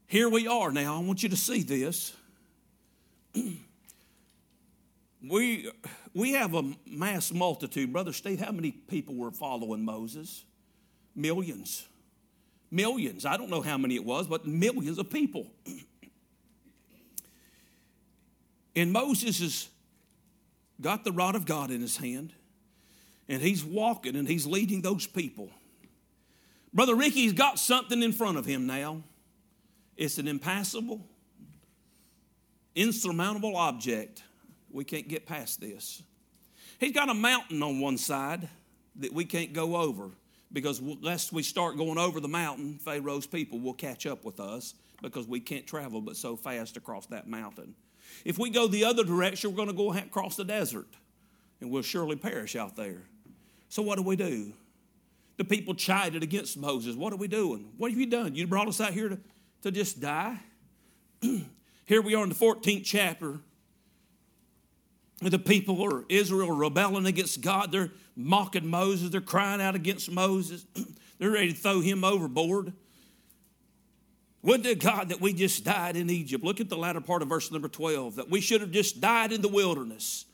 Here 0.07 0.27
we 0.29 0.47
are 0.47 0.71
now. 0.71 0.95
I 0.95 0.99
want 0.99 1.21
you 1.23 1.29
to 1.29 1.35
see 1.35 1.61
this. 1.63 2.13
we, 5.27 5.71
we 6.13 6.33
have 6.33 6.53
a 6.55 6.63
mass 6.85 7.31
multitude. 7.31 7.91
Brother 7.93 8.13
Steve, 8.13 8.39
how 8.39 8.51
many 8.51 8.71
people 8.71 9.15
were 9.15 9.31
following 9.31 9.85
Moses? 9.85 10.45
Millions. 11.15 11.87
Millions. 12.71 13.25
I 13.25 13.37
don't 13.37 13.49
know 13.49 13.61
how 13.61 13.77
many 13.77 13.95
it 13.95 14.05
was, 14.05 14.27
but 14.27 14.47
millions 14.47 14.97
of 14.97 15.09
people. 15.11 15.47
In 18.75 18.91
Moses 18.91 19.69
got 20.81 21.03
the 21.03 21.11
rod 21.11 21.35
of 21.35 21.45
God 21.45 21.71
in 21.71 21.81
his 21.81 21.97
hand, 21.97 22.33
and 23.27 23.41
he's 23.41 23.63
walking 23.63 24.15
and 24.15 24.27
he's 24.27 24.45
leading 24.45 24.81
those 24.81 25.07
people. 25.07 25.49
Brother 26.73 26.95
Ricky's 26.95 27.33
got 27.33 27.59
something 27.59 28.01
in 28.01 28.11
front 28.13 28.37
of 28.37 28.45
him 28.45 28.65
now. 28.65 29.03
It's 29.95 30.17
an 30.17 30.27
impassable, 30.27 31.05
insurmountable 32.73 33.55
object. 33.55 34.23
We 34.71 34.83
can't 34.83 35.07
get 35.07 35.27
past 35.27 35.61
this. 35.61 36.01
He's 36.79 36.91
got 36.91 37.09
a 37.09 37.13
mountain 37.13 37.61
on 37.61 37.79
one 37.79 37.97
side 37.97 38.49
that 38.95 39.13
we 39.13 39.25
can't 39.25 39.53
go 39.53 39.75
over 39.75 40.09
because 40.51 40.81
lest 40.81 41.31
we 41.31 41.43
start 41.43 41.77
going 41.77 41.97
over 41.97 42.19
the 42.19 42.27
mountain, 42.27 42.79
Pharaoh's 42.79 43.27
people 43.27 43.59
will 43.59 43.73
catch 43.73 44.05
up 44.05 44.25
with 44.25 44.39
us 44.39 44.73
because 45.01 45.27
we 45.27 45.39
can't 45.39 45.67
travel 45.67 46.01
but 46.01 46.15
so 46.15 46.35
fast 46.35 46.77
across 46.77 47.05
that 47.07 47.27
mountain. 47.27 47.75
If 48.25 48.37
we 48.37 48.49
go 48.49 48.67
the 48.67 48.85
other 48.85 49.03
direction, 49.03 49.51
we're 49.51 49.57
going 49.57 49.69
to 49.69 49.73
go 49.73 49.93
across 49.93 50.35
the 50.35 50.45
desert 50.45 50.87
and 51.61 51.69
we'll 51.69 51.81
surely 51.81 52.15
perish 52.15 52.55
out 52.55 52.75
there. 52.75 53.03
So, 53.69 53.81
what 53.81 53.97
do 53.97 54.03
we 54.03 54.15
do? 54.15 54.53
The 55.37 55.43
people 55.43 55.73
chided 55.73 56.21
against 56.21 56.57
Moses. 56.57 56.95
What 56.95 57.11
are 57.11 57.17
we 57.17 57.27
doing? 57.27 57.71
What 57.77 57.91
have 57.91 57.99
you 57.99 58.05
done? 58.05 58.35
You 58.35 58.45
brought 58.47 58.67
us 58.67 58.79
out 58.79 58.93
here 58.93 59.09
to, 59.09 59.19
to 59.63 59.71
just 59.71 59.99
die? 59.99 60.39
here 61.85 62.01
we 62.01 62.13
are 62.15 62.23
in 62.23 62.29
the 62.29 62.35
14th 62.35 62.83
chapter 62.85 63.39
the 65.29 65.39
people 65.39 65.81
or 65.81 66.05
Israel 66.09 66.49
are 66.49 66.55
rebelling 66.55 67.05
against 67.05 67.41
God. 67.41 67.71
They're 67.71 67.91
mocking 68.15 68.67
Moses. 68.67 69.09
They're 69.09 69.21
crying 69.21 69.61
out 69.61 69.75
against 69.75 70.11
Moses. 70.11 70.65
They're 71.17 71.31
ready 71.31 71.53
to 71.53 71.57
throw 71.57 71.79
him 71.79 72.03
overboard. 72.03 72.73
Would 74.43 74.63
to 74.65 74.75
God 74.75 75.09
that 75.09 75.21
we 75.21 75.33
just 75.33 75.63
died 75.63 75.95
in 75.95 76.09
Egypt. 76.09 76.43
Look 76.43 76.59
at 76.59 76.67
the 76.67 76.77
latter 76.77 76.99
part 76.99 77.21
of 77.21 77.29
verse 77.29 77.49
number 77.49 77.69
12, 77.69 78.17
that 78.17 78.29
we 78.29 78.41
should 78.41 78.59
have 78.59 78.71
just 78.71 78.99
died 78.99 79.31
in 79.31 79.41
the 79.41 79.47
wilderness. 79.47 80.25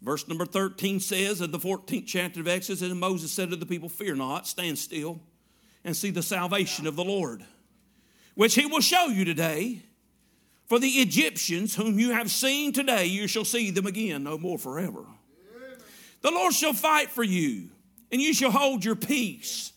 Verse 0.00 0.26
number 0.26 0.46
13 0.46 0.98
says 1.00 1.42
of 1.42 1.52
the 1.52 1.58
14th 1.58 2.06
chapter 2.06 2.40
of 2.40 2.48
Exodus, 2.48 2.80
and 2.80 2.98
Moses 2.98 3.30
said 3.30 3.50
to 3.50 3.56
the 3.56 3.66
people, 3.66 3.90
Fear 3.90 4.14
not, 4.14 4.46
stand 4.46 4.78
still, 4.78 5.20
and 5.84 5.94
see 5.94 6.10
the 6.10 6.22
salvation 6.22 6.86
of 6.86 6.96
the 6.96 7.04
Lord, 7.04 7.44
which 8.34 8.54
he 8.54 8.64
will 8.64 8.80
show 8.80 9.06
you 9.06 9.26
today. 9.26 9.82
For 10.66 10.78
the 10.78 10.88
Egyptians 10.88 11.74
whom 11.74 11.98
you 11.98 12.12
have 12.12 12.30
seen 12.30 12.72
today, 12.72 13.04
you 13.06 13.26
shall 13.26 13.44
see 13.44 13.72
them 13.72 13.86
again 13.86 14.22
no 14.22 14.38
more 14.38 14.56
forever. 14.56 15.04
The 16.22 16.30
Lord 16.30 16.54
shall 16.54 16.72
fight 16.72 17.10
for 17.10 17.24
you, 17.24 17.70
and 18.12 18.20
you 18.20 18.32
shall 18.32 18.52
hold 18.52 18.84
your 18.84 18.94
peace. 18.94 19.72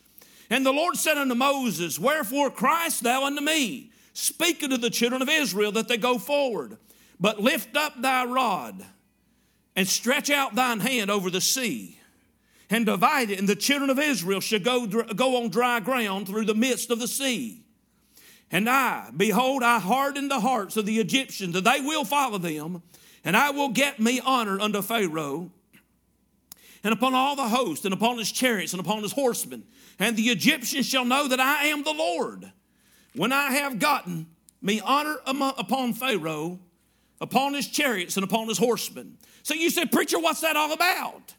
And 0.49 0.65
the 0.65 0.73
Lord 0.73 0.95
said 0.97 1.17
unto 1.17 1.35
Moses, 1.35 1.99
Wherefore 1.99 2.49
criest 2.49 3.03
thou 3.03 3.25
unto 3.25 3.41
me? 3.41 3.91
Speak 4.13 4.63
unto 4.63 4.77
the 4.77 4.89
children 4.89 5.21
of 5.21 5.29
Israel 5.29 5.71
that 5.73 5.87
they 5.87 5.97
go 5.97 6.17
forward. 6.17 6.77
But 7.19 7.39
lift 7.39 7.75
up 7.75 8.01
thy 8.01 8.25
rod 8.25 8.85
and 9.75 9.87
stretch 9.87 10.29
out 10.29 10.55
thine 10.55 10.79
hand 10.79 11.09
over 11.09 11.29
the 11.29 11.41
sea 11.41 11.97
and 12.69 12.85
divide 12.85 13.29
it, 13.29 13.39
and 13.39 13.47
the 13.47 13.55
children 13.55 13.89
of 13.89 13.99
Israel 13.99 14.39
shall 14.39 14.59
go, 14.59 14.87
go 14.87 15.43
on 15.43 15.49
dry 15.49 15.79
ground 15.79 16.27
through 16.27 16.45
the 16.45 16.55
midst 16.55 16.89
of 16.89 16.99
the 16.99 17.07
sea. 17.07 17.61
And 18.51 18.69
I, 18.69 19.09
behold, 19.15 19.63
I 19.63 19.79
harden 19.79 20.27
the 20.27 20.39
hearts 20.39 20.77
of 20.77 20.85
the 20.85 20.99
Egyptians, 20.99 21.53
that 21.53 21.63
they 21.63 21.81
will 21.81 22.05
follow 22.05 22.37
them, 22.37 22.81
and 23.23 23.37
I 23.37 23.51
will 23.51 23.69
get 23.69 23.99
me 23.99 24.19
honor 24.23 24.59
unto 24.59 24.81
Pharaoh, 24.81 25.51
and 26.83 26.93
upon 26.93 27.13
all 27.13 27.35
the 27.35 27.47
host, 27.47 27.85
and 27.85 27.93
upon 27.93 28.17
his 28.17 28.31
chariots, 28.31 28.73
and 28.73 28.79
upon 28.79 29.01
his 29.03 29.13
horsemen. 29.13 29.63
And 29.99 30.17
the 30.17 30.29
Egyptians 30.29 30.85
shall 30.85 31.05
know 31.05 31.27
that 31.27 31.39
I 31.39 31.65
am 31.67 31.83
the 31.83 31.93
Lord, 31.93 32.51
when 33.15 33.31
I 33.31 33.51
have 33.51 33.79
gotten 33.79 34.27
me 34.61 34.81
honor 34.81 35.17
upon 35.25 35.93
Pharaoh, 35.93 36.59
upon 37.21 37.53
his 37.53 37.67
chariots, 37.67 38.17
and 38.17 38.23
upon 38.23 38.47
his 38.47 38.57
horsemen. 38.57 39.17
So 39.43 39.53
you 39.53 39.69
said, 39.69 39.91
Preacher, 39.91 40.19
what's 40.19 40.41
that 40.41 40.55
all 40.55 40.73
about? 40.73 41.33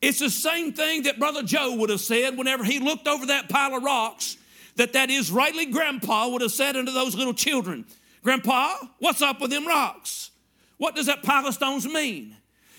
It's 0.00 0.20
the 0.20 0.30
same 0.30 0.72
thing 0.72 1.02
that 1.04 1.18
Brother 1.18 1.42
Joe 1.42 1.74
would 1.76 1.90
have 1.90 2.00
said 2.00 2.38
whenever 2.38 2.62
he 2.62 2.78
looked 2.78 3.08
over 3.08 3.26
that 3.26 3.48
pile 3.48 3.74
of 3.74 3.82
rocks 3.82 4.36
that 4.76 4.92
that 4.92 5.10
Israeli 5.10 5.66
grandpa 5.66 6.28
would 6.28 6.40
have 6.40 6.52
said 6.52 6.76
unto 6.76 6.92
those 6.92 7.16
little 7.16 7.34
children, 7.34 7.84
Grandpa, 8.22 8.76
what's 8.98 9.22
up 9.22 9.40
with 9.40 9.50
them 9.50 9.66
rocks? 9.66 10.30
What 10.76 10.94
does 10.94 11.06
that 11.06 11.22
pile 11.22 11.46
of 11.46 11.54
stones 11.54 11.86
mean? 11.86 12.36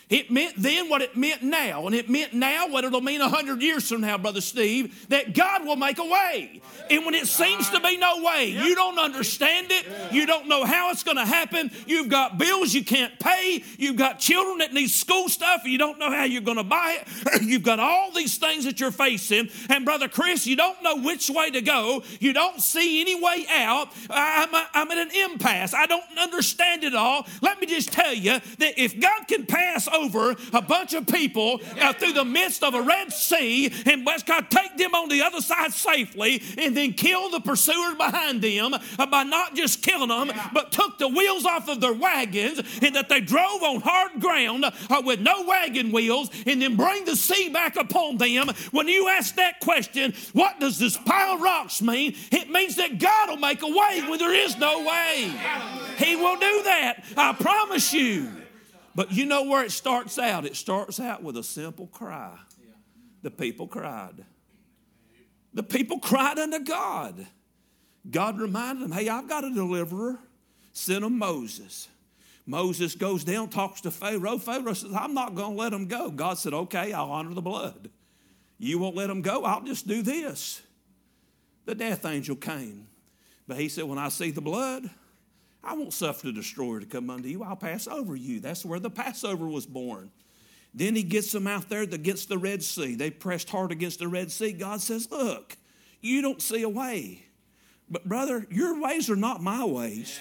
It 0.09 0.31
meant 0.31 0.55
then 0.57 0.89
what 0.89 1.03
it 1.03 1.15
meant 1.15 1.43
now, 1.43 1.85
and 1.85 1.93
it 1.93 2.09
meant 2.09 2.33
now 2.33 2.67
what 2.67 2.83
it'll 2.83 2.99
mean 2.99 3.21
a 3.21 3.29
hundred 3.29 3.61
years 3.61 3.87
from 3.87 4.01
now, 4.01 4.17
Brother 4.17 4.41
Steve, 4.41 5.07
that 5.09 5.35
God 5.35 5.65
will 5.65 5.75
make 5.75 5.99
a 5.99 6.03
way. 6.03 6.61
And 6.89 7.05
when 7.05 7.13
it 7.13 7.27
seems 7.27 7.69
to 7.69 7.79
be 7.79 7.95
no 7.95 8.23
way, 8.23 8.47
you 8.47 8.73
don't 8.73 8.97
understand 8.97 9.67
it, 9.69 9.85
you 10.11 10.25
don't 10.25 10.47
know 10.47 10.65
how 10.65 10.89
it's 10.89 11.03
going 11.03 11.17
to 11.17 11.25
happen, 11.25 11.69
you've 11.85 12.09
got 12.09 12.39
bills 12.39 12.73
you 12.73 12.83
can't 12.83 13.19
pay, 13.19 13.63
you've 13.77 13.97
got 13.97 14.17
children 14.17 14.57
that 14.57 14.73
need 14.73 14.89
school 14.89 15.29
stuff, 15.29 15.61
you 15.65 15.77
don't 15.77 15.99
know 15.99 16.09
how 16.09 16.23
you're 16.23 16.41
going 16.41 16.57
to 16.57 16.63
buy 16.63 17.01
it, 17.01 17.41
you've 17.43 17.61
got 17.61 17.79
all 17.79 18.11
these 18.11 18.39
things 18.39 18.65
that 18.65 18.79
you're 18.79 18.89
facing, 18.89 19.49
and 19.69 19.85
Brother 19.85 20.07
Chris, 20.07 20.47
you 20.47 20.55
don't 20.55 20.81
know 20.81 20.95
which 20.95 21.29
way 21.29 21.51
to 21.51 21.61
go, 21.61 22.01
you 22.19 22.33
don't 22.33 22.59
see 22.61 22.99
any 23.01 23.21
way 23.21 23.45
out. 23.51 23.89
I'm, 24.09 24.55
a, 24.55 24.67
I'm 24.73 24.89
at 24.89 24.97
an 24.97 25.11
impasse. 25.11 25.75
I 25.75 25.85
don't 25.85 26.03
understand 26.17 26.83
it 26.83 26.95
all. 26.95 27.27
Let 27.43 27.61
me 27.61 27.67
just 27.67 27.91
tell 27.93 28.13
you 28.13 28.39
that 28.57 28.79
if 28.81 28.99
God 28.99 29.27
can 29.27 29.45
pass 29.45 29.87
over 29.87 29.98
a 30.53 30.61
bunch 30.61 30.93
of 30.93 31.07
people 31.07 31.61
uh, 31.79 31.93
through 31.93 32.13
the 32.13 32.25
midst 32.25 32.63
of 32.63 32.73
a 32.73 32.81
Red 32.81 33.11
Sea 33.11 33.71
and 33.85 34.05
let 34.05 34.25
God 34.25 34.49
take 34.49 34.77
them 34.77 34.95
on 34.95 35.09
the 35.09 35.21
other 35.21 35.41
side 35.41 35.73
safely 35.73 36.41
and 36.57 36.75
then 36.75 36.93
kill 36.93 37.29
the 37.29 37.39
pursuers 37.39 37.95
behind 37.95 38.41
them 38.41 38.73
uh, 38.73 39.05
by 39.05 39.23
not 39.23 39.55
just 39.55 39.81
killing 39.81 40.09
them, 40.09 40.31
but 40.53 40.71
took 40.71 40.97
the 40.97 41.07
wheels 41.07 41.45
off 41.45 41.67
of 41.67 41.81
their 41.81 41.93
wagons 41.93 42.61
and 42.81 42.95
that 42.95 43.09
they 43.09 43.19
drove 43.19 43.61
on 43.63 43.81
hard 43.81 44.19
ground 44.19 44.65
uh, 44.65 45.01
with 45.03 45.19
no 45.19 45.43
wagon 45.45 45.91
wheels 45.91 46.29
and 46.45 46.61
then 46.61 46.75
bring 46.75 47.05
the 47.05 47.15
sea 47.15 47.49
back 47.49 47.75
upon 47.75 48.17
them. 48.17 48.49
When 48.71 48.87
you 48.87 49.09
ask 49.09 49.35
that 49.35 49.59
question, 49.59 50.13
what 50.33 50.59
does 50.59 50.79
this 50.79 50.97
pile 50.97 51.35
of 51.35 51.41
rocks 51.41 51.81
mean? 51.81 52.15
It 52.31 52.49
means 52.49 52.75
that 52.75 52.99
God 52.99 53.29
will 53.29 53.37
make 53.37 53.61
a 53.61 53.67
way 53.67 54.03
when 54.07 54.19
there 54.19 54.33
is 54.33 54.57
no 54.57 54.83
way. 54.85 55.31
He 55.97 56.15
will 56.15 56.37
do 56.37 56.63
that. 56.63 57.03
I 57.17 57.33
promise 57.33 57.93
you. 57.93 58.38
But 58.99 59.13
you 59.13 59.25
know 59.25 59.43
where 59.43 59.63
it 59.63 59.71
starts 59.71 60.19
out? 60.19 60.45
It 60.45 60.57
starts 60.57 60.99
out 60.99 61.23
with 61.23 61.37
a 61.37 61.43
simple 61.43 61.87
cry. 61.87 62.37
The 63.21 63.31
people 63.31 63.65
cried. 63.65 64.25
The 65.53 65.63
people 65.63 65.99
cried 65.99 66.37
unto 66.37 66.59
God. 66.59 67.25
God 68.11 68.41
reminded 68.41 68.83
them, 68.83 68.91
hey, 68.91 69.07
I've 69.07 69.29
got 69.29 69.45
a 69.45 69.51
deliverer. 69.51 70.19
Send 70.73 71.05
him 71.05 71.17
Moses. 71.17 71.87
Moses 72.45 72.93
goes 72.93 73.23
down, 73.23 73.47
talks 73.47 73.79
to 73.79 73.91
Pharaoh. 73.91 74.37
Pharaoh 74.37 74.73
says, 74.73 74.91
I'm 74.93 75.13
not 75.13 75.33
going 75.33 75.55
to 75.55 75.61
let 75.61 75.71
him 75.71 75.87
go. 75.87 76.11
God 76.11 76.37
said, 76.37 76.53
okay, 76.53 76.91
I'll 76.91 77.09
honor 77.09 77.33
the 77.33 77.41
blood. 77.41 77.89
You 78.57 78.79
won't 78.79 78.97
let 78.97 79.09
him 79.09 79.21
go? 79.21 79.45
I'll 79.45 79.63
just 79.63 79.87
do 79.87 80.01
this. 80.01 80.61
The 81.63 81.73
death 81.73 82.05
angel 82.05 82.35
came. 82.35 82.89
But 83.47 83.59
he 83.59 83.69
said, 83.69 83.85
when 83.85 83.97
I 83.97 84.09
see 84.09 84.31
the 84.31 84.41
blood, 84.41 84.89
I 85.63 85.73
won't 85.73 85.93
suffer 85.93 86.27
the 86.27 86.33
destroyer 86.33 86.79
to 86.79 86.85
come 86.85 87.09
unto 87.09 87.27
you. 87.27 87.43
I'll 87.43 87.55
pass 87.55 87.87
over 87.87 88.15
you. 88.15 88.39
That's 88.39 88.63
where 88.63 88.79
the 88.79 88.89
Passover 88.89 89.47
was 89.47 89.65
born. 89.65 90.11
Then 90.73 90.95
he 90.95 91.03
gets 91.03 91.31
them 91.31 91.47
out 91.47 91.69
there 91.69 91.81
against 91.81 92.29
the 92.29 92.37
Red 92.37 92.63
Sea. 92.63 92.95
They 92.95 93.09
pressed 93.09 93.49
hard 93.49 93.71
against 93.71 93.99
the 93.99 94.07
Red 94.07 94.31
Sea. 94.31 94.53
God 94.53 94.81
says, 94.81 95.09
Look, 95.11 95.57
you 96.01 96.21
don't 96.21 96.41
see 96.41 96.61
a 96.61 96.69
way. 96.69 97.25
But, 97.89 98.07
brother, 98.07 98.45
your 98.51 98.79
ways 98.79 99.09
are 99.09 99.15
not 99.15 99.41
my 99.41 99.65
ways. 99.65 100.19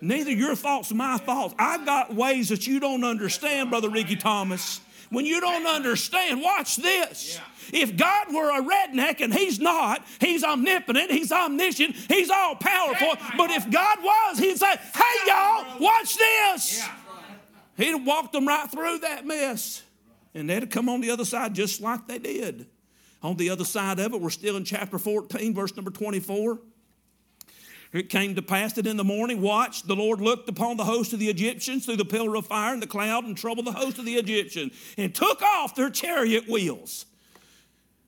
Neither 0.00 0.30
your 0.30 0.54
thoughts 0.54 0.92
my 0.92 1.16
thoughts. 1.16 1.54
I've 1.58 1.84
got 1.84 2.14
ways 2.14 2.50
that 2.50 2.66
you 2.66 2.78
don't 2.78 3.02
understand, 3.02 3.70
Brother 3.70 3.90
Ricky 3.90 4.14
Thomas. 4.14 4.80
When 5.10 5.24
you 5.24 5.40
don't 5.40 5.66
understand, 5.66 6.42
watch 6.42 6.76
this. 6.76 7.40
If 7.72 7.96
God 7.96 8.32
were 8.32 8.50
a 8.50 8.62
redneck 8.62 9.20
and 9.20 9.32
He's 9.32 9.58
not, 9.58 10.04
He's 10.20 10.44
omnipotent, 10.44 11.10
He's 11.10 11.32
omniscient, 11.32 11.96
He's 12.08 12.30
all 12.30 12.56
powerful. 12.56 13.14
But 13.36 13.50
if 13.50 13.70
God 13.70 13.98
was, 14.02 14.38
He'd 14.38 14.58
say, 14.58 14.74
Hey, 14.94 15.26
y'all, 15.26 15.80
watch 15.80 16.16
this. 16.16 16.86
He'd 17.76 17.92
have 17.92 18.06
walked 18.06 18.32
them 18.32 18.46
right 18.46 18.70
through 18.70 18.98
that 18.98 19.26
mess. 19.26 19.82
And 20.34 20.50
they'd 20.50 20.62
have 20.62 20.70
come 20.70 20.88
on 20.88 21.00
the 21.00 21.10
other 21.10 21.24
side 21.24 21.54
just 21.54 21.80
like 21.80 22.06
they 22.06 22.18
did. 22.18 22.66
On 23.22 23.36
the 23.36 23.50
other 23.50 23.64
side 23.64 23.98
of 23.98 24.12
it, 24.12 24.20
we're 24.20 24.30
still 24.30 24.56
in 24.56 24.64
chapter 24.64 24.98
14, 24.98 25.54
verse 25.54 25.74
number 25.74 25.90
24. 25.90 26.58
It 27.92 28.10
came 28.10 28.34
to 28.34 28.42
pass 28.42 28.74
that 28.74 28.86
in 28.86 28.98
the 28.98 29.04
morning, 29.04 29.40
watch, 29.40 29.82
the 29.84 29.96
Lord 29.96 30.20
looked 30.20 30.48
upon 30.48 30.76
the 30.76 30.84
host 30.84 31.14
of 31.14 31.18
the 31.18 31.28
Egyptians 31.28 31.86
through 31.86 31.96
the 31.96 32.04
pillar 32.04 32.36
of 32.36 32.46
fire 32.46 32.74
and 32.74 32.82
the 32.82 32.86
cloud 32.86 33.24
and 33.24 33.36
troubled 33.36 33.66
the 33.66 33.72
host 33.72 33.98
of 33.98 34.04
the 34.04 34.16
Egyptians 34.16 34.72
and 34.98 35.14
took 35.14 35.40
off 35.40 35.74
their 35.74 35.88
chariot 35.88 36.48
wheels. 36.48 37.06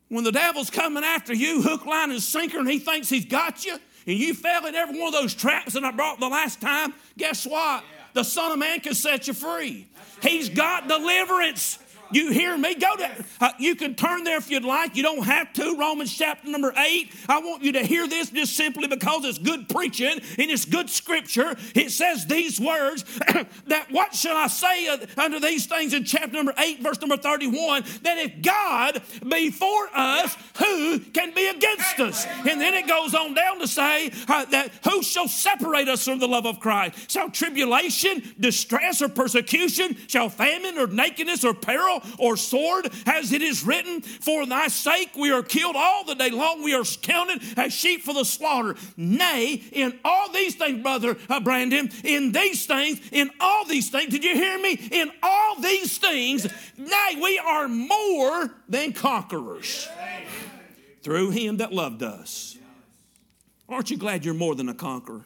When 0.09 0.25
the 0.25 0.33
devil's 0.33 0.71
coming 0.71 1.05
after 1.05 1.33
you, 1.33 1.63
hook, 1.63 1.87
line, 1.87 2.11
and 2.11 2.21
sinker, 2.21 2.59
and 2.59 2.69
he 2.69 2.79
thinks 2.79 3.09
he's 3.09 3.25
got 3.25 3.65
you, 3.65 3.79
and 4.07 4.19
you 4.19 4.35
fell 4.35 4.67
in 4.67 4.75
every 4.75 4.99
one 4.99 5.15
of 5.15 5.21
those 5.21 5.35
traps 5.35 5.75
that 5.75 5.85
I 5.85 5.93
brought 5.93 6.21
the 6.21 6.29
last 6.29 6.61
time, 6.61 6.93
guess 7.17 7.47
what? 7.47 7.85
The 8.13 8.25
Son 8.25 8.53
of 8.53 8.59
Man 8.59 8.81
can 8.81 8.95
set 8.95 9.29
you 9.29 9.35
free. 9.35 9.87
He's 10.21 10.49
got 10.49 10.89
deliverance. 10.89 11.79
You 12.13 12.31
hear 12.33 12.57
me? 12.57 12.75
Go 12.75 12.97
to, 12.97 13.25
uh, 13.41 13.53
you 13.59 13.75
can 13.75 13.95
turn 13.95 14.25
there 14.25 14.39
if 14.39 14.51
you'd 14.51 14.65
like. 14.65 14.97
You 14.97 15.03
don't 15.03 15.23
have 15.23 15.53
to. 15.55 15.77
Romans 15.77 16.17
chapter 16.17 16.49
number 16.49 16.73
eight. 16.77 17.13
I 17.29 17.41
want 17.41 17.63
you 17.63 17.73
to 17.73 17.85
hear 17.85 18.09
this 18.09 18.31
just 18.31 18.57
simply 18.57 18.89
because 18.89 19.25
it's 19.25 19.39
good 19.39 19.69
preaching 19.69 20.21
and 20.21 20.51
it's 20.51 20.65
good 20.65 20.91
scripture. 20.91 21.57
It 21.75 21.91
says 21.91 22.27
these 22.27 22.61
words 22.61 23.05
that 23.67 23.87
what 23.91 24.15
shall 24.15 24.37
I 24.37 24.49
say 24.49 24.89
under 25.17 25.41
these 25.41 25.67
things 25.67 25.95
in 25.95 26.05
chapter 26.05 26.37
number 26.37 26.55
eight, 26.59 26.81
verse 26.81 27.01
number 27.01 27.17
31? 27.17 27.85
That 28.03 28.19
if 28.19 28.43
God 28.43 29.03
be 29.29 29.51
for 29.51 29.89
us, 29.95 30.37
who 30.59 30.99
can 30.99 31.33
be 31.35 31.47
against 31.49 32.01
us? 32.01 32.27
And 32.27 32.61
then 32.61 32.75
it 32.75 32.87
goes 32.87 33.15
on 33.15 33.35
down 33.35 33.61
to 33.61 33.69
say 33.69 34.13
uh, 34.29 34.45
that 34.47 34.73
who 34.85 35.03
shall 35.03 35.29
separate 35.29 35.89
us 35.89 36.05
from 36.05 36.19
the 36.19 36.29
love 36.29 36.47
of 36.47 36.61
Christ? 36.61 37.11
Shall 37.11 37.31
tribulation, 37.31 38.35
distress, 38.39 39.03
or 39.03 39.09
persecution? 39.09 39.97
Shall 40.09 40.29
famine 40.29 40.79
or 40.79 40.87
nakedness 40.87 41.45
or 41.45 41.55
peril? 41.55 42.00
Or 42.19 42.37
sword, 42.37 42.91
as 43.07 43.33
it 43.33 43.43
is 43.43 43.65
written, 43.65 44.01
For 44.03 44.47
thy 44.47 44.69
sake 44.69 45.11
we 45.17 45.31
are 45.31 45.43
killed 45.43 45.77
all 45.77 46.05
the 46.05 46.15
day 46.15 46.31
long, 46.31 46.63
we 46.63 46.75
are 46.75 46.85
counted 46.85 47.43
as 47.57 47.73
sheep 47.73 48.03
for 48.03 48.15
the 48.15 48.25
slaughter. 48.25 48.77
Nay, 48.97 49.63
in 49.73 49.99
all 50.05 50.31
these 50.33 50.55
things, 50.55 50.83
brother 50.83 51.17
uh, 51.29 51.41
Brandon, 51.41 51.91
in 52.05 52.33
these 52.33 52.67
things, 52.67 53.01
in 53.13 53.31
all 53.41 53.65
these 53.65 53.91
things, 53.91 54.11
did 54.11 54.25
you 54.25 54.35
hear 54.35 54.59
me? 54.59 54.79
In 54.91 55.11
all 55.23 55.61
these 55.61 55.99
things, 55.99 56.47
nay, 56.77 57.19
we 57.21 57.39
are 57.39 57.69
more 57.69 58.51
than 58.69 58.93
conquerors 58.93 59.89
through 61.03 61.31
him 61.31 61.59
that 61.59 61.73
loved 61.73 62.03
us. 62.03 62.57
Aren't 63.69 63.91
you 63.91 63.97
glad 63.97 64.25
you're 64.25 64.35
more 64.35 64.55
than 64.55 64.69
a 64.69 64.75
conqueror? 64.75 65.25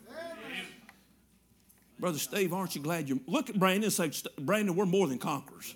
Brother 1.99 2.19
Steve, 2.19 2.53
aren't 2.53 2.75
you 2.75 2.83
glad 2.83 3.09
you're. 3.09 3.19
Look 3.27 3.49
at 3.49 3.59
Brandon 3.59 3.85
and 3.85 3.93
say, 3.93 4.11
Brandon, 4.39 4.77
we're 4.77 4.85
more 4.85 5.07
than 5.07 5.19
conquerors. 5.19 5.75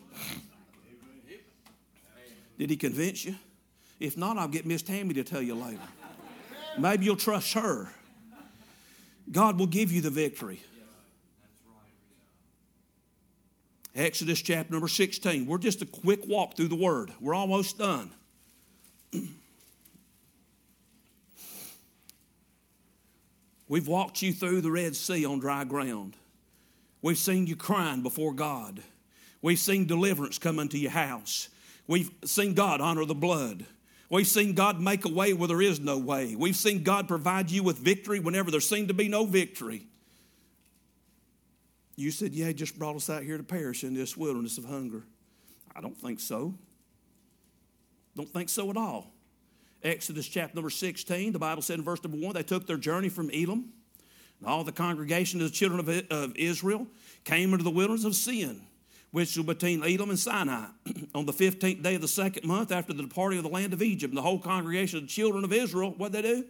Did 2.58 2.70
he 2.70 2.76
convince 2.76 3.24
you? 3.24 3.36
If 4.00 4.16
not, 4.16 4.36
I'll 4.36 4.48
get 4.48 4.66
Miss 4.66 4.82
Tammy 4.82 5.14
to 5.14 5.24
tell 5.24 5.40
you 5.40 5.54
later. 5.54 5.78
Maybe 6.76 7.04
you'll 7.04 7.16
trust 7.16 7.54
her. 7.54 7.88
God 9.30 9.58
will 9.58 9.66
give 9.66 9.92
you 9.92 10.00
the 10.00 10.10
victory. 10.10 10.60
Exodus 13.94 14.40
chapter 14.42 14.72
number 14.72 14.88
16. 14.88 15.46
We're 15.46 15.58
just 15.58 15.82
a 15.82 15.86
quick 15.86 16.26
walk 16.26 16.56
through 16.56 16.68
the 16.68 16.76
word. 16.76 17.12
We're 17.20 17.34
almost 17.34 17.78
done. 17.78 18.10
We've 23.68 23.88
walked 23.88 24.22
you 24.22 24.32
through 24.32 24.60
the 24.60 24.70
Red 24.70 24.94
Sea 24.94 25.24
on 25.24 25.40
dry 25.40 25.64
ground. 25.64 26.14
We've 27.02 27.18
seen 27.18 27.46
you 27.46 27.56
crying 27.56 28.02
before 28.02 28.32
God. 28.32 28.82
We've 29.42 29.58
seen 29.58 29.86
deliverance 29.86 30.38
come 30.38 30.58
into 30.58 30.78
your 30.78 30.92
house. 30.92 31.48
We've 31.88 32.10
seen 32.24 32.54
God 32.54 32.80
honor 32.80 33.04
the 33.06 33.14
blood. 33.14 33.64
We've 34.10 34.26
seen 34.26 34.54
God 34.54 34.80
make 34.80 35.04
a 35.04 35.08
way 35.08 35.32
where 35.32 35.48
there 35.48 35.62
is 35.62 35.80
no 35.80 35.98
way. 35.98 36.36
We've 36.36 36.56
seen 36.56 36.82
God 36.82 37.08
provide 37.08 37.50
you 37.50 37.62
with 37.62 37.78
victory 37.78 38.20
whenever 38.20 38.50
there 38.50 38.60
seemed 38.60 38.88
to 38.88 38.94
be 38.94 39.08
no 39.08 39.24
victory. 39.24 39.86
You 41.96 42.10
said, 42.10 42.32
Yeah, 42.32 42.52
just 42.52 42.78
brought 42.78 42.94
us 42.94 43.10
out 43.10 43.22
here 43.22 43.36
to 43.36 43.42
perish 43.42 43.84
in 43.84 43.94
this 43.94 44.16
wilderness 44.16 44.56
of 44.58 44.66
hunger. 44.66 45.02
I 45.74 45.80
don't 45.80 45.96
think 45.96 46.20
so. 46.20 46.54
Don't 48.16 48.32
think 48.32 48.48
so 48.48 48.70
at 48.70 48.76
all. 48.76 49.12
Exodus 49.82 50.26
chapter 50.26 50.56
number 50.56 50.70
16, 50.70 51.32
the 51.32 51.38
Bible 51.38 51.62
said 51.62 51.78
in 51.78 51.84
verse 51.84 52.02
number 52.02 52.18
1, 52.18 52.34
they 52.34 52.42
took 52.42 52.66
their 52.66 52.76
journey 52.76 53.08
from 53.08 53.30
Elim, 53.30 53.72
And 54.40 54.48
all 54.48 54.64
the 54.64 54.72
congregation 54.72 55.40
of 55.40 55.46
the 55.46 55.54
children 55.54 56.06
of 56.10 56.36
Israel 56.36 56.86
came 57.24 57.52
into 57.52 57.64
the 57.64 57.70
wilderness 57.70 58.04
of 58.04 58.14
Sin 58.14 58.62
which 59.10 59.36
was 59.36 59.46
between 59.46 59.82
Elim 59.82 60.10
and 60.10 60.18
Sinai, 60.18 60.66
on 61.14 61.26
the 61.26 61.32
15th 61.32 61.82
day 61.82 61.94
of 61.94 62.00
the 62.00 62.08
second 62.08 62.46
month 62.46 62.70
after 62.70 62.92
the 62.92 63.02
departing 63.02 63.38
of 63.38 63.44
the 63.44 63.50
land 63.50 63.72
of 63.72 63.82
Egypt. 63.82 64.10
And 64.10 64.18
the 64.18 64.22
whole 64.22 64.38
congregation 64.38 64.98
of 64.98 65.04
the 65.04 65.08
children 65.08 65.44
of 65.44 65.52
Israel, 65.52 65.94
what 65.96 66.12
they 66.12 66.22
do? 66.22 66.44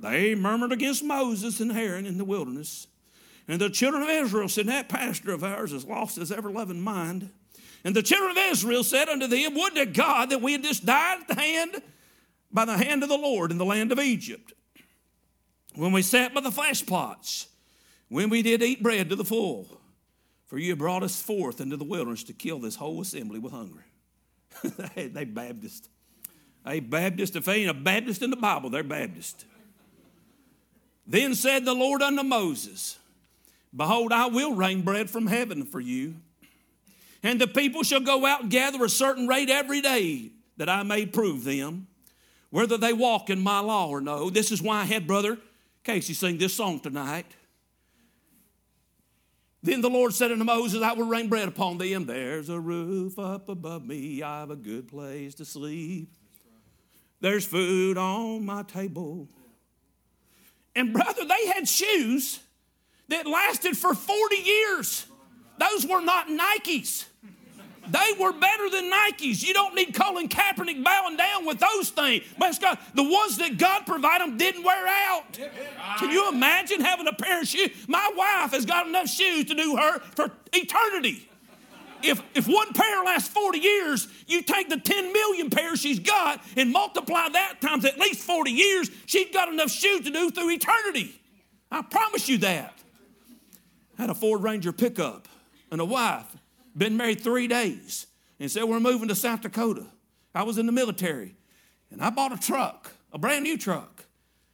They 0.00 0.34
murmured 0.34 0.72
against 0.72 1.04
Moses 1.04 1.60
and 1.60 1.72
Aaron 1.72 2.06
in 2.06 2.18
the 2.18 2.24
wilderness. 2.24 2.86
And 3.48 3.60
the 3.60 3.70
children 3.70 4.02
of 4.02 4.08
Israel 4.08 4.48
said, 4.48 4.66
That 4.66 4.88
pastor 4.88 5.32
of 5.32 5.44
ours 5.44 5.72
has 5.72 5.84
lost 5.84 6.16
his 6.16 6.32
ever 6.32 6.50
loving 6.50 6.80
mind. 6.80 7.30
And 7.84 7.94
the 7.94 8.02
children 8.02 8.32
of 8.32 8.38
Israel 8.50 8.82
said 8.82 9.08
unto 9.08 9.26
them, 9.26 9.54
Would 9.54 9.74
to 9.76 9.86
God 9.86 10.30
that 10.30 10.42
we 10.42 10.52
had 10.52 10.62
just 10.62 10.84
died 10.84 11.20
at 11.20 11.28
the 11.28 11.40
hand, 11.40 11.82
by 12.52 12.64
the 12.64 12.76
hand 12.76 13.02
of 13.02 13.08
the 13.08 13.18
Lord 13.18 13.50
in 13.50 13.58
the 13.58 13.64
land 13.64 13.92
of 13.92 13.98
Egypt. 13.98 14.52
When 15.74 15.92
we 15.92 16.02
sat 16.02 16.34
by 16.34 16.40
the 16.40 16.50
flesh 16.50 16.84
pots, 16.84 17.48
when 18.08 18.30
we 18.30 18.42
did 18.42 18.62
eat 18.62 18.82
bread 18.82 19.10
to 19.10 19.16
the 19.16 19.24
full 19.24 19.80
for 20.46 20.58
you 20.58 20.76
brought 20.76 21.02
us 21.02 21.20
forth 21.20 21.60
into 21.60 21.76
the 21.76 21.84
wilderness 21.84 22.24
to 22.24 22.32
kill 22.32 22.58
this 22.58 22.76
whole 22.76 23.00
assembly 23.00 23.38
with 23.38 23.52
hunger. 23.52 23.84
they, 24.94 25.24
Baptist. 25.24 25.88
They 26.64 26.80
Baptist. 26.80 27.36
If 27.36 27.44
they 27.44 27.62
ain't 27.62 27.70
a 27.70 27.74
Baptist 27.74 28.22
in 28.22 28.30
the 28.30 28.36
Bible, 28.36 28.70
they're 28.70 28.82
Baptist. 28.82 29.44
Then 31.06 31.34
said 31.34 31.64
the 31.64 31.74
Lord 31.74 32.02
unto 32.02 32.22
Moses, 32.22 32.98
Behold, 33.74 34.12
I 34.12 34.26
will 34.26 34.54
rain 34.54 34.82
bread 34.82 35.10
from 35.10 35.26
heaven 35.26 35.64
for 35.64 35.80
you, 35.80 36.16
and 37.22 37.40
the 37.40 37.46
people 37.46 37.82
shall 37.82 38.00
go 38.00 38.24
out 38.24 38.42
and 38.42 38.50
gather 38.50 38.84
a 38.84 38.88
certain 38.88 39.28
rate 39.28 39.50
every 39.50 39.80
day, 39.80 40.30
that 40.56 40.68
I 40.68 40.82
may 40.82 41.06
prove 41.06 41.44
them, 41.44 41.86
whether 42.50 42.78
they 42.78 42.92
walk 42.92 43.30
in 43.30 43.40
my 43.40 43.60
law 43.60 43.88
or 43.88 44.00
no. 44.00 44.30
This 44.30 44.50
is 44.50 44.62
why 44.62 44.80
I 44.80 44.84
had 44.84 45.06
Brother 45.06 45.38
Casey 45.86 46.14
sing 46.14 46.38
this 46.38 46.54
song 46.54 46.80
tonight. 46.80 47.26
Then 49.66 49.80
the 49.80 49.90
Lord 49.90 50.14
said 50.14 50.30
unto 50.30 50.44
Moses, 50.44 50.80
I 50.80 50.92
will 50.92 51.08
rain 51.08 51.28
bread 51.28 51.48
upon 51.48 51.78
thee, 51.78 51.92
and 51.92 52.06
there's 52.06 52.48
a 52.48 52.60
roof 52.60 53.18
up 53.18 53.48
above 53.48 53.84
me. 53.84 54.22
I 54.22 54.38
have 54.38 54.52
a 54.52 54.56
good 54.56 54.86
place 54.86 55.34
to 55.34 55.44
sleep. 55.44 56.08
There's 57.20 57.44
food 57.44 57.98
on 57.98 58.46
my 58.46 58.62
table. 58.62 59.28
And 60.76 60.92
brother, 60.92 61.24
they 61.24 61.48
had 61.48 61.66
shoes 61.68 62.38
that 63.08 63.26
lasted 63.26 63.76
for 63.76 63.92
40 63.92 64.36
years. 64.36 65.06
Those 65.58 65.84
were 65.84 66.00
not 66.00 66.28
Nikes. 66.28 67.06
They 67.90 68.12
were 68.18 68.32
better 68.32 68.70
than 68.70 68.90
Nikes. 68.90 69.44
You 69.44 69.54
don't 69.54 69.74
need 69.74 69.94
Colin 69.94 70.28
Kaepernick 70.28 70.82
bowing 70.82 71.16
down 71.16 71.46
with 71.46 71.58
those 71.58 71.90
things. 71.90 72.24
But 72.38 72.58
God, 72.60 72.78
the 72.94 73.02
ones 73.02 73.38
that 73.38 73.58
God 73.58 73.86
provided 73.86 74.28
them 74.28 74.36
didn't 74.36 74.64
wear 74.64 74.86
out. 75.08 75.38
Can 75.98 76.10
you 76.10 76.28
imagine 76.28 76.80
having 76.80 77.06
a 77.06 77.12
pair 77.12 77.40
of 77.40 77.48
shoes? 77.48 77.70
My 77.88 78.10
wife 78.16 78.52
has 78.52 78.64
got 78.64 78.86
enough 78.86 79.08
shoes 79.08 79.46
to 79.46 79.54
do 79.54 79.76
her 79.76 80.00
for 80.14 80.32
eternity. 80.52 81.28
If, 82.02 82.22
if 82.34 82.46
one 82.46 82.72
pair 82.72 83.02
lasts 83.04 83.28
40 83.28 83.58
years, 83.58 84.08
you 84.26 84.42
take 84.42 84.68
the 84.68 84.78
10 84.78 85.12
million 85.12 85.50
pairs 85.50 85.80
she's 85.80 85.98
got 85.98 86.42
and 86.56 86.70
multiply 86.70 87.28
that 87.30 87.60
times 87.60 87.84
at 87.84 87.98
least 87.98 88.20
40 88.20 88.50
years, 88.50 88.90
she's 89.06 89.32
got 89.32 89.48
enough 89.48 89.70
shoes 89.70 90.02
to 90.02 90.10
do 90.10 90.30
through 90.30 90.50
eternity. 90.50 91.20
I 91.70 91.82
promise 91.82 92.28
you 92.28 92.38
that. 92.38 92.74
I 93.98 94.02
had 94.02 94.10
a 94.10 94.14
Ford 94.14 94.42
Ranger 94.42 94.72
pickup 94.72 95.26
and 95.70 95.80
a 95.80 95.84
wife 95.84 96.35
been 96.76 96.96
married 96.96 97.20
three 97.20 97.48
days, 97.48 98.06
and 98.38 98.50
said, 98.50 98.64
We're 98.64 98.80
moving 98.80 99.08
to 99.08 99.14
South 99.14 99.42
Dakota. 99.42 99.86
I 100.34 100.42
was 100.42 100.58
in 100.58 100.66
the 100.66 100.72
military, 100.72 101.34
and 101.90 102.02
I 102.02 102.10
bought 102.10 102.32
a 102.32 102.38
truck, 102.38 102.92
a 103.12 103.18
brand 103.18 103.44
new 103.44 103.56
truck. 103.56 104.04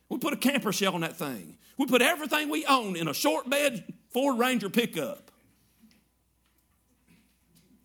We 0.09 0.19
put 0.19 0.33
a 0.33 0.37
camper 0.37 0.73
shell 0.73 0.95
on 0.95 1.01
that 1.01 1.17
thing. 1.17 1.57
We 1.79 1.87
put 1.87 2.03
everything 2.03 2.51
we 2.51 2.67
own 2.67 2.97
in 2.97 3.09
a 3.09 3.15
short 3.15 3.49
bed 3.49 3.93
Ford 4.11 4.39
Ranger 4.39 4.69
pickup. 4.69 5.31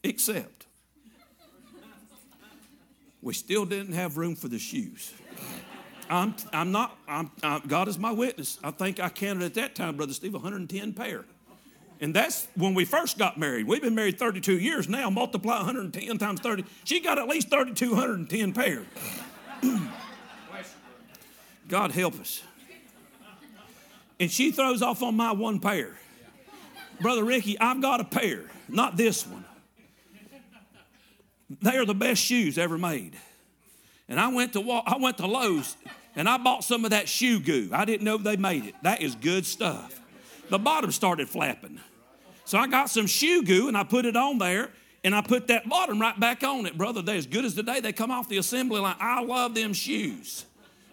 Except 0.03 0.67
we 3.21 3.33
still 3.33 3.65
didn't 3.65 3.93
have 3.93 4.17
room 4.17 4.35
for 4.35 4.47
the 4.47 4.59
shoes. 4.59 5.13
I'm, 6.09 6.35
I'm 6.53 6.71
not, 6.71 6.97
I'm, 7.07 7.31
I'm, 7.43 7.61
God 7.67 7.87
is 7.87 7.97
my 7.97 8.11
witness. 8.11 8.59
I 8.63 8.71
think 8.71 8.99
I 8.99 9.09
counted 9.09 9.43
at 9.43 9.53
that 9.55 9.75
time, 9.75 9.97
Brother 9.97 10.13
Steve, 10.13 10.33
110 10.33 10.93
pair. 10.93 11.25
And 11.99 12.13
that's 12.13 12.47
when 12.55 12.73
we 12.73 12.85
first 12.85 13.17
got 13.17 13.37
married. 13.39 13.67
We've 13.67 13.81
been 13.81 13.95
married 13.95 14.19
32 14.19 14.59
years 14.59 14.87
now. 14.87 15.09
Multiply 15.09 15.57
110 15.57 16.17
times 16.17 16.39
30. 16.41 16.63
She 16.83 16.99
got 16.99 17.17
at 17.17 17.27
least 17.27 17.49
3,210 17.49 18.53
pairs. 18.53 18.85
God 21.67 21.91
help 21.91 22.19
us. 22.19 22.43
And 24.19 24.31
she 24.31 24.51
throws 24.51 24.81
off 24.81 25.03
on 25.03 25.15
my 25.15 25.31
one 25.31 25.59
pair. 25.59 25.97
Brother 27.01 27.23
Ricky, 27.23 27.59
I've 27.59 27.81
got 27.81 27.99
a 27.99 28.03
pair, 28.03 28.43
not 28.67 28.97
this 28.97 29.25
one. 29.27 29.45
They 31.61 31.77
are 31.77 31.85
the 31.85 31.93
best 31.93 32.21
shoes 32.21 32.57
ever 32.57 32.77
made. 32.77 33.15
And 34.09 34.19
I 34.19 34.27
went 34.29 34.53
to 34.53 34.71
I 34.85 34.97
went 34.97 35.17
to 35.17 35.27
Lowe's 35.27 35.77
And 36.15 36.27
I 36.27 36.37
bought 36.37 36.63
some 36.63 36.83
of 36.83 36.91
that 36.91 37.07
shoe 37.07 37.39
goo. 37.39 37.69
I 37.71 37.85
didn't 37.85 38.03
know 38.03 38.17
they 38.17 38.37
made 38.37 38.65
it. 38.65 38.75
That 38.81 39.01
is 39.01 39.15
good 39.15 39.45
stuff. 39.45 40.01
The 40.49 40.57
bottom 40.57 40.91
started 40.91 41.29
flapping. 41.29 41.79
So 42.45 42.57
I 42.57 42.67
got 42.67 42.89
some 42.89 43.07
shoe 43.07 43.43
goo 43.43 43.67
and 43.67 43.77
I 43.77 43.83
put 43.83 44.05
it 44.05 44.15
on 44.15 44.37
there 44.37 44.71
and 45.03 45.13
I 45.13 45.21
put 45.21 45.47
that 45.47 45.67
bottom 45.67 45.99
right 45.99 46.17
back 46.17 46.43
on 46.43 46.65
it. 46.65 46.77
Brother, 46.77 47.01
they're 47.01 47.15
as 47.15 47.27
good 47.27 47.45
as 47.45 47.55
the 47.55 47.63
day 47.63 47.81
they 47.81 47.91
come 47.91 48.11
off 48.11 48.29
the 48.29 48.37
assembly 48.37 48.79
line. 48.79 48.95
I 48.99 49.21
love 49.21 49.53
them 49.53 49.73
shoes. 49.73 50.45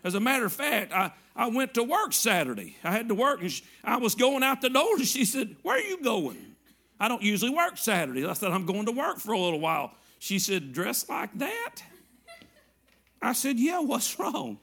As 0.02 0.14
a 0.14 0.20
matter 0.20 0.44
of 0.44 0.52
fact, 0.52 0.92
I, 0.92 1.12
I 1.36 1.48
went 1.48 1.74
to 1.74 1.82
work 1.82 2.12
Saturday. 2.12 2.76
I 2.82 2.90
had 2.90 3.08
to 3.08 3.14
work 3.14 3.40
and 3.40 3.50
she, 3.50 3.64
I 3.82 3.96
was 3.96 4.14
going 4.14 4.42
out 4.42 4.60
the 4.60 4.70
door 4.70 4.96
and 4.96 5.06
she 5.06 5.24
said, 5.24 5.56
Where 5.62 5.76
are 5.76 5.80
you 5.80 6.02
going? 6.02 6.56
I 6.98 7.08
don't 7.08 7.22
usually 7.22 7.50
work 7.50 7.76
Saturdays. 7.76 8.26
I 8.26 8.32
said, 8.34 8.50
I'm 8.50 8.66
going 8.66 8.86
to 8.86 8.92
work 8.92 9.18
for 9.18 9.32
a 9.32 9.38
little 9.38 9.60
while. 9.60 9.94
She 10.18 10.38
said, 10.38 10.72
Dressed 10.72 11.08
like 11.08 11.36
that? 11.38 11.76
I 13.22 13.32
said, 13.32 13.58
Yeah, 13.58 13.80
what's 13.80 14.18
wrong? 14.18 14.58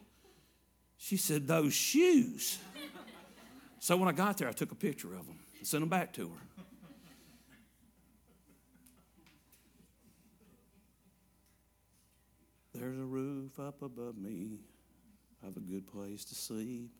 She 0.98 1.16
said, 1.16 1.46
Those 1.46 1.72
shoes. 1.72 2.58
So 3.82 3.96
when 3.96 4.08
I 4.08 4.12
got 4.12 4.38
there, 4.38 4.48
I 4.48 4.52
took 4.52 4.70
a 4.70 4.76
picture 4.76 5.12
of 5.12 5.26
them 5.26 5.40
and 5.58 5.66
sent 5.66 5.80
them 5.82 5.88
back 5.88 6.12
to 6.12 6.28
her. 6.28 6.62
There's 12.72 12.96
a 12.96 13.04
roof 13.04 13.58
up 13.58 13.82
above 13.82 14.16
me. 14.16 14.60
I 15.42 15.46
have 15.46 15.56
a 15.56 15.60
good 15.60 15.88
place 15.88 16.24
to 16.26 16.36
sleep. 16.36 16.92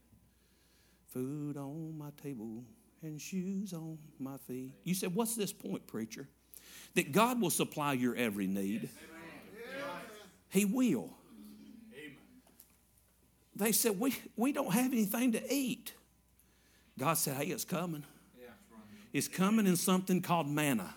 Food 1.07 1.57
on 1.57 1.97
my 1.97 2.11
table 2.21 2.65
and 3.01 3.21
shoes 3.21 3.73
on 3.73 3.97
my 4.19 4.39
feet. 4.49 4.73
You 4.83 4.95
said, 4.95 5.15
What's 5.15 5.37
this 5.37 5.53
point, 5.53 5.87
preacher? 5.87 6.27
That 6.97 7.13
God 7.13 7.41
will 7.41 7.51
supply 7.51 7.93
your 7.93 8.17
every 8.17 8.49
need. 8.49 8.89
He 10.49 10.65
will. 10.65 11.11
They 13.55 13.71
said, 13.71 14.01
we, 14.01 14.17
we 14.37 14.51
don't 14.51 14.73
have 14.73 14.93
anything 14.93 15.33
to 15.33 15.55
eat. 15.55 15.93
God 16.99 17.15
said, 17.15 17.37
Hey, 17.37 17.47
it's 17.47 17.65
coming. 17.65 18.05
It's 19.13 19.29
coming 19.29 19.67
in 19.67 19.77
something 19.77 20.23
called 20.23 20.49
manna. 20.49 20.95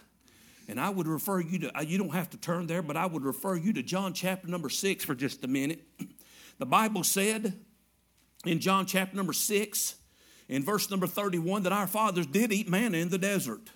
And 0.68 0.80
I 0.80 0.90
would 0.90 1.08
refer 1.08 1.42
you 1.42 1.60
to, 1.60 1.86
you 1.86 1.98
don't 1.98 2.14
have 2.14 2.30
to 2.32 2.38
turn 2.38 2.66
there, 2.66 2.82
but 2.82 2.98
I 2.98 3.06
would 3.06 3.24
refer 3.24 3.56
you 3.56 3.74
to 3.74 3.84
John 3.84 4.14
chapter 4.14 4.48
number 4.48 4.70
six 4.70 5.04
for 5.04 5.14
just 5.14 5.44
a 5.44 5.48
minute. 5.48 5.82
The 6.58 6.66
Bible 6.66 7.04
said 7.04 7.54
in 8.46 8.62
John 8.62 8.86
chapter 8.86 9.14
number 9.18 9.34
six, 9.34 9.96
in 10.48 10.64
verse 10.64 10.90
number 10.90 11.06
31, 11.06 11.64
that 11.64 11.74
our 11.74 11.86
fathers 11.86 12.26
did 12.26 12.54
eat 12.54 12.70
manna 12.70 12.98
in 12.98 13.10
the 13.10 13.18
desert. 13.18 13.70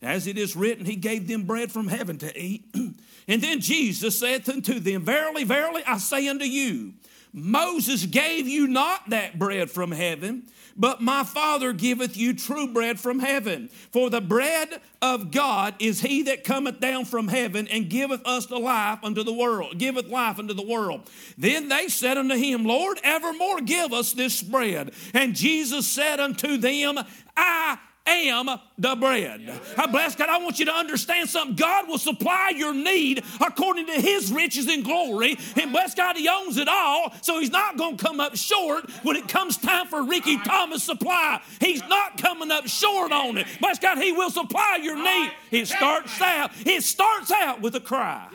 As 0.00 0.28
it 0.28 0.38
is 0.38 0.54
written, 0.54 0.84
He 0.84 0.94
gave 0.94 1.26
them 1.26 1.42
bread 1.42 1.72
from 1.72 1.88
heaven 1.88 2.16
to 2.18 2.40
eat. 2.40 2.66
and 3.28 3.42
then 3.42 3.60
Jesus 3.60 4.20
saith 4.20 4.48
unto 4.48 4.78
them, 4.78 5.02
Verily, 5.02 5.42
verily, 5.42 5.82
I 5.84 5.98
say 5.98 6.28
unto 6.28 6.44
you, 6.44 6.94
Moses 7.32 8.06
gave 8.06 8.46
you 8.46 8.68
not 8.68 9.10
that 9.10 9.38
bread 9.38 9.68
from 9.68 9.90
heaven, 9.90 10.44
but 10.76 11.00
my 11.00 11.24
Father 11.24 11.72
giveth 11.72 12.16
you 12.16 12.34
true 12.34 12.68
bread 12.68 13.00
from 13.00 13.18
heaven. 13.18 13.68
For 13.92 14.10
the 14.10 14.20
bread 14.20 14.80
of 15.00 15.30
God 15.30 15.74
is 15.78 16.00
he 16.00 16.22
that 16.24 16.44
cometh 16.44 16.80
down 16.80 17.04
from 17.04 17.28
heaven 17.28 17.66
and 17.68 17.88
giveth 17.88 18.24
us 18.26 18.46
the 18.46 18.58
life 18.58 18.98
unto 19.02 19.22
the 19.22 19.32
world, 19.32 19.78
giveth 19.78 20.08
life 20.08 20.38
unto 20.38 20.54
the 20.54 20.66
world. 20.66 21.08
Then 21.38 21.68
they 21.68 21.88
said 21.88 22.18
unto 22.18 22.34
him, 22.34 22.64
Lord, 22.64 22.98
evermore 23.02 23.60
give 23.60 23.92
us 23.92 24.12
this 24.12 24.42
bread. 24.42 24.92
And 25.14 25.34
Jesus 25.34 25.86
said 25.86 26.20
unto 26.20 26.56
them, 26.56 26.98
I 27.36 27.78
am 28.06 28.48
the 28.78 28.96
bread. 28.96 29.60
I 29.76 29.86
bless 29.86 30.14
God. 30.14 30.28
I 30.28 30.38
want 30.38 30.58
you 30.58 30.66
to 30.66 30.72
understand 30.72 31.28
something. 31.28 31.56
God 31.56 31.88
will 31.88 31.98
supply 31.98 32.52
your 32.54 32.74
need 32.74 33.24
according 33.40 33.86
to 33.86 33.92
his 33.92 34.32
riches 34.32 34.68
and 34.68 34.84
glory. 34.84 35.38
And 35.56 35.72
bless 35.72 35.94
God, 35.94 36.16
he 36.16 36.28
owns 36.28 36.56
it 36.56 36.68
all. 36.68 37.12
So 37.22 37.40
he's 37.40 37.50
not 37.50 37.76
going 37.76 37.96
to 37.96 38.04
come 38.04 38.20
up 38.20 38.36
short 38.36 38.90
when 39.02 39.16
it 39.16 39.28
comes 39.28 39.56
time 39.56 39.86
for 39.86 40.02
Ricky 40.04 40.38
Thomas 40.38 40.82
supply. 40.82 41.40
He's 41.60 41.82
not 41.88 42.18
coming 42.18 42.50
up 42.50 42.66
short 42.66 43.12
on 43.12 43.38
it. 43.38 43.46
Bless 43.60 43.78
God, 43.78 43.98
he 43.98 44.12
will 44.12 44.30
supply 44.30 44.78
your 44.82 44.96
need. 44.96 45.32
It 45.50 45.66
starts 45.66 46.20
out, 46.20 46.50
it 46.64 46.82
starts 46.82 47.30
out 47.30 47.60
with 47.60 47.74
a 47.74 47.80
cry. 47.80 48.28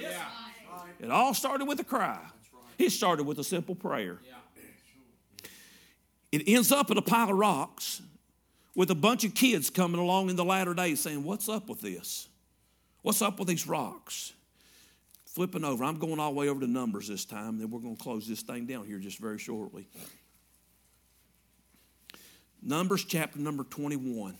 It 0.99 1.09
all 1.09 1.33
started 1.33 1.67
with 1.67 1.79
a 1.79 1.83
cry. 1.83 2.19
It 2.77 2.91
started 2.91 3.25
with 3.25 3.39
a 3.39 3.43
simple 3.43 3.75
prayer. 3.75 4.19
It 6.31 6.43
ends 6.47 6.71
up 6.71 6.89
in 6.91 6.97
a 6.97 7.01
pile 7.01 7.29
of 7.29 7.37
rocks 7.37 8.01
with 8.75 8.91
a 8.91 8.95
bunch 8.95 9.23
of 9.23 9.33
kids 9.33 9.69
coming 9.69 9.99
along 9.99 10.29
in 10.29 10.35
the 10.35 10.45
latter 10.45 10.73
days 10.73 10.99
saying, 10.99 11.23
What's 11.23 11.49
up 11.49 11.69
with 11.69 11.81
this? 11.81 12.27
What's 13.01 13.21
up 13.21 13.39
with 13.39 13.47
these 13.47 13.67
rocks? 13.67 14.33
Flipping 15.25 15.63
over. 15.63 15.83
I'm 15.83 15.97
going 15.97 16.19
all 16.19 16.31
the 16.31 16.37
way 16.37 16.49
over 16.49 16.59
to 16.59 16.67
Numbers 16.67 17.07
this 17.07 17.25
time, 17.25 17.57
then 17.57 17.69
we're 17.69 17.79
going 17.79 17.95
to 17.95 18.03
close 18.03 18.27
this 18.27 18.41
thing 18.41 18.65
down 18.65 18.85
here 18.85 18.99
just 18.99 19.17
very 19.17 19.39
shortly. 19.39 19.87
Numbers 22.61 23.05
chapter 23.05 23.39
number 23.39 23.63
21. 23.63 24.35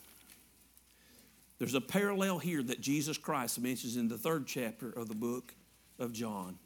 There's 1.57 1.73
a 1.75 1.81
parallel 1.81 2.39
here 2.39 2.61
that 2.61 2.81
Jesus 2.81 3.17
Christ 3.17 3.59
mentions 3.59 3.95
in 3.95 4.07
the 4.07 4.17
third 4.17 4.47
chapter 4.47 4.89
of 4.89 5.07
the 5.07 5.15
book 5.15 5.53
of 5.97 6.11
John. 6.11 6.57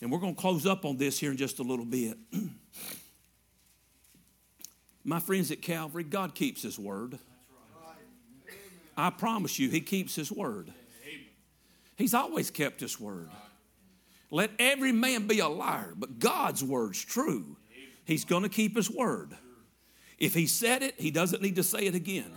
And 0.00 0.10
we're 0.10 0.18
going 0.18 0.34
to 0.34 0.40
close 0.40 0.66
up 0.66 0.84
on 0.84 0.96
this 0.96 1.18
here 1.18 1.30
in 1.30 1.36
just 1.36 1.58
a 1.58 1.62
little 1.62 1.84
bit. 1.84 2.16
My 5.04 5.20
friends 5.20 5.50
at 5.50 5.60
Calvary, 5.60 6.04
God 6.04 6.34
keeps 6.34 6.62
His 6.62 6.78
word. 6.78 7.18
I 8.96 9.10
promise 9.10 9.58
you, 9.58 9.68
He 9.68 9.80
keeps 9.80 10.14
His 10.14 10.32
word. 10.32 10.72
He's 11.96 12.14
always 12.14 12.50
kept 12.50 12.80
His 12.80 12.98
word. 12.98 13.28
Let 14.30 14.50
every 14.58 14.92
man 14.92 15.26
be 15.26 15.38
a 15.40 15.48
liar, 15.48 15.92
but 15.96 16.18
God's 16.18 16.64
word's 16.64 17.04
true. 17.04 17.56
He's 18.04 18.24
going 18.24 18.42
to 18.42 18.48
keep 18.48 18.76
His 18.76 18.90
word. 18.90 19.36
If 20.18 20.34
He 20.34 20.46
said 20.46 20.82
it, 20.82 20.94
He 20.98 21.10
doesn't 21.10 21.42
need 21.42 21.56
to 21.56 21.62
say 21.62 21.80
it 21.80 21.94
again. 21.94 22.32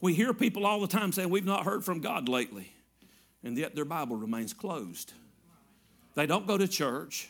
We 0.00 0.14
hear 0.14 0.32
people 0.32 0.66
all 0.66 0.80
the 0.80 0.86
time 0.86 1.12
saying, 1.12 1.30
We've 1.30 1.44
not 1.44 1.64
heard 1.64 1.84
from 1.84 2.00
God 2.00 2.28
lately, 2.28 2.72
and 3.42 3.56
yet 3.56 3.74
their 3.74 3.84
Bible 3.84 4.16
remains 4.16 4.52
closed. 4.52 5.12
They 6.14 6.26
don't 6.26 6.46
go 6.46 6.58
to 6.58 6.68
church. 6.68 7.28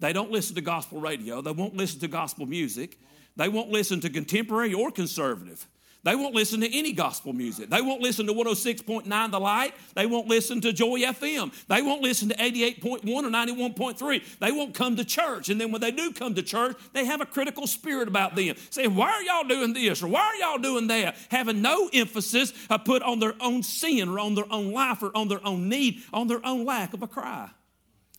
They 0.00 0.12
don't 0.12 0.30
listen 0.30 0.56
to 0.56 0.60
gospel 0.60 1.00
radio. 1.00 1.40
They 1.40 1.52
won't 1.52 1.76
listen 1.76 2.00
to 2.00 2.08
gospel 2.08 2.46
music. 2.46 2.98
They 3.36 3.48
won't 3.48 3.70
listen 3.70 4.00
to 4.00 4.10
contemporary 4.10 4.74
or 4.74 4.90
conservative. 4.90 5.66
They 6.04 6.14
won't 6.14 6.34
listen 6.34 6.60
to 6.60 6.78
any 6.78 6.92
gospel 6.92 7.32
music. 7.32 7.70
They 7.70 7.80
won't 7.80 8.02
listen 8.02 8.26
to 8.26 8.34
106.9 8.34 9.30
The 9.30 9.40
Light. 9.40 9.74
They 9.94 10.04
won't 10.04 10.28
listen 10.28 10.60
to 10.60 10.72
Joy 10.72 11.00
FM. 11.00 11.50
They 11.66 11.80
won't 11.80 12.02
listen 12.02 12.28
to 12.28 12.34
88.1 12.36 13.06
or 13.06 13.30
91.3. 13.30 14.38
They 14.38 14.52
won't 14.52 14.74
come 14.74 14.96
to 14.96 15.04
church. 15.04 15.48
And 15.48 15.58
then 15.58 15.72
when 15.72 15.80
they 15.80 15.90
do 15.90 16.12
come 16.12 16.34
to 16.34 16.42
church, 16.42 16.76
they 16.92 17.06
have 17.06 17.22
a 17.22 17.26
critical 17.26 17.66
spirit 17.66 18.06
about 18.06 18.36
them, 18.36 18.54
saying, 18.68 18.94
Why 18.94 19.12
are 19.12 19.22
y'all 19.22 19.48
doing 19.48 19.72
this? 19.72 20.02
Or 20.02 20.08
why 20.08 20.20
are 20.20 20.36
y'all 20.36 20.58
doing 20.58 20.88
that? 20.88 21.16
Having 21.30 21.62
no 21.62 21.88
emphasis 21.90 22.52
put 22.84 23.02
on 23.02 23.18
their 23.18 23.34
own 23.40 23.62
sin 23.62 24.10
or 24.10 24.18
on 24.18 24.34
their 24.34 24.52
own 24.52 24.72
life 24.72 25.02
or 25.02 25.10
on 25.16 25.28
their 25.28 25.44
own 25.46 25.70
need, 25.70 26.02
on 26.12 26.26
their 26.26 26.44
own 26.44 26.66
lack 26.66 26.92
of 26.92 27.02
a 27.02 27.08
cry. 27.08 27.48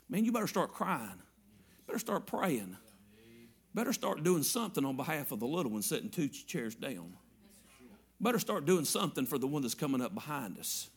Man, 0.09 0.25
you 0.25 0.31
better 0.31 0.47
start 0.47 0.73
crying. 0.73 1.21
Better 1.85 1.99
start 1.99 2.25
praying 2.25 2.77
better 3.75 3.91
start 3.91 4.23
doing 4.23 4.41
something 4.41 4.85
on 4.85 4.95
behalf 4.95 5.33
of 5.33 5.39
the 5.41 5.45
little 5.45 5.73
one 5.73 5.81
sitting 5.81 6.09
two 6.09 6.29
chairs 6.29 6.73
down. 6.73 7.13
Better 8.21 8.39
start 8.39 8.65
doing 8.65 8.85
something 8.85 9.25
for 9.25 9.37
the 9.37 9.45
one 9.45 9.61
that's 9.61 9.75
coming 9.75 10.01
up 10.01 10.13
behind 10.15 10.57
us. 10.57 10.89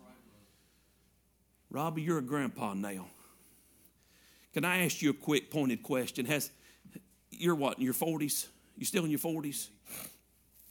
Robbie, 1.70 2.02
you're 2.02 2.18
a 2.18 2.22
grandpa 2.22 2.74
now. 2.74 3.08
Can 4.54 4.64
I 4.64 4.84
ask 4.84 5.02
you 5.02 5.10
a 5.10 5.14
quick 5.14 5.50
pointed 5.50 5.82
question? 5.82 6.24
Has 6.26 6.50
you're 7.30 7.56
what 7.56 7.78
in 7.78 7.84
your 7.84 7.94
40s? 7.94 8.46
You 8.76 8.86
still 8.86 9.04
in 9.04 9.10
your 9.10 9.18
40s? 9.18 9.68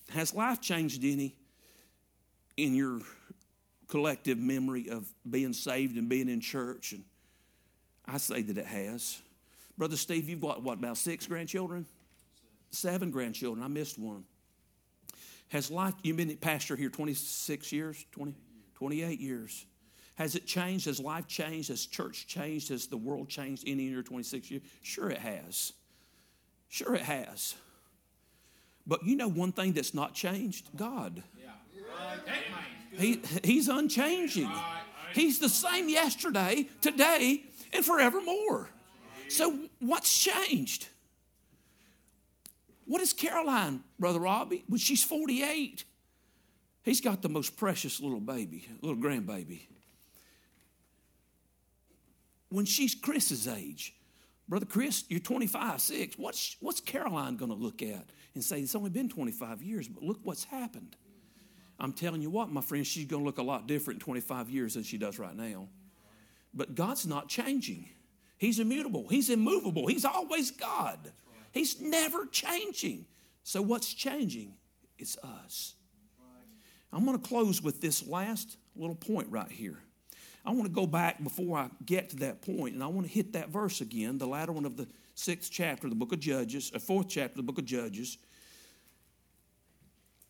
Has 0.10 0.34
life 0.34 0.62
changed 0.62 1.04
any 1.04 1.36
in 2.56 2.74
your 2.74 3.02
collective 3.90 4.38
memory 4.38 4.90
of 4.90 5.06
being 5.30 5.54
saved 5.54 5.98
and 5.98 6.08
being 6.08 6.30
in 6.30 6.40
church? 6.40 6.94
And 6.94 7.04
I 8.06 8.18
say 8.18 8.42
that 8.42 8.58
it 8.58 8.66
has. 8.66 9.22
Brother 9.78 9.98
Steve, 9.98 10.30
you've 10.30 10.42
got 10.42 10.64
what 10.64 10.80
about 10.80 10.98
six 10.98 11.28
grandchildren? 11.28 11.86
Seven 12.72 13.12
grandchildren. 13.12 13.64
I 13.64 13.68
missed 13.68 13.98
one. 13.98 14.24
Has 15.50 15.72
life, 15.72 15.94
you've 16.04 16.18
been 16.18 16.36
pastor 16.38 16.76
here 16.76 16.90
26 16.90 17.72
years, 17.72 18.06
20, 18.12 18.36
28 18.76 19.20
years. 19.20 19.66
Has 20.16 20.36
it 20.36 20.46
changed? 20.46 20.88
Has 20.88 21.00
life 21.00 21.28
changed? 21.28 21.70
Has 21.70 21.86
church 21.86 22.28
changed? 22.28 22.70
Has 22.70 22.88
the 22.88 22.98
world 22.98 23.30
changed 23.30 23.64
any 23.68 23.86
in 23.86 23.94
your 23.94 24.04
26 24.04 24.52
years? 24.52 24.64
Sure, 24.82 25.10
it 25.10 25.20
has. 25.20 25.74
Sure, 26.70 26.96
it 26.96 27.02
has. 27.02 27.56
But 28.86 29.06
you 29.06 29.16
know 29.16 29.30
one 29.30 29.52
thing 29.52 29.74
that's 29.74 29.94
not 29.94 30.14
changed? 30.14 30.70
God. 30.76 31.24
He, 33.00 33.22
he's 33.44 33.68
unchanging. 33.68 34.52
He's 35.14 35.40
the 35.40 35.50
same 35.50 35.88
yesterday, 35.88 36.68
today, 36.82 37.44
and 37.72 37.86
forevermore. 37.86 38.70
So, 39.30 39.60
what's 39.80 40.18
changed? 40.18 40.88
What 42.88 43.02
is 43.02 43.12
Caroline, 43.12 43.84
Brother 44.00 44.20
Robbie, 44.20 44.64
when 44.68 44.80
she's 44.80 45.04
48? 45.04 45.84
He's 46.84 47.02
got 47.02 47.22
the 47.22 47.28
most 47.28 47.58
precious 47.58 48.00
little 48.00 48.22
baby, 48.22 48.66
little 48.82 48.98
grandbaby. 48.98 49.68
When 52.50 52.64
she's 52.64 52.96
Chris's 52.96 53.46
age, 53.46 53.94
Brother 54.48 54.66
Chris, 54.66 55.04
you're 55.10 55.20
25, 55.20 55.82
6. 55.82 56.18
What's, 56.18 56.56
what's 56.62 56.80
Caroline 56.80 57.36
going 57.36 57.52
to 57.52 57.58
look 57.58 57.82
at 57.82 58.06
and 58.34 58.42
say, 58.42 58.62
it's 58.62 58.74
only 58.74 58.90
been 58.90 59.10
25 59.10 59.62
years, 59.62 59.90
but 59.90 60.02
look 60.02 60.20
what's 60.24 60.46
happened? 60.46 60.96
I'm 61.80 61.92
telling 61.92 62.22
you 62.22 62.30
what, 62.30 62.50
my 62.50 62.62
friend, 62.62 62.88
she's 62.88 63.06
going 63.06 63.22
to 63.22 63.26
look 63.26 63.38
a 63.38 63.44
lot 63.44 63.68
different 63.68 64.00
in 64.00 64.06
25 64.06 64.50
years 64.50 64.76
than 64.76 64.84
she 64.84 64.98
does 64.98 65.20
right 65.20 65.36
now. 65.36 65.68
But 66.54 66.74
God's 66.74 67.06
not 67.06 67.28
changing. 67.28 67.90
He's 68.38 68.60
immutable, 68.60 69.10
He's 69.10 69.30
immovable, 69.30 69.88
He's 69.88 70.06
always 70.06 70.52
God. 70.52 71.12
He's 71.58 71.82
never 71.82 72.26
changing. 72.28 73.06
So, 73.44 73.62
what's 73.62 73.94
changing? 73.94 74.54
It's 75.00 75.18
us. 75.18 75.74
I'm 76.94 77.06
going 77.06 77.20
to 77.20 77.28
close 77.28 77.62
with 77.62 77.82
this 77.82 78.08
last 78.08 78.58
little 78.76 78.96
point 78.96 79.28
right 79.30 79.52
here. 79.52 79.78
I 80.46 80.52
want 80.52 80.64
to 80.64 80.70
go 80.70 80.88
back 80.88 81.22
before 81.22 81.58
I 81.58 81.70
get 81.86 82.12
to 82.12 82.16
that 82.18 82.42
point, 82.42 82.76
and 82.76 82.84
I 82.84 82.88
want 82.88 83.06
to 83.06 83.12
hit 83.12 83.34
that 83.34 83.50
verse 83.50 83.82
again, 83.82 84.18
the 84.18 84.28
latter 84.28 84.54
one 84.54 84.66
of 84.66 84.78
the 84.78 84.88
sixth 85.16 85.52
chapter 85.52 85.88
of 85.88 85.92
the 85.92 85.98
book 85.98 86.14
of 86.14 86.20
Judges, 86.20 86.72
or 86.74 86.80
fourth 86.80 87.10
chapter 87.10 87.34
of 87.34 87.38
the 87.38 87.52
book 87.52 87.58
of 87.58 87.66
Judges. 87.66 88.18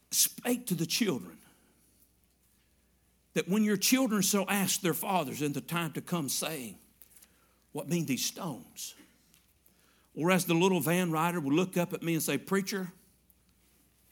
Spake 0.10 0.66
to 0.68 0.76
the 0.76 0.86
children 0.86 1.38
that 3.34 3.48
when 3.48 3.64
your 3.64 3.78
children 3.78 4.22
shall 4.24 4.46
ask 4.50 4.82
their 4.82 4.96
fathers 4.96 5.44
in 5.44 5.54
the 5.54 5.62
time 5.62 5.92
to 5.92 6.02
come, 6.02 6.30
saying, 6.30 6.80
What 7.74 7.88
mean 7.88 8.06
these 8.06 8.26
stones? 8.26 8.96
Or 10.18 10.32
as 10.32 10.45
the 10.45 10.55
little 10.55 10.80
van 10.80 11.11
rider 11.11 11.39
would 11.39 11.53
look 11.53 11.78
up 11.78 11.93
at 11.93 12.01
me 12.01 12.15
and 12.15 12.24
say, 12.24 12.39
Preacher, 12.39 12.91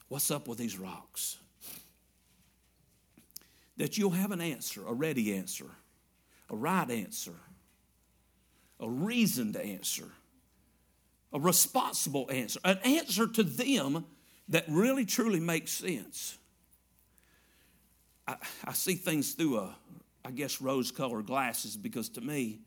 what's 0.06 0.30
up 0.30 0.46
with 0.46 0.56
these 0.56 0.78
rocks? 0.78 1.38
That 3.76 3.98
you'll 3.98 4.12
have 4.12 4.30
an 4.30 4.40
answer, 4.40 4.86
a 4.86 4.92
ready 4.92 5.34
answer, 5.34 5.66
a 6.48 6.54
right 6.54 6.88
answer, 6.88 7.34
a 8.78 8.88
reasoned 8.88 9.56
answer, 9.56 10.06
a 11.32 11.40
responsible 11.40 12.30
answer, 12.30 12.60
an 12.64 12.78
answer 12.84 13.26
to 13.26 13.42
them 13.42 14.04
that 14.48 14.64
really 14.68 15.04
truly 15.04 15.40
makes 15.40 15.72
sense. 15.72 16.38
I, 18.28 18.36
I 18.64 18.72
see 18.74 18.94
things 18.94 19.32
through 19.32 19.58
a, 19.58 19.76
I 20.24 20.30
guess, 20.30 20.60
rose 20.60 20.92
colored 20.92 21.26
glasses 21.26 21.76
because 21.76 22.08
to 22.10 22.20
me, 22.20 22.60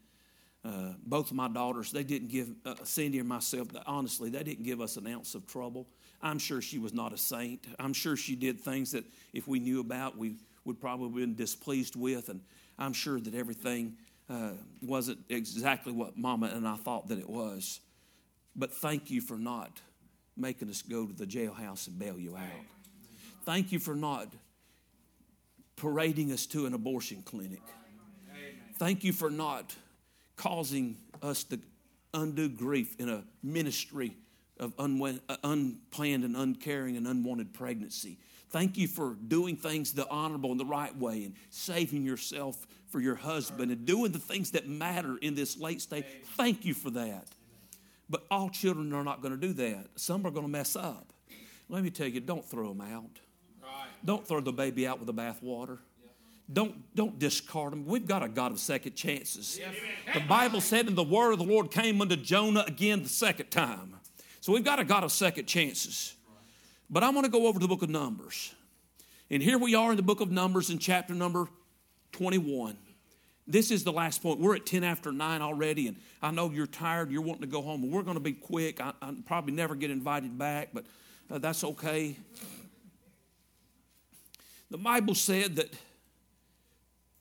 uh, 0.66 0.94
both 1.06 1.32
of 1.32 1.38
my 1.38 1.48
daughters, 1.48 1.92
they 1.92 2.04
didn't 2.04 2.28
give, 2.30 2.50
uh, 2.66 2.76
Cindy 2.84 3.20
and 3.20 3.30
myself, 3.30 3.70
honestly, 3.86 4.30
they 4.30 4.44
didn't 4.44 4.66
give 4.66 4.82
us 4.82 4.98
an 4.98 5.08
ounce 5.08 5.36
of 5.36 5.48
trouble. 5.48 5.88
I'm 6.22 6.40
sure 6.40 6.62
she 6.62 6.80
was 6.80 6.94
not 6.94 7.14
a 7.14 7.18
saint. 7.18 7.66
I'm 7.80 7.94
sure 7.94 8.18
she 8.18 8.36
did 8.36 8.60
things 8.60 8.92
that 8.92 9.06
if 9.34 9.48
we 9.48 9.60
knew 9.60 9.80
about, 9.80 10.18
we 10.18 10.36
would 10.66 10.80
probably 10.80 11.22
been 11.22 11.36
displeased 11.36 11.96
with. 11.96 12.28
And 12.28 12.42
I'm 12.78 12.92
sure 12.92 13.22
that 13.22 13.34
everything 13.34 13.96
uh, 14.30 14.52
wasn't 14.82 15.20
exactly 15.30 15.94
what 15.94 16.18
Mama 16.18 16.52
and 16.54 16.68
I 16.68 16.76
thought 16.76 17.08
that 17.08 17.20
it 17.20 17.30
was. 17.30 17.80
But 18.56 18.74
thank 18.74 19.10
you 19.10 19.22
for 19.22 19.38
not 19.38 19.80
making 20.36 20.70
us 20.70 20.82
go 20.82 21.06
to 21.06 21.14
the 21.14 21.26
jailhouse 21.26 21.88
and 21.88 21.98
bail 21.98 22.20
you 22.20 22.36
out. 22.36 22.44
Thank 23.46 23.72
you 23.72 23.80
for 23.80 23.96
not 23.96 24.28
parading 25.78 26.32
us 26.34 26.46
to 26.48 26.66
an 26.66 26.74
abortion 26.74 27.22
clinic. 27.24 27.62
Thank 28.78 29.04
you 29.04 29.14
for 29.14 29.30
not 29.30 29.74
causing 30.40 30.96
us 31.22 31.44
to 31.44 31.60
undue 32.14 32.48
grief 32.48 32.96
in 32.98 33.10
a 33.10 33.24
ministry 33.44 34.16
of 34.58 34.74
uh, 34.80 35.36
unplanned 35.44 36.24
and 36.24 36.36
uncaring 36.36 36.96
and 36.96 37.06
unwanted 37.06 37.54
pregnancy. 37.54 38.18
Thank 38.50 38.78
you 38.78 38.88
for 38.88 39.16
doing 39.28 39.58
things 39.58 39.94
the 39.94 40.10
honorable 40.10 40.52
and 40.52 40.60
the 40.60 40.66
right 40.66 40.96
way 40.98 41.26
and 41.26 41.36
saving 41.50 42.04
yourself 42.04 42.66
for 42.88 43.00
your 43.02 43.16
husband 43.16 43.70
and 43.70 43.86
doing 43.86 44.12
the 44.12 44.20
things 44.20 44.52
that 44.52 44.68
matter 44.68 45.18
in 45.22 45.36
this 45.36 45.58
late 45.58 45.82
stage. 45.82 46.06
Thank 46.38 46.66
you 46.66 46.74
for 46.74 46.90
that. 46.92 47.28
But 48.10 48.24
all 48.32 48.50
children 48.50 48.92
are 48.94 49.04
not 49.04 49.22
going 49.22 49.40
to 49.40 49.48
do 49.48 49.54
that. 49.54 49.88
Some 49.98 50.26
are 50.26 50.32
going 50.32 50.46
to 50.46 50.52
mess 50.52 50.76
up. 50.76 51.14
Let 51.68 51.84
me 51.84 51.92
tell 51.92 52.08
you, 52.08 52.22
don't 52.22 52.46
throw 52.46 52.70
them 52.70 52.82
out. 52.82 53.20
Don't 54.04 54.26
throw 54.26 54.40
the 54.40 54.54
baby 54.54 54.88
out 54.88 55.00
with 55.00 55.08
the 55.08 55.14
bathwater. 55.14 55.80
Don't, 56.52 56.96
don't 56.96 57.20
discard 57.20 57.74
them. 57.74 57.86
We've 57.86 58.08
got 58.08 58.24
a 58.24 58.28
God 58.28 58.52
of 58.52 58.60
second 58.60 58.96
chances. 58.96 59.60
The 60.14 60.22
Bible 60.22 60.62
said, 60.62 60.88
and 60.88 60.98
the 60.98 61.04
word 61.04 61.34
of 61.34 61.40
the 61.40 61.46
Lord 61.46 61.70
came 61.70 62.02
unto 62.02 62.16
Jonah 62.16 62.64
again 62.66 63.04
the 63.04 63.10
second 63.10 63.52
time. 63.52 63.96
So 64.42 64.54
we've 64.54 64.64
got 64.64 64.80
a 64.80 64.84
God 64.84 65.04
of 65.04 65.12
second 65.12 65.46
chances. 65.46 66.16
But 66.90 67.04
I 67.04 67.10
want 67.12 67.26
to 67.26 67.32
go 67.32 67.46
over 67.46 67.60
to 67.60 67.64
the 67.64 67.68
book 67.68 67.84
of 67.84 67.90
Numbers. 67.90 68.56
And 69.30 69.44
here 69.44 69.60
we 69.60 69.76
are 69.76 69.92
in 69.92 69.98
the 69.98 70.04
book 70.04 70.22
of 70.22 70.32
Numbers 70.32 70.72
in 70.72 70.80
chapter 70.80 71.14
number 71.14 71.48
21. 72.14 72.76
This 73.46 73.70
is 73.70 73.84
the 73.84 73.92
last 73.92 74.24
point. 74.24 74.40
We're 74.40 74.56
at 74.56 74.66
10 74.66 74.84
after 74.84 75.12
9 75.12 75.42
already, 75.42 75.88
and 75.88 75.98
I 76.22 76.32
know 76.32 76.50
you're 76.50 76.68
tired, 76.68 77.12
you're 77.12 77.22
wanting 77.22 77.42
to 77.42 77.48
go 77.48 77.62
home, 77.62 77.90
we're 77.92 78.04
going 78.04 78.18
to 78.18 78.22
be 78.22 78.34
quick. 78.34 78.82
I, 78.82 78.94
will 79.02 79.18
probably 79.26 79.54
never 79.54 79.76
get 79.76 79.92
invited 79.92 80.38
back, 80.38 80.70
but 80.74 80.86
uh, 81.30 81.38
that's 81.38 81.64
okay. 81.64 82.16
The 84.72 84.78
Bible 84.78 85.16
said 85.16 85.56
that 85.58 85.74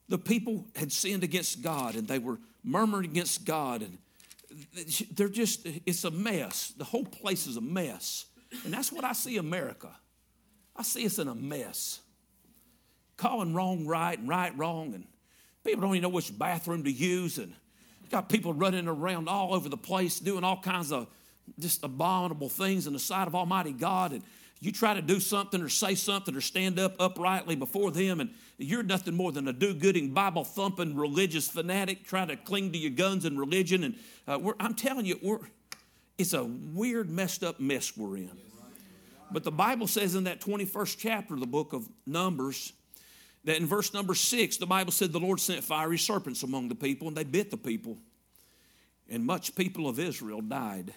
the 0.09 0.18
people 0.18 0.66
had 0.74 0.92
sinned 0.92 1.22
against 1.22 1.62
God 1.62 1.94
and 1.94 2.09
they 2.09 2.18
were 2.18 2.38
murmuring 2.64 3.11
against 3.11 3.44
God 3.44 3.82
and 3.82 3.98
they're 5.14 5.28
just 5.28 5.66
it's 5.86 6.04
a 6.04 6.11
mess. 6.11 6.72
The 6.76 6.84
whole 6.84 7.04
place 7.04 7.46
is 7.46 7.56
a 7.56 7.61
mess. 7.61 8.26
And 8.64 8.72
that's 8.72 8.90
what 8.90 9.04
I 9.04 9.12
see 9.12 9.36
America. 9.36 9.90
I 10.74 10.82
see 10.82 11.04
us 11.04 11.18
in 11.18 11.28
a 11.28 11.34
mess. 11.34 12.00
Calling 13.16 13.52
wrong 13.52 13.86
right 13.86 14.18
and 14.18 14.28
right 14.28 14.56
wrong 14.56 14.94
and 14.94 15.06
people 15.64 15.82
don't 15.82 15.90
even 15.90 16.02
know 16.02 16.09
which 16.09 16.36
bathroom 16.38 16.84
to 16.84 16.90
use 16.90 17.38
and 17.38 17.52
got 18.11 18.28
people 18.28 18.54
running 18.54 18.88
around 18.88 19.28
all 19.28 19.54
over 19.54 19.68
the 19.68 19.76
place 19.76 20.18
doing 20.18 20.44
all 20.44 20.61
kinds 20.61 20.92
of 20.92 21.09
just 21.59 21.82
abominable 21.84 22.48
things 22.48 22.86
in 22.86 22.92
the 22.92 22.98
sight 22.98 23.26
of 23.26 23.34
Almighty 23.34 23.72
God 23.72 24.12
and 24.12 24.22
you 24.61 24.72
try 24.72 24.94
to 24.94 25.02
do 25.02 25.20
something 25.20 25.62
or 25.62 25.68
say 25.68 25.94
something 25.94 26.34
or 26.34 26.40
stand 26.40 26.78
up 26.78 26.96
uprightly 26.98 27.54
before 27.54 27.90
them, 27.90 28.20
and 28.20 28.30
you're 28.56 28.82
nothing 28.82 29.14
more 29.14 29.30
than 29.30 29.46
a 29.46 29.52
do 29.52 29.72
gooding, 29.72 30.11
Bible 30.11 30.44
thumping 30.44 30.96
religious 30.96 31.48
fanatic 31.48 32.04
trying 32.04 32.28
to 32.28 32.36
cling 32.36 32.72
to 32.72 32.78
your 32.78 32.90
guns 32.90 33.24
and 33.24 33.38
religion. 33.38 33.84
And 33.84 33.94
uh, 34.26 34.52
I'm 34.59 34.74
telling 34.74 35.06
you, 35.06 35.40
it's 36.16 36.32
a 36.32 36.44
weird, 36.44 37.09
messed 37.09 37.44
up 37.44 37.61
mess 37.61 37.96
we're 37.96 38.16
in. 38.16 38.30
But 39.30 39.44
the 39.44 39.52
Bible 39.52 39.86
says 39.86 40.14
in 40.14 40.24
that 40.24 40.40
21st 40.40 40.96
chapter 40.98 41.34
of 41.34 41.40
the 41.40 41.46
book 41.46 41.72
of 41.72 41.88
Numbers, 42.06 42.72
that 43.44 43.56
in 43.56 43.66
verse 43.66 43.94
number 43.94 44.14
six, 44.14 44.56
the 44.56 44.66
Bible 44.66 44.90
said 44.90 45.12
the 45.12 45.20
Lord 45.20 45.38
sent 45.38 45.62
fiery 45.62 45.98
serpents 45.98 46.42
among 46.42 46.68
the 46.68 46.74
people, 46.74 47.09
and 47.09 47.16
they 47.16 47.24
bit 47.24 47.50
the 47.50 47.56
people. 47.56 47.98
And 49.09 49.24
much 49.24 49.54
people 49.54 49.88
of 49.88 49.98
Israel 49.98 50.40
died. 50.40 50.92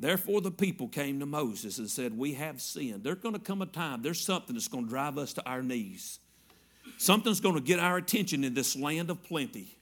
Therefore, 0.00 0.40
the 0.40 0.50
people 0.50 0.88
came 0.88 1.20
to 1.20 1.26
Moses 1.26 1.76
and 1.76 1.88
said, 1.88 2.16
We 2.16 2.32
have 2.32 2.62
sinned. 2.62 3.04
There's 3.04 3.18
going 3.18 3.34
to 3.34 3.40
come 3.40 3.60
a 3.60 3.66
time, 3.66 4.00
there's 4.00 4.20
something 4.20 4.54
that's 4.54 4.66
going 4.66 4.84
to 4.84 4.90
drive 4.90 5.18
us 5.18 5.34
to 5.34 5.46
our 5.46 5.62
knees. 5.62 6.18
Something's 6.96 7.40
going 7.40 7.54
to 7.54 7.60
get 7.60 7.78
our 7.78 7.98
attention 7.98 8.42
in 8.42 8.54
this 8.54 8.74
land 8.74 9.10
of 9.10 9.22
plenty. 9.22 9.76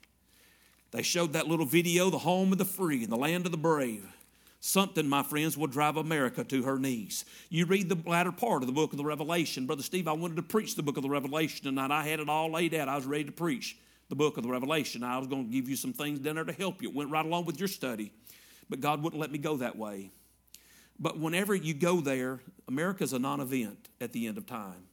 They 0.90 1.02
showed 1.02 1.34
that 1.34 1.46
little 1.46 1.66
video, 1.66 2.10
the 2.10 2.18
home 2.18 2.50
of 2.50 2.58
the 2.58 2.64
free 2.64 3.04
and 3.04 3.12
the 3.12 3.16
land 3.16 3.46
of 3.46 3.52
the 3.52 3.58
brave. 3.58 4.04
Something, 4.60 5.08
my 5.08 5.22
friends, 5.22 5.56
will 5.56 5.68
drive 5.68 5.96
America 5.96 6.42
to 6.42 6.62
her 6.64 6.80
knees. 6.80 7.24
You 7.48 7.66
read 7.66 7.88
the 7.88 7.98
latter 8.08 8.32
part 8.32 8.64
of 8.64 8.66
the 8.66 8.72
book 8.72 8.92
of 8.92 8.98
the 8.98 9.04
Revelation. 9.04 9.66
Brother 9.66 9.84
Steve, 9.84 10.08
I 10.08 10.12
wanted 10.12 10.36
to 10.36 10.42
preach 10.42 10.74
the 10.74 10.82
book 10.82 10.96
of 10.96 11.04
the 11.04 11.08
Revelation 11.08 11.64
tonight. 11.64 11.92
I 11.92 12.02
had 12.02 12.18
it 12.18 12.28
all 12.28 12.50
laid 12.50 12.74
out. 12.74 12.88
I 12.88 12.96
was 12.96 13.06
ready 13.06 13.24
to 13.24 13.32
preach 13.32 13.76
the 14.08 14.16
book 14.16 14.36
of 14.36 14.42
the 14.42 14.50
Revelation. 14.50 15.04
I 15.04 15.18
was 15.18 15.28
going 15.28 15.46
to 15.46 15.52
give 15.52 15.68
you 15.68 15.76
some 15.76 15.92
things 15.92 16.18
down 16.18 16.34
there 16.34 16.44
to 16.44 16.52
help 16.52 16.82
you. 16.82 16.88
It 16.88 16.94
went 16.94 17.10
right 17.10 17.24
along 17.24 17.44
with 17.44 17.60
your 17.60 17.68
study 17.68 18.10
but 18.68 18.80
God 18.80 19.02
wouldn't 19.02 19.20
let 19.20 19.30
me 19.30 19.38
go 19.38 19.56
that 19.58 19.76
way. 19.76 20.10
But 20.98 21.18
whenever 21.18 21.54
you 21.54 21.74
go 21.74 22.00
there, 22.00 22.40
America's 22.66 23.12
a 23.12 23.18
non 23.18 23.40
event 23.40 23.88
at 24.00 24.12
the 24.12 24.26
end 24.26 24.36
of 24.38 24.46
time. 24.46 24.86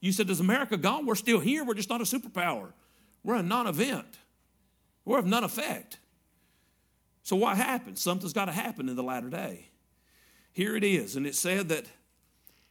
You 0.00 0.12
said, 0.12 0.28
Does 0.28 0.40
America 0.40 0.76
gone? 0.76 1.06
We're 1.06 1.14
still 1.14 1.40
here. 1.40 1.64
We're 1.64 1.74
just 1.74 1.90
not 1.90 2.00
a 2.00 2.04
superpower. 2.04 2.72
We're 3.24 3.36
a 3.36 3.42
non 3.42 3.66
event, 3.66 4.18
we're 5.04 5.18
of 5.18 5.26
none 5.26 5.44
effect. 5.44 5.98
So, 7.22 7.36
what 7.36 7.56
happens? 7.56 8.00
Something's 8.00 8.32
got 8.32 8.46
to 8.46 8.52
happen 8.52 8.88
in 8.88 8.96
the 8.96 9.02
latter 9.02 9.28
day. 9.28 9.68
Here 10.52 10.76
it 10.76 10.84
is. 10.84 11.14
And 11.14 11.26
it 11.26 11.34
said 11.34 11.68
that 11.68 11.84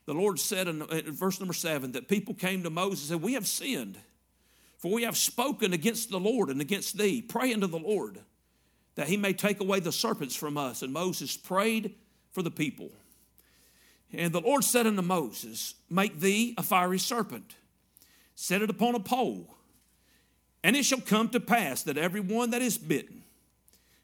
the 0.06 0.14
Lord 0.14 0.40
said 0.40 0.68
in, 0.68 0.82
in 0.82 1.12
verse 1.12 1.40
number 1.40 1.54
seven 1.54 1.92
that 1.92 2.08
people 2.08 2.34
came 2.34 2.64
to 2.64 2.70
Moses 2.70 3.10
and 3.10 3.20
said, 3.20 3.24
We 3.24 3.34
have 3.34 3.46
sinned, 3.46 4.00
for 4.78 4.92
we 4.92 5.04
have 5.04 5.18
spoken 5.18 5.74
against 5.74 6.10
the 6.10 6.20
Lord 6.20 6.50
and 6.50 6.60
against 6.60 6.98
thee. 6.98 7.22
Pray 7.22 7.54
unto 7.54 7.68
the 7.68 7.78
Lord 7.78 8.20
that 8.98 9.08
he 9.08 9.16
may 9.16 9.32
take 9.32 9.62
away 9.62 9.80
the 9.80 9.92
serpents 9.92 10.36
from 10.36 10.58
us. 10.58 10.82
And 10.82 10.92
Moses 10.92 11.38
prayed 11.38 11.94
for 12.32 12.42
the 12.42 12.50
people. 12.50 12.90
And 14.12 14.34
the 14.34 14.42
Lord 14.42 14.64
said 14.64 14.88
unto 14.88 15.04
Moses, 15.04 15.76
Make 15.88 16.20
thee 16.20 16.56
a 16.58 16.64
fiery 16.64 16.98
serpent, 16.98 17.56
set 18.34 18.64
it 18.64 18.72
upon 18.72 18.96
a 18.96 19.00
pole, 19.00 19.56
and 20.64 20.76
it 20.76 20.84
shall 20.84 21.00
come 21.00 21.30
to 21.30 21.40
pass 21.40 21.84
that 21.84 21.98
every 21.98 22.22
one 22.22 22.50
that 22.50 22.64
is 22.64 22.78
bitten, 22.78 23.24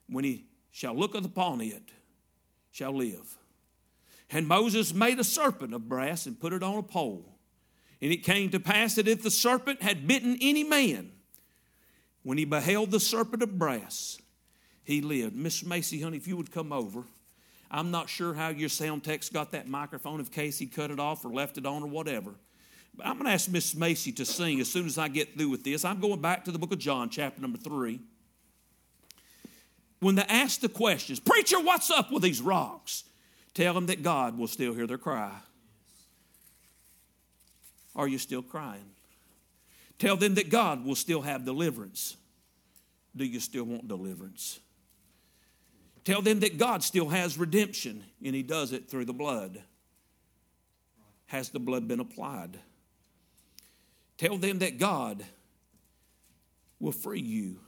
when 0.08 0.24
he 0.24 0.46
shall 0.72 0.94
look 0.94 1.16
upon 1.16 1.60
it, 1.62 1.92
shall 2.72 2.96
live. 2.96 3.38
And 4.30 4.48
Moses 4.48 4.94
made 4.94 5.20
a 5.20 5.24
serpent 5.24 5.74
of 5.74 5.90
brass 5.90 6.28
and 6.28 6.40
put 6.40 6.54
it 6.54 6.62
on 6.62 6.78
a 6.78 6.84
pole. 6.84 7.26
And 8.00 8.12
it 8.12 8.24
came 8.24 8.52
to 8.52 8.60
pass 8.60 8.96
that 8.96 9.08
if 9.08 9.24
the 9.24 9.32
serpent 9.32 9.82
had 9.82 10.08
bitten 10.08 10.38
any 10.40 10.64
man, 10.64 11.12
when 12.22 12.38
he 12.38 12.46
beheld 12.46 12.92
the 12.92 13.00
serpent 13.00 13.42
of 13.42 13.58
brass, 13.58 14.20
He 14.84 15.02
lived. 15.02 15.36
Miss 15.36 15.66
Macy, 15.66 16.02
honey, 16.02 16.18
if 16.18 16.28
you 16.28 16.38
would 16.38 16.52
come 16.52 16.72
over. 16.72 17.04
I'm 17.72 17.90
not 17.90 18.10
sure 18.10 18.34
how 18.34 18.50
your 18.50 18.70
sound 18.70 19.04
tech's 19.04 19.30
got 19.30 19.52
that 19.52 19.68
microphone, 19.68 20.20
if 20.20 20.32
Casey 20.32 20.68
cut 20.68 20.92
it 20.92 21.00
off 21.00 21.26
or 21.26 21.30
left 21.34 21.58
it 21.58 21.66
on 21.66 21.82
or 21.82 21.88
whatever. 21.88 22.36
But 22.96 23.08
I'm 23.08 23.14
going 23.14 23.26
to 23.26 23.32
ask 23.32 23.50
Miss 23.50 23.74
Macy 23.74 24.12
to 24.14 24.26
sing 24.26 24.60
as 24.60 24.72
soon 24.72 24.86
as 24.86 24.98
I 24.98 25.08
get 25.08 25.36
through 25.36 25.50
with 25.50 25.64
this. 25.64 25.84
I'm 25.84 26.00
going 26.00 26.22
back 26.22 26.46
to 26.46 26.52
the 26.52 26.60
book 26.60 26.72
of 26.72 26.80
John, 26.80 27.10
chapter 27.10 27.42
number 27.42 27.58
three. 27.58 28.00
When 30.00 30.16
they 30.16 30.24
ask 30.24 30.60
the 30.60 30.70
questions, 30.70 31.20
Preacher, 31.20 31.60
what's 31.60 31.90
up 31.90 32.12
with 32.12 32.22
these 32.22 32.42
rocks? 32.42 33.06
Tell 33.54 33.74
them 33.74 33.88
that 33.88 34.04
God 34.04 34.38
will 34.38 34.48
still 34.48 34.74
hear 34.74 34.86
their 34.86 34.98
cry. 34.98 35.32
Are 37.96 38.08
you 38.08 38.18
still 38.18 38.42
crying? 38.42 38.86
Tell 39.98 40.18
them 40.18 40.36
that 40.36 40.50
God 40.50 40.84
will 40.84 40.96
still 40.96 41.22
have 41.22 41.46
deliverance. 41.46 42.18
Do 43.16 43.24
you 43.24 43.40
still 43.40 43.64
want 43.64 43.88
deliverance? 43.88 44.60
Tell 46.04 46.22
them 46.22 46.42
that 46.42 46.58
God 46.58 46.84
still 46.84 47.10
has 47.10 47.38
redemption 47.38 48.04
and 48.24 48.36
He 48.36 48.44
does 48.44 48.74
it 48.74 48.90
through 48.90 49.06
the 49.06 49.14
blood. 49.14 49.62
Has 51.28 51.50
the 51.50 51.60
blood 51.60 51.88
been 51.88 52.00
applied? 52.00 52.60
Tell 54.18 54.38
them 54.38 54.60
that 54.60 54.78
God 54.78 55.24
will 56.80 56.92
free 56.92 57.22
you 57.22 57.60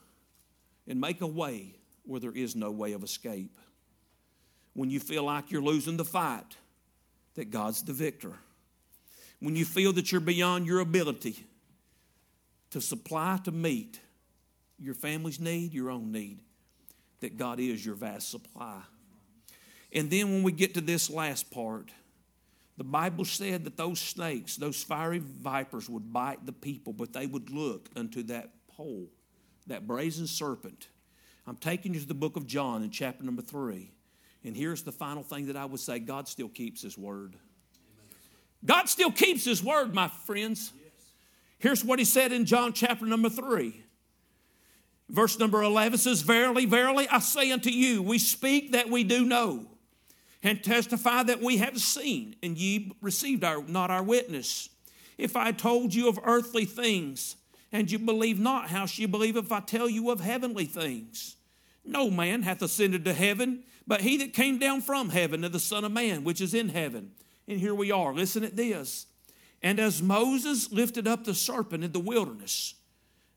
and 0.87 0.99
make 0.99 1.21
a 1.21 1.27
way 1.27 1.75
where 2.03 2.19
there 2.19 2.35
is 2.35 2.55
no 2.55 2.69
way 2.71 2.93
of 2.93 3.03
escape. 3.03 3.57
When 4.73 4.89
you 4.89 4.99
feel 4.99 5.23
like 5.23 5.51
you're 5.51 5.61
losing 5.61 5.97
the 5.97 6.05
fight, 6.05 6.57
that 7.35 7.49
God's 7.49 7.83
the 7.83 7.93
victor. 7.93 8.33
When 9.39 9.55
you 9.55 9.65
feel 9.65 9.93
that 9.93 10.11
you're 10.11 10.21
beyond 10.21 10.65
your 10.65 10.79
ability 10.79 11.45
to 12.71 12.81
supply, 12.81 13.39
to 13.45 13.51
meet 13.51 13.99
your 14.79 14.93
family's 14.93 15.39
need, 15.39 15.73
your 15.73 15.89
own 15.89 16.11
need, 16.11 16.39
that 17.21 17.37
God 17.37 17.59
is 17.59 17.85
your 17.85 17.95
vast 17.95 18.29
supply. 18.29 18.81
And 19.91 20.09
then 20.09 20.31
when 20.31 20.43
we 20.43 20.51
get 20.51 20.73
to 20.73 20.81
this 20.81 21.09
last 21.09 21.49
part, 21.51 21.91
the 22.77 22.83
Bible 22.83 23.23
said 23.23 23.63
that 23.63 23.77
those 23.77 23.99
snakes, 23.99 24.57
those 24.57 24.83
fiery 24.83 25.19
vipers, 25.19 25.89
would 25.89 26.11
bite 26.11 26.45
the 26.45 26.51
people, 26.51 26.91
but 26.91 27.13
they 27.13 27.25
would 27.25 27.49
look 27.49 27.89
unto 27.95 28.23
that 28.23 28.49
pole, 28.67 29.07
that 29.67 29.87
brazen 29.87 30.27
serpent. 30.27 30.89
I'm 31.47 31.55
taking 31.55 31.93
you 31.93 32.01
to 32.01 32.07
the 32.07 32.13
book 32.13 32.35
of 32.35 32.45
John 32.45 32.83
in 32.83 32.89
chapter 32.89 33.23
number 33.23 33.41
three. 33.41 33.91
And 34.43 34.55
here's 34.55 34.83
the 34.83 34.91
final 34.91 35.23
thing 35.23 35.47
that 35.47 35.55
I 35.55 35.65
would 35.65 35.79
say 35.79 35.99
God 35.99 36.27
still 36.27 36.49
keeps 36.49 36.81
His 36.81 36.97
word. 36.97 37.35
God 38.65 38.89
still 38.89 39.11
keeps 39.11 39.45
His 39.45 39.63
word, 39.63 39.93
my 39.93 40.07
friends. 40.07 40.73
Here's 41.57 41.85
what 41.85 41.99
He 41.99 42.05
said 42.05 42.33
in 42.33 42.45
John 42.45 42.73
chapter 42.73 43.05
number 43.05 43.29
three. 43.29 43.84
Verse 45.09 45.37
number 45.37 45.61
11 45.61 45.99
says, 45.99 46.21
Verily, 46.21 46.65
verily, 46.65 47.07
I 47.09 47.19
say 47.19 47.51
unto 47.51 47.69
you, 47.69 48.01
we 48.01 48.17
speak 48.17 48.71
that 48.71 48.89
we 48.89 49.03
do 49.03 49.23
know, 49.23 49.67
and 50.41 50.63
testify 50.63 51.23
that 51.23 51.41
we 51.41 51.57
have 51.57 51.79
seen, 51.79 52.35
and 52.41 52.57
ye 52.57 52.91
received 53.01 53.43
our, 53.43 53.63
not 53.63 53.91
our 53.91 54.03
witness. 54.03 54.69
If 55.17 55.35
I 55.35 55.51
told 55.51 55.93
you 55.93 56.09
of 56.09 56.19
earthly 56.23 56.65
things, 56.65 57.35
and 57.71 57.91
you 57.91 57.99
believe 57.99 58.39
not, 58.39 58.69
how 58.69 58.85
shall 58.85 59.03
you 59.03 59.07
believe 59.07 59.37
if 59.37 59.51
I 59.51 59.59
tell 59.59 59.89
you 59.89 60.09
of 60.09 60.21
heavenly 60.21 60.65
things? 60.65 61.35
No 61.83 62.09
man 62.09 62.41
hath 62.41 62.61
ascended 62.61 63.05
to 63.05 63.13
heaven, 63.13 63.63
but 63.85 64.01
he 64.01 64.17
that 64.17 64.33
came 64.33 64.57
down 64.57 64.81
from 64.81 65.09
heaven, 65.09 65.43
to 65.43 65.49
the 65.49 65.59
Son 65.59 65.85
of 65.85 65.91
Man, 65.91 66.23
which 66.23 66.41
is 66.41 66.53
in 66.53 66.69
heaven. 66.69 67.11
And 67.47 67.59
here 67.59 67.75
we 67.75 67.91
are. 67.91 68.13
Listen 68.13 68.43
at 68.43 68.55
this. 68.55 69.05
And 69.61 69.79
as 69.79 70.01
Moses 70.01 70.71
lifted 70.71 71.07
up 71.07 71.23
the 71.23 71.35
serpent 71.35 71.83
in 71.83 71.91
the 71.91 71.99
wilderness, 71.99 72.73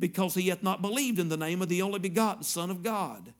because 0.00 0.34
he 0.34 0.48
hath 0.48 0.62
not 0.62 0.82
believed 0.82 1.18
in 1.18 1.28
the 1.28 1.36
name 1.36 1.62
of 1.62 1.68
the 1.68 1.82
only 1.82 1.98
begotten 1.98 2.42
Son 2.42 2.70
of 2.70 2.82
God. 2.82 3.32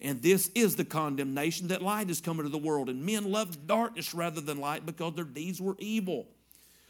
And 0.00 0.20
this 0.22 0.50
is 0.54 0.76
the 0.76 0.84
condemnation 0.84 1.68
that 1.68 1.80
light 1.80 2.10
is 2.10 2.20
come 2.20 2.38
into 2.38 2.50
the 2.50 2.58
world, 2.58 2.88
and 2.88 3.06
men 3.06 3.30
loved 3.30 3.66
darkness 3.66 4.12
rather 4.14 4.40
than 4.40 4.58
light 4.58 4.84
because 4.84 5.14
their 5.14 5.24
deeds 5.24 5.60
were 5.60 5.76
evil. 5.78 6.26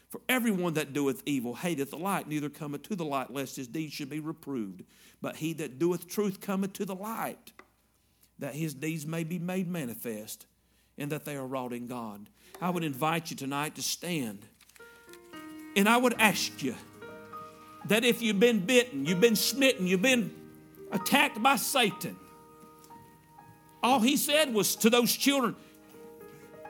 For 0.09 0.21
everyone 0.27 0.73
that 0.73 0.93
doeth 0.93 1.23
evil 1.25 1.55
hateth 1.55 1.91
the 1.91 1.97
light, 1.97 2.27
neither 2.27 2.49
cometh 2.49 2.83
to 2.83 2.95
the 2.95 3.05
light, 3.05 3.31
lest 3.31 3.55
his 3.55 3.67
deeds 3.67 3.93
should 3.93 4.09
be 4.09 4.19
reproved. 4.19 4.83
But 5.21 5.37
he 5.37 5.53
that 5.53 5.79
doeth 5.79 6.07
truth 6.07 6.41
cometh 6.41 6.73
to 6.73 6.85
the 6.85 6.95
light, 6.95 7.53
that 8.39 8.55
his 8.55 8.73
deeds 8.73 9.05
may 9.05 9.23
be 9.23 9.39
made 9.39 9.69
manifest, 9.69 10.45
and 10.97 11.11
that 11.11 11.25
they 11.25 11.35
are 11.35 11.47
wrought 11.47 11.73
in 11.73 11.87
God. 11.87 12.29
I 12.61 12.69
would 12.69 12.83
invite 12.83 13.29
you 13.29 13.37
tonight 13.37 13.75
to 13.75 13.81
stand, 13.81 14.45
and 15.75 15.89
I 15.89 15.97
would 15.97 16.15
ask 16.19 16.63
you 16.63 16.75
that 17.85 18.03
if 18.03 18.21
you've 18.21 18.39
been 18.39 18.59
bitten, 18.59 19.05
you've 19.05 19.21
been 19.21 19.35
smitten, 19.35 19.87
you've 19.87 20.01
been 20.01 20.33
attacked 20.91 21.41
by 21.41 21.55
Satan, 21.55 22.15
all 23.83 23.99
he 23.99 24.17
said 24.17 24.53
was 24.53 24.75
to 24.77 24.89
those 24.89 25.15
children, 25.15 25.55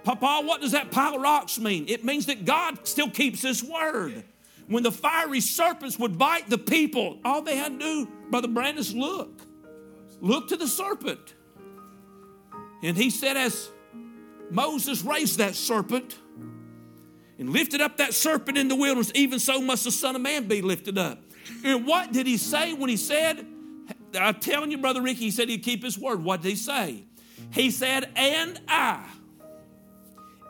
Papa, 0.03 0.45
what 0.45 0.61
does 0.61 0.73
that 0.73 0.91
pile 0.91 1.15
of 1.15 1.21
rocks 1.21 1.57
mean? 1.57 1.85
It 1.87 2.03
means 2.03 2.27
that 2.27 2.45
God 2.45 2.85
still 2.85 3.09
keeps 3.09 3.41
his 3.41 3.63
word. 3.63 4.23
When 4.67 4.83
the 4.83 4.91
fiery 4.91 5.39
serpents 5.39 5.97
would 5.97 6.17
bite 6.17 6.49
the 6.49 6.57
people, 6.57 7.19
all 7.23 7.41
they 7.41 7.55
had 7.55 7.79
to 7.79 7.85
do, 8.05 8.11
Brother 8.29 8.47
Brandon, 8.47 8.79
is 8.79 8.93
look. 8.93 9.41
Look 10.21 10.49
to 10.49 10.57
the 10.57 10.67
serpent. 10.67 11.33
And 12.83 12.95
he 12.97 13.09
said, 13.09 13.37
as 13.37 13.69
Moses 14.51 15.01
raised 15.03 15.39
that 15.39 15.55
serpent, 15.55 16.17
and 17.37 17.49
lifted 17.49 17.81
up 17.81 17.97
that 17.97 18.13
serpent 18.13 18.57
in 18.57 18.67
the 18.67 18.75
wilderness, 18.75 19.11
even 19.15 19.39
so 19.39 19.61
must 19.61 19.83
the 19.83 19.91
Son 19.91 20.15
of 20.15 20.21
Man 20.21 20.47
be 20.47 20.61
lifted 20.61 20.97
up. 20.97 21.19
And 21.63 21.85
what 21.85 22.11
did 22.11 22.27
he 22.27 22.37
say 22.37 22.73
when 22.73 22.89
he 22.89 22.97
said, 22.97 23.45
I'm 24.13 24.35
telling 24.35 24.71
you, 24.71 24.77
Brother 24.77 25.01
Ricky, 25.01 25.25
he 25.25 25.31
said 25.31 25.49
he'd 25.49 25.63
keep 25.63 25.83
his 25.83 25.97
word. 25.97 26.23
What 26.23 26.41
did 26.41 26.49
he 26.49 26.55
say? 26.55 27.03
He 27.51 27.71
said, 27.71 28.09
And 28.15 28.59
I, 28.67 29.05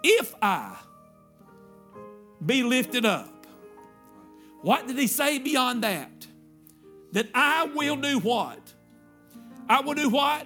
if 0.04 0.36
I 0.42 0.78
be 2.46 2.64
lifted 2.64 3.06
up. 3.06 3.48
What 4.62 4.88
did 4.88 4.98
he 4.98 5.08
say 5.08 5.40
beyond 5.40 5.84
that? 5.84 6.28
That 7.12 7.30
I 7.34 7.66
will 7.66 7.96
do 7.96 8.20
what? 8.20 8.60
I 9.70 9.82
will 9.82 9.94
do 9.94 10.10
what? 10.10 10.46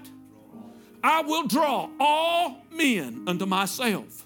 I 1.04 1.22
will 1.22 1.48
draw 1.48 1.90
all 2.00 2.64
men 2.72 3.24
unto 3.28 3.46
myself. 3.46 4.26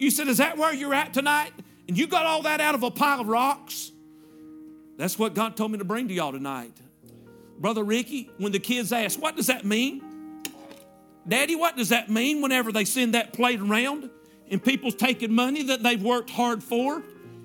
You 0.00 0.10
said, 0.10 0.26
Is 0.28 0.38
that 0.38 0.56
where 0.56 0.74
you're 0.74 0.94
at 0.94 1.14
tonight? 1.14 1.52
And 1.86 1.96
you 1.96 2.06
got 2.08 2.24
all 2.26 2.42
that 2.42 2.60
out 2.60 2.74
of 2.74 2.82
a 2.82 2.90
pile 2.90 3.20
of 3.20 3.28
rocks? 3.28 3.92
That's 4.96 5.18
what 5.18 5.34
God 5.34 5.56
told 5.56 5.70
me 5.70 5.78
to 5.78 5.84
bring 5.84 6.08
to 6.08 6.14
y'all 6.14 6.32
tonight. 6.32 6.72
Brother 7.58 7.84
Ricky, 7.84 8.30
when 8.38 8.50
the 8.50 8.58
kids 8.58 8.92
ask, 8.92 9.20
What 9.20 9.36
does 9.36 9.46
that 9.48 9.64
mean? 9.64 10.02
Daddy, 11.28 11.54
what 11.54 11.76
does 11.76 11.90
that 11.90 12.08
mean 12.08 12.40
whenever 12.40 12.72
they 12.72 12.86
send 12.86 13.14
that 13.14 13.34
plate 13.34 13.60
around 13.60 14.08
and 14.50 14.64
people's 14.64 14.94
taking 14.94 15.32
money 15.32 15.64
that 15.64 15.82
they've 15.82 16.02
worked 16.02 16.30
hard 16.30 16.64
for? 16.64 17.02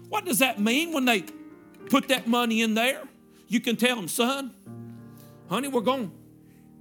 What 0.08 0.24
does 0.24 0.40
that 0.40 0.60
mean 0.60 0.94
when 0.94 1.04
they 1.04 1.26
put 1.90 2.08
that 2.08 2.26
money 2.26 2.62
in 2.62 2.74
there? 2.74 3.04
You 3.50 3.60
can 3.60 3.76
tell 3.76 3.98
them, 3.98 4.08
son, 4.08 4.54
honey, 5.50 5.68
we're 5.68 5.82
going, 5.82 6.10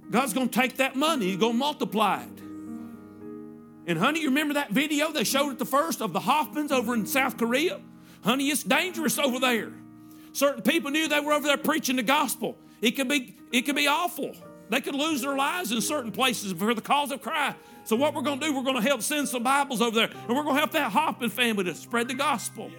God's 0.09 0.33
going 0.33 0.47
to 0.47 0.57
take 0.57 0.77
that 0.77 0.95
money, 0.95 1.25
He's 1.27 1.37
going 1.37 1.51
to 1.53 1.59
multiply 1.59 2.23
it. 2.23 2.44
And 3.87 3.99
honey, 3.99 4.21
you 4.21 4.29
remember 4.29 4.55
that 4.55 4.71
video 4.71 5.11
they 5.11 5.23
showed 5.23 5.51
at 5.51 5.59
the 5.59 5.65
first 5.65 6.01
of 6.01 6.11
the 6.11 6.19
Hoffmans 6.19 6.71
over 6.71 6.93
in 6.93 7.05
South 7.05 7.37
Korea? 7.37 7.79
Honey, 8.23 8.49
it's 8.49 8.63
dangerous 8.63 9.19
over 9.19 9.39
there. 9.39 9.71
Certain 10.33 10.63
people 10.63 10.91
knew 10.91 11.07
they 11.07 11.19
were 11.19 11.33
over 11.33 11.47
there 11.47 11.57
preaching 11.57 11.95
the 11.95 12.03
gospel. 12.03 12.57
It 12.81 12.91
could 12.91 13.07
be, 13.07 13.35
it 13.51 13.61
could 13.61 13.75
be 13.75 13.87
awful. 13.87 14.35
They 14.69 14.81
could 14.81 14.95
lose 14.95 15.21
their 15.21 15.35
lives 15.35 15.71
in 15.71 15.79
certain 15.81 16.11
places 16.11 16.53
for 16.53 16.73
the 16.73 16.81
cause 16.81 17.11
of 17.11 17.21
Christ. 17.21 17.57
So 17.83 17.95
what 17.95 18.15
we're 18.15 18.23
going 18.23 18.39
to 18.39 18.47
do, 18.47 18.55
we're 18.55 18.63
going 18.63 18.75
to 18.75 18.81
help 18.81 19.03
send 19.03 19.27
some 19.27 19.43
Bibles 19.43 19.81
over 19.81 19.95
there, 19.95 20.09
and 20.09 20.29
we're 20.35 20.43
going 20.43 20.55
to 20.55 20.59
help 20.59 20.71
that 20.71 20.91
Hoffman 20.91 21.29
family 21.29 21.65
to 21.65 21.75
spread 21.75 22.07
the 22.07 22.15
gospel. 22.15 22.71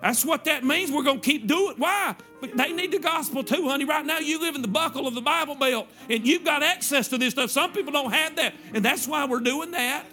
That's 0.00 0.24
what 0.24 0.44
that 0.44 0.64
means. 0.64 0.90
We're 0.92 1.02
going 1.02 1.20
to 1.20 1.24
keep 1.28 1.48
doing 1.48 1.72
it. 1.72 1.78
Why? 1.78 2.14
But 2.40 2.56
they 2.56 2.72
need 2.72 2.92
the 2.92 3.00
gospel 3.00 3.42
too, 3.42 3.68
honey. 3.68 3.84
Right 3.84 4.06
now, 4.06 4.18
you 4.18 4.40
live 4.40 4.54
in 4.54 4.62
the 4.62 4.68
buckle 4.68 5.06
of 5.06 5.14
the 5.14 5.20
Bible 5.20 5.56
Belt, 5.56 5.88
and 6.08 6.24
you've 6.26 6.44
got 6.44 6.62
access 6.62 7.08
to 7.08 7.18
this 7.18 7.32
stuff. 7.32 7.50
Some 7.50 7.72
people 7.72 7.92
don't 7.92 8.12
have 8.12 8.36
that, 8.36 8.54
and 8.72 8.84
that's 8.84 9.06
why 9.06 9.26
we're 9.26 9.40
doing 9.40 9.72
that. 9.72 10.06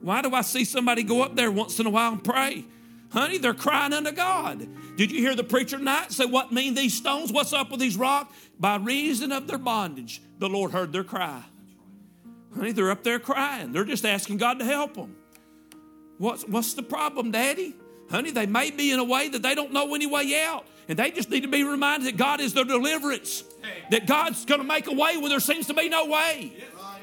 Why 0.00 0.20
do 0.20 0.34
I 0.34 0.42
see 0.42 0.64
somebody 0.64 1.04
go 1.04 1.22
up 1.22 1.36
there 1.36 1.50
once 1.50 1.78
in 1.78 1.86
a 1.86 1.90
while 1.90 2.12
and 2.12 2.22
pray? 2.22 2.64
Honey, 3.10 3.38
they're 3.38 3.54
crying 3.54 3.92
unto 3.92 4.10
God. 4.10 4.66
Did 4.96 5.12
you 5.12 5.20
hear 5.20 5.34
the 5.34 5.44
preacher 5.44 5.76
tonight 5.76 6.12
say, 6.12 6.24
What 6.24 6.50
mean 6.50 6.74
these 6.74 6.94
stones? 6.94 7.30
What's 7.30 7.52
up 7.52 7.70
with 7.70 7.78
these 7.78 7.96
rocks? 7.96 8.34
By 8.58 8.76
reason 8.76 9.32
of 9.32 9.46
their 9.46 9.58
bondage, 9.58 10.20
the 10.38 10.48
Lord 10.48 10.72
heard 10.72 10.92
their 10.92 11.04
cry. 11.04 11.42
Honey, 12.54 12.72
they're 12.72 12.90
up 12.90 13.04
there 13.04 13.18
crying. 13.18 13.72
They're 13.72 13.84
just 13.84 14.04
asking 14.04 14.38
God 14.38 14.58
to 14.58 14.64
help 14.64 14.94
them. 14.94 15.16
What's, 16.18 16.46
what's 16.46 16.74
the 16.74 16.82
problem, 16.82 17.30
Daddy? 17.30 17.74
Honey, 18.10 18.30
they 18.30 18.46
may 18.46 18.70
be 18.70 18.92
in 18.92 18.98
a 18.98 19.04
way 19.04 19.28
that 19.28 19.42
they 19.42 19.54
don't 19.54 19.72
know 19.72 19.94
any 19.94 20.06
way 20.06 20.42
out. 20.44 20.66
And 20.88 20.98
they 20.98 21.10
just 21.10 21.30
need 21.30 21.42
to 21.42 21.48
be 21.48 21.64
reminded 21.64 22.08
that 22.08 22.16
God 22.16 22.40
is 22.40 22.54
their 22.54 22.64
deliverance. 22.64 23.44
That 23.90 24.06
God's 24.06 24.44
going 24.44 24.60
to 24.60 24.66
make 24.66 24.86
a 24.86 24.92
way 24.92 25.16
where 25.16 25.28
there 25.28 25.40
seems 25.40 25.66
to 25.68 25.74
be 25.74 25.88
no 25.88 26.06
way. 26.06 26.52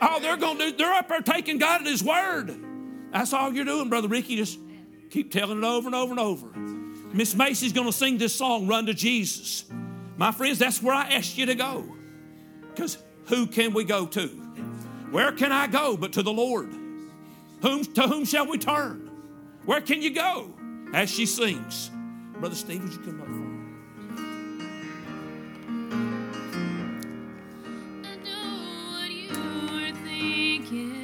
All 0.02 0.20
they're 0.20 0.38
going 0.38 0.58
to 0.60 0.72
do, 0.72 0.78
they're 0.78 0.94
up 0.94 1.10
there 1.10 1.22
taking 1.22 1.58
God 1.58 1.82
at 1.82 1.88
His 1.88 2.04
word. 2.04 2.56
That's 3.12 3.34
all 3.34 3.54
you're 3.54 3.66
doing, 3.66 3.90
Brother 3.90 4.08
Ricky. 4.08 4.36
Just 4.36 4.60
keep 5.10 5.32
telling 5.32 5.58
it 5.58 5.64
over 5.64 5.88
and 5.88 5.96
over 5.96 6.12
and 6.12 6.20
over. 6.20 6.48
Miss 7.12 7.36
Macy's 7.36 7.74
going 7.74 7.88
to 7.88 7.94
sing 7.94 8.18
this 8.18 8.36
song, 8.36 8.68
Run 8.68 8.86
to 8.86 8.94
Jesus. 8.94 9.66
My 10.18 10.32
friends, 10.32 10.60
that's 10.60 10.82
where 10.82 10.94
I 10.94 11.14
asked 11.14 11.38
you 11.38 11.46
to 11.48 11.56
go. 11.56 11.86
Because 12.62 12.98
who 13.26 13.48
can 13.48 13.74
we 13.74 13.84
go 13.84 14.06
to? 14.06 14.28
Where 15.12 15.32
can 15.32 15.52
I 15.52 15.68
go 15.68 15.98
but 15.98 16.14
to 16.14 16.24
the 16.24 16.32
Lord? 16.32 16.72
Whom, 17.62 17.84
to 17.84 18.02
whom 18.04 18.26
shall 18.26 18.48
we 18.48 18.58
turn? 18.58 19.10
Where 19.66 19.82
can 19.82 20.02
you 20.02 20.14
go? 20.14 20.54
As 20.94 21.10
she 21.10 21.26
sings. 21.26 21.92
Brother 22.40 22.56
Steve, 22.56 22.84
would 22.84 22.94
you 22.94 23.00
come 23.00 23.22
up 23.22 23.28
thinking. 30.70 30.99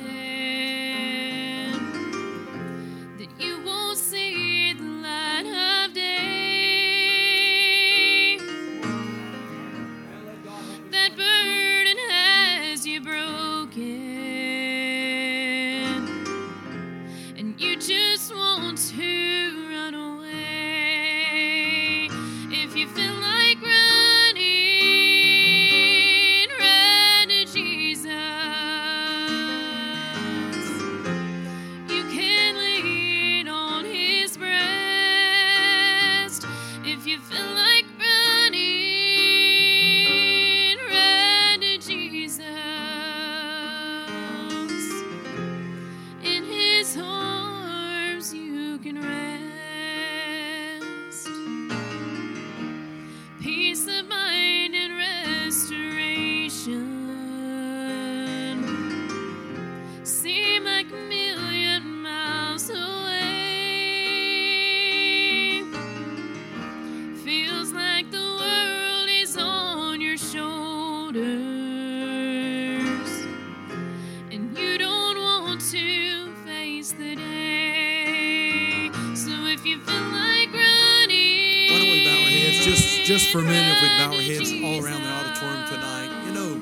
Just 83.26 83.34
for 83.34 83.40
a 83.40 83.50
minute? 83.50 83.78
If 83.78 83.82
we 83.82 83.88
bow 83.88 84.14
our 84.14 84.22
heads 84.22 84.52
all 84.52 84.86
around 84.86 85.02
the 85.04 85.10
auditorium 85.10 85.68
tonight, 85.68 86.26
you 86.26 86.34
know, 86.34 86.62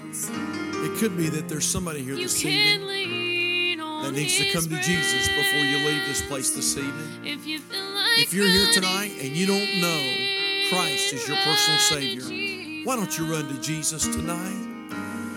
it 0.86 0.98
could 1.00 1.18
be 1.18 1.30
that 1.30 1.50
there's 1.50 1.66
somebody 1.66 2.02
here 2.02 2.16
this 2.16 2.44
evening 2.44 3.78
that 3.78 4.12
needs 4.14 4.38
to 4.38 4.52
come 4.52 4.64
to 4.64 4.82
Jesus 4.82 5.28
before 5.28 5.60
you 5.60 5.78
leave 5.78 6.06
this 6.08 6.22
place 6.22 6.52
this 6.52 6.78
evening. 6.78 7.26
If 7.26 7.46
you 7.46 7.60
feel 7.60 7.84
like 7.92 8.20
If 8.20 8.34
you're 8.34 8.48
here 8.48 8.72
tonight 8.74 9.12
and 9.22 9.30
you 9.36 9.46
don't 9.46 9.82
know 9.82 10.70
Christ 10.70 11.14
is 11.14 11.28
your 11.28 11.38
personal 11.38 11.80
Savior, 11.80 12.86
why 12.86 12.96
don't 12.96 13.18
you 13.18 13.26
run 13.26 13.48
to 13.48 13.62
Jesus 13.62 14.04
tonight? 14.04 14.70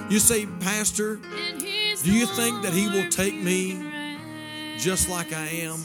You 0.08 0.18
say, 0.18 0.46
Pastor, 0.60 1.16
do 1.16 1.96
do 2.02 2.12
you 2.12 2.26
think 2.26 2.62
that 2.62 2.72
He 2.72 2.88
will 2.88 3.08
take 3.10 3.34
me 3.34 3.82
just 4.78 5.08
like 5.08 5.32
I 5.32 5.46
am? 5.46 5.78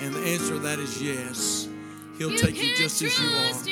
And 0.00 0.14
the 0.14 0.20
answer 0.20 0.54
to 0.54 0.58
that 0.60 0.80
is 0.80 1.00
yes. 1.00 1.68
He'll 2.18 2.36
take 2.36 2.60
you 2.60 2.74
just 2.74 3.00
as 3.02 3.18
you 3.18 3.28
are. 3.28 3.71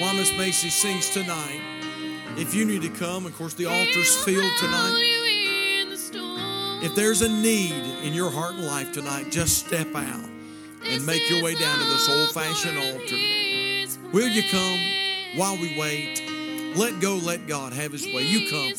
While 0.00 0.14
Macy 0.14 0.70
sings 0.70 1.10
tonight, 1.10 1.60
if 2.38 2.54
you 2.54 2.64
need 2.64 2.80
to 2.80 2.88
come, 2.88 3.26
of 3.26 3.36
course, 3.36 3.52
the 3.52 3.66
altar's 3.66 4.16
filled 4.24 4.50
tonight. 4.58 4.98
If 6.82 6.94
there's 6.94 7.20
a 7.20 7.28
need 7.28 7.74
in 8.02 8.14
your 8.14 8.30
heart 8.30 8.54
and 8.54 8.64
life 8.64 8.92
tonight, 8.92 9.30
just 9.30 9.66
step 9.66 9.94
out 9.94 10.24
and 10.86 11.04
make 11.04 11.28
your 11.28 11.44
way 11.44 11.54
down 11.54 11.78
to 11.78 11.84
this 11.84 12.08
old 12.08 12.30
fashioned 12.30 12.78
altar. 12.78 14.10
Will 14.12 14.28
you 14.28 14.42
come 14.50 14.80
while 15.36 15.58
we 15.58 15.78
wait? 15.78 16.22
Let 16.76 16.98
go, 17.00 17.16
let 17.16 17.46
God 17.46 17.74
have 17.74 17.92
His 17.92 18.06
way. 18.06 18.22
You 18.22 18.48
come. 18.48 18.72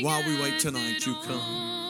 While 0.00 0.24
we 0.24 0.40
wait 0.40 0.58
tonight, 0.58 1.04
you 1.04 1.14
come. 1.26 1.81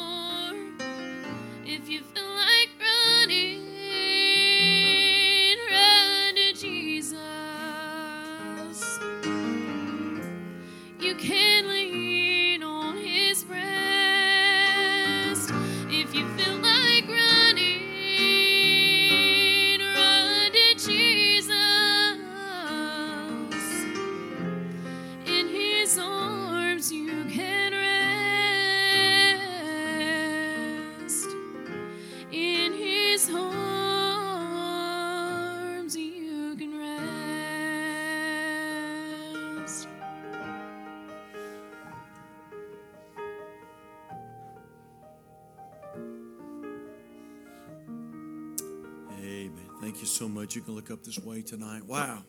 You 50.55 50.63
can 50.63 50.75
look 50.75 50.91
up 50.91 51.03
this 51.03 51.19
way 51.19 51.43
tonight. 51.43 51.85
Wow. 51.87 52.25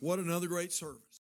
What 0.00 0.18
another 0.18 0.46
great 0.46 0.72
service. 0.72 1.20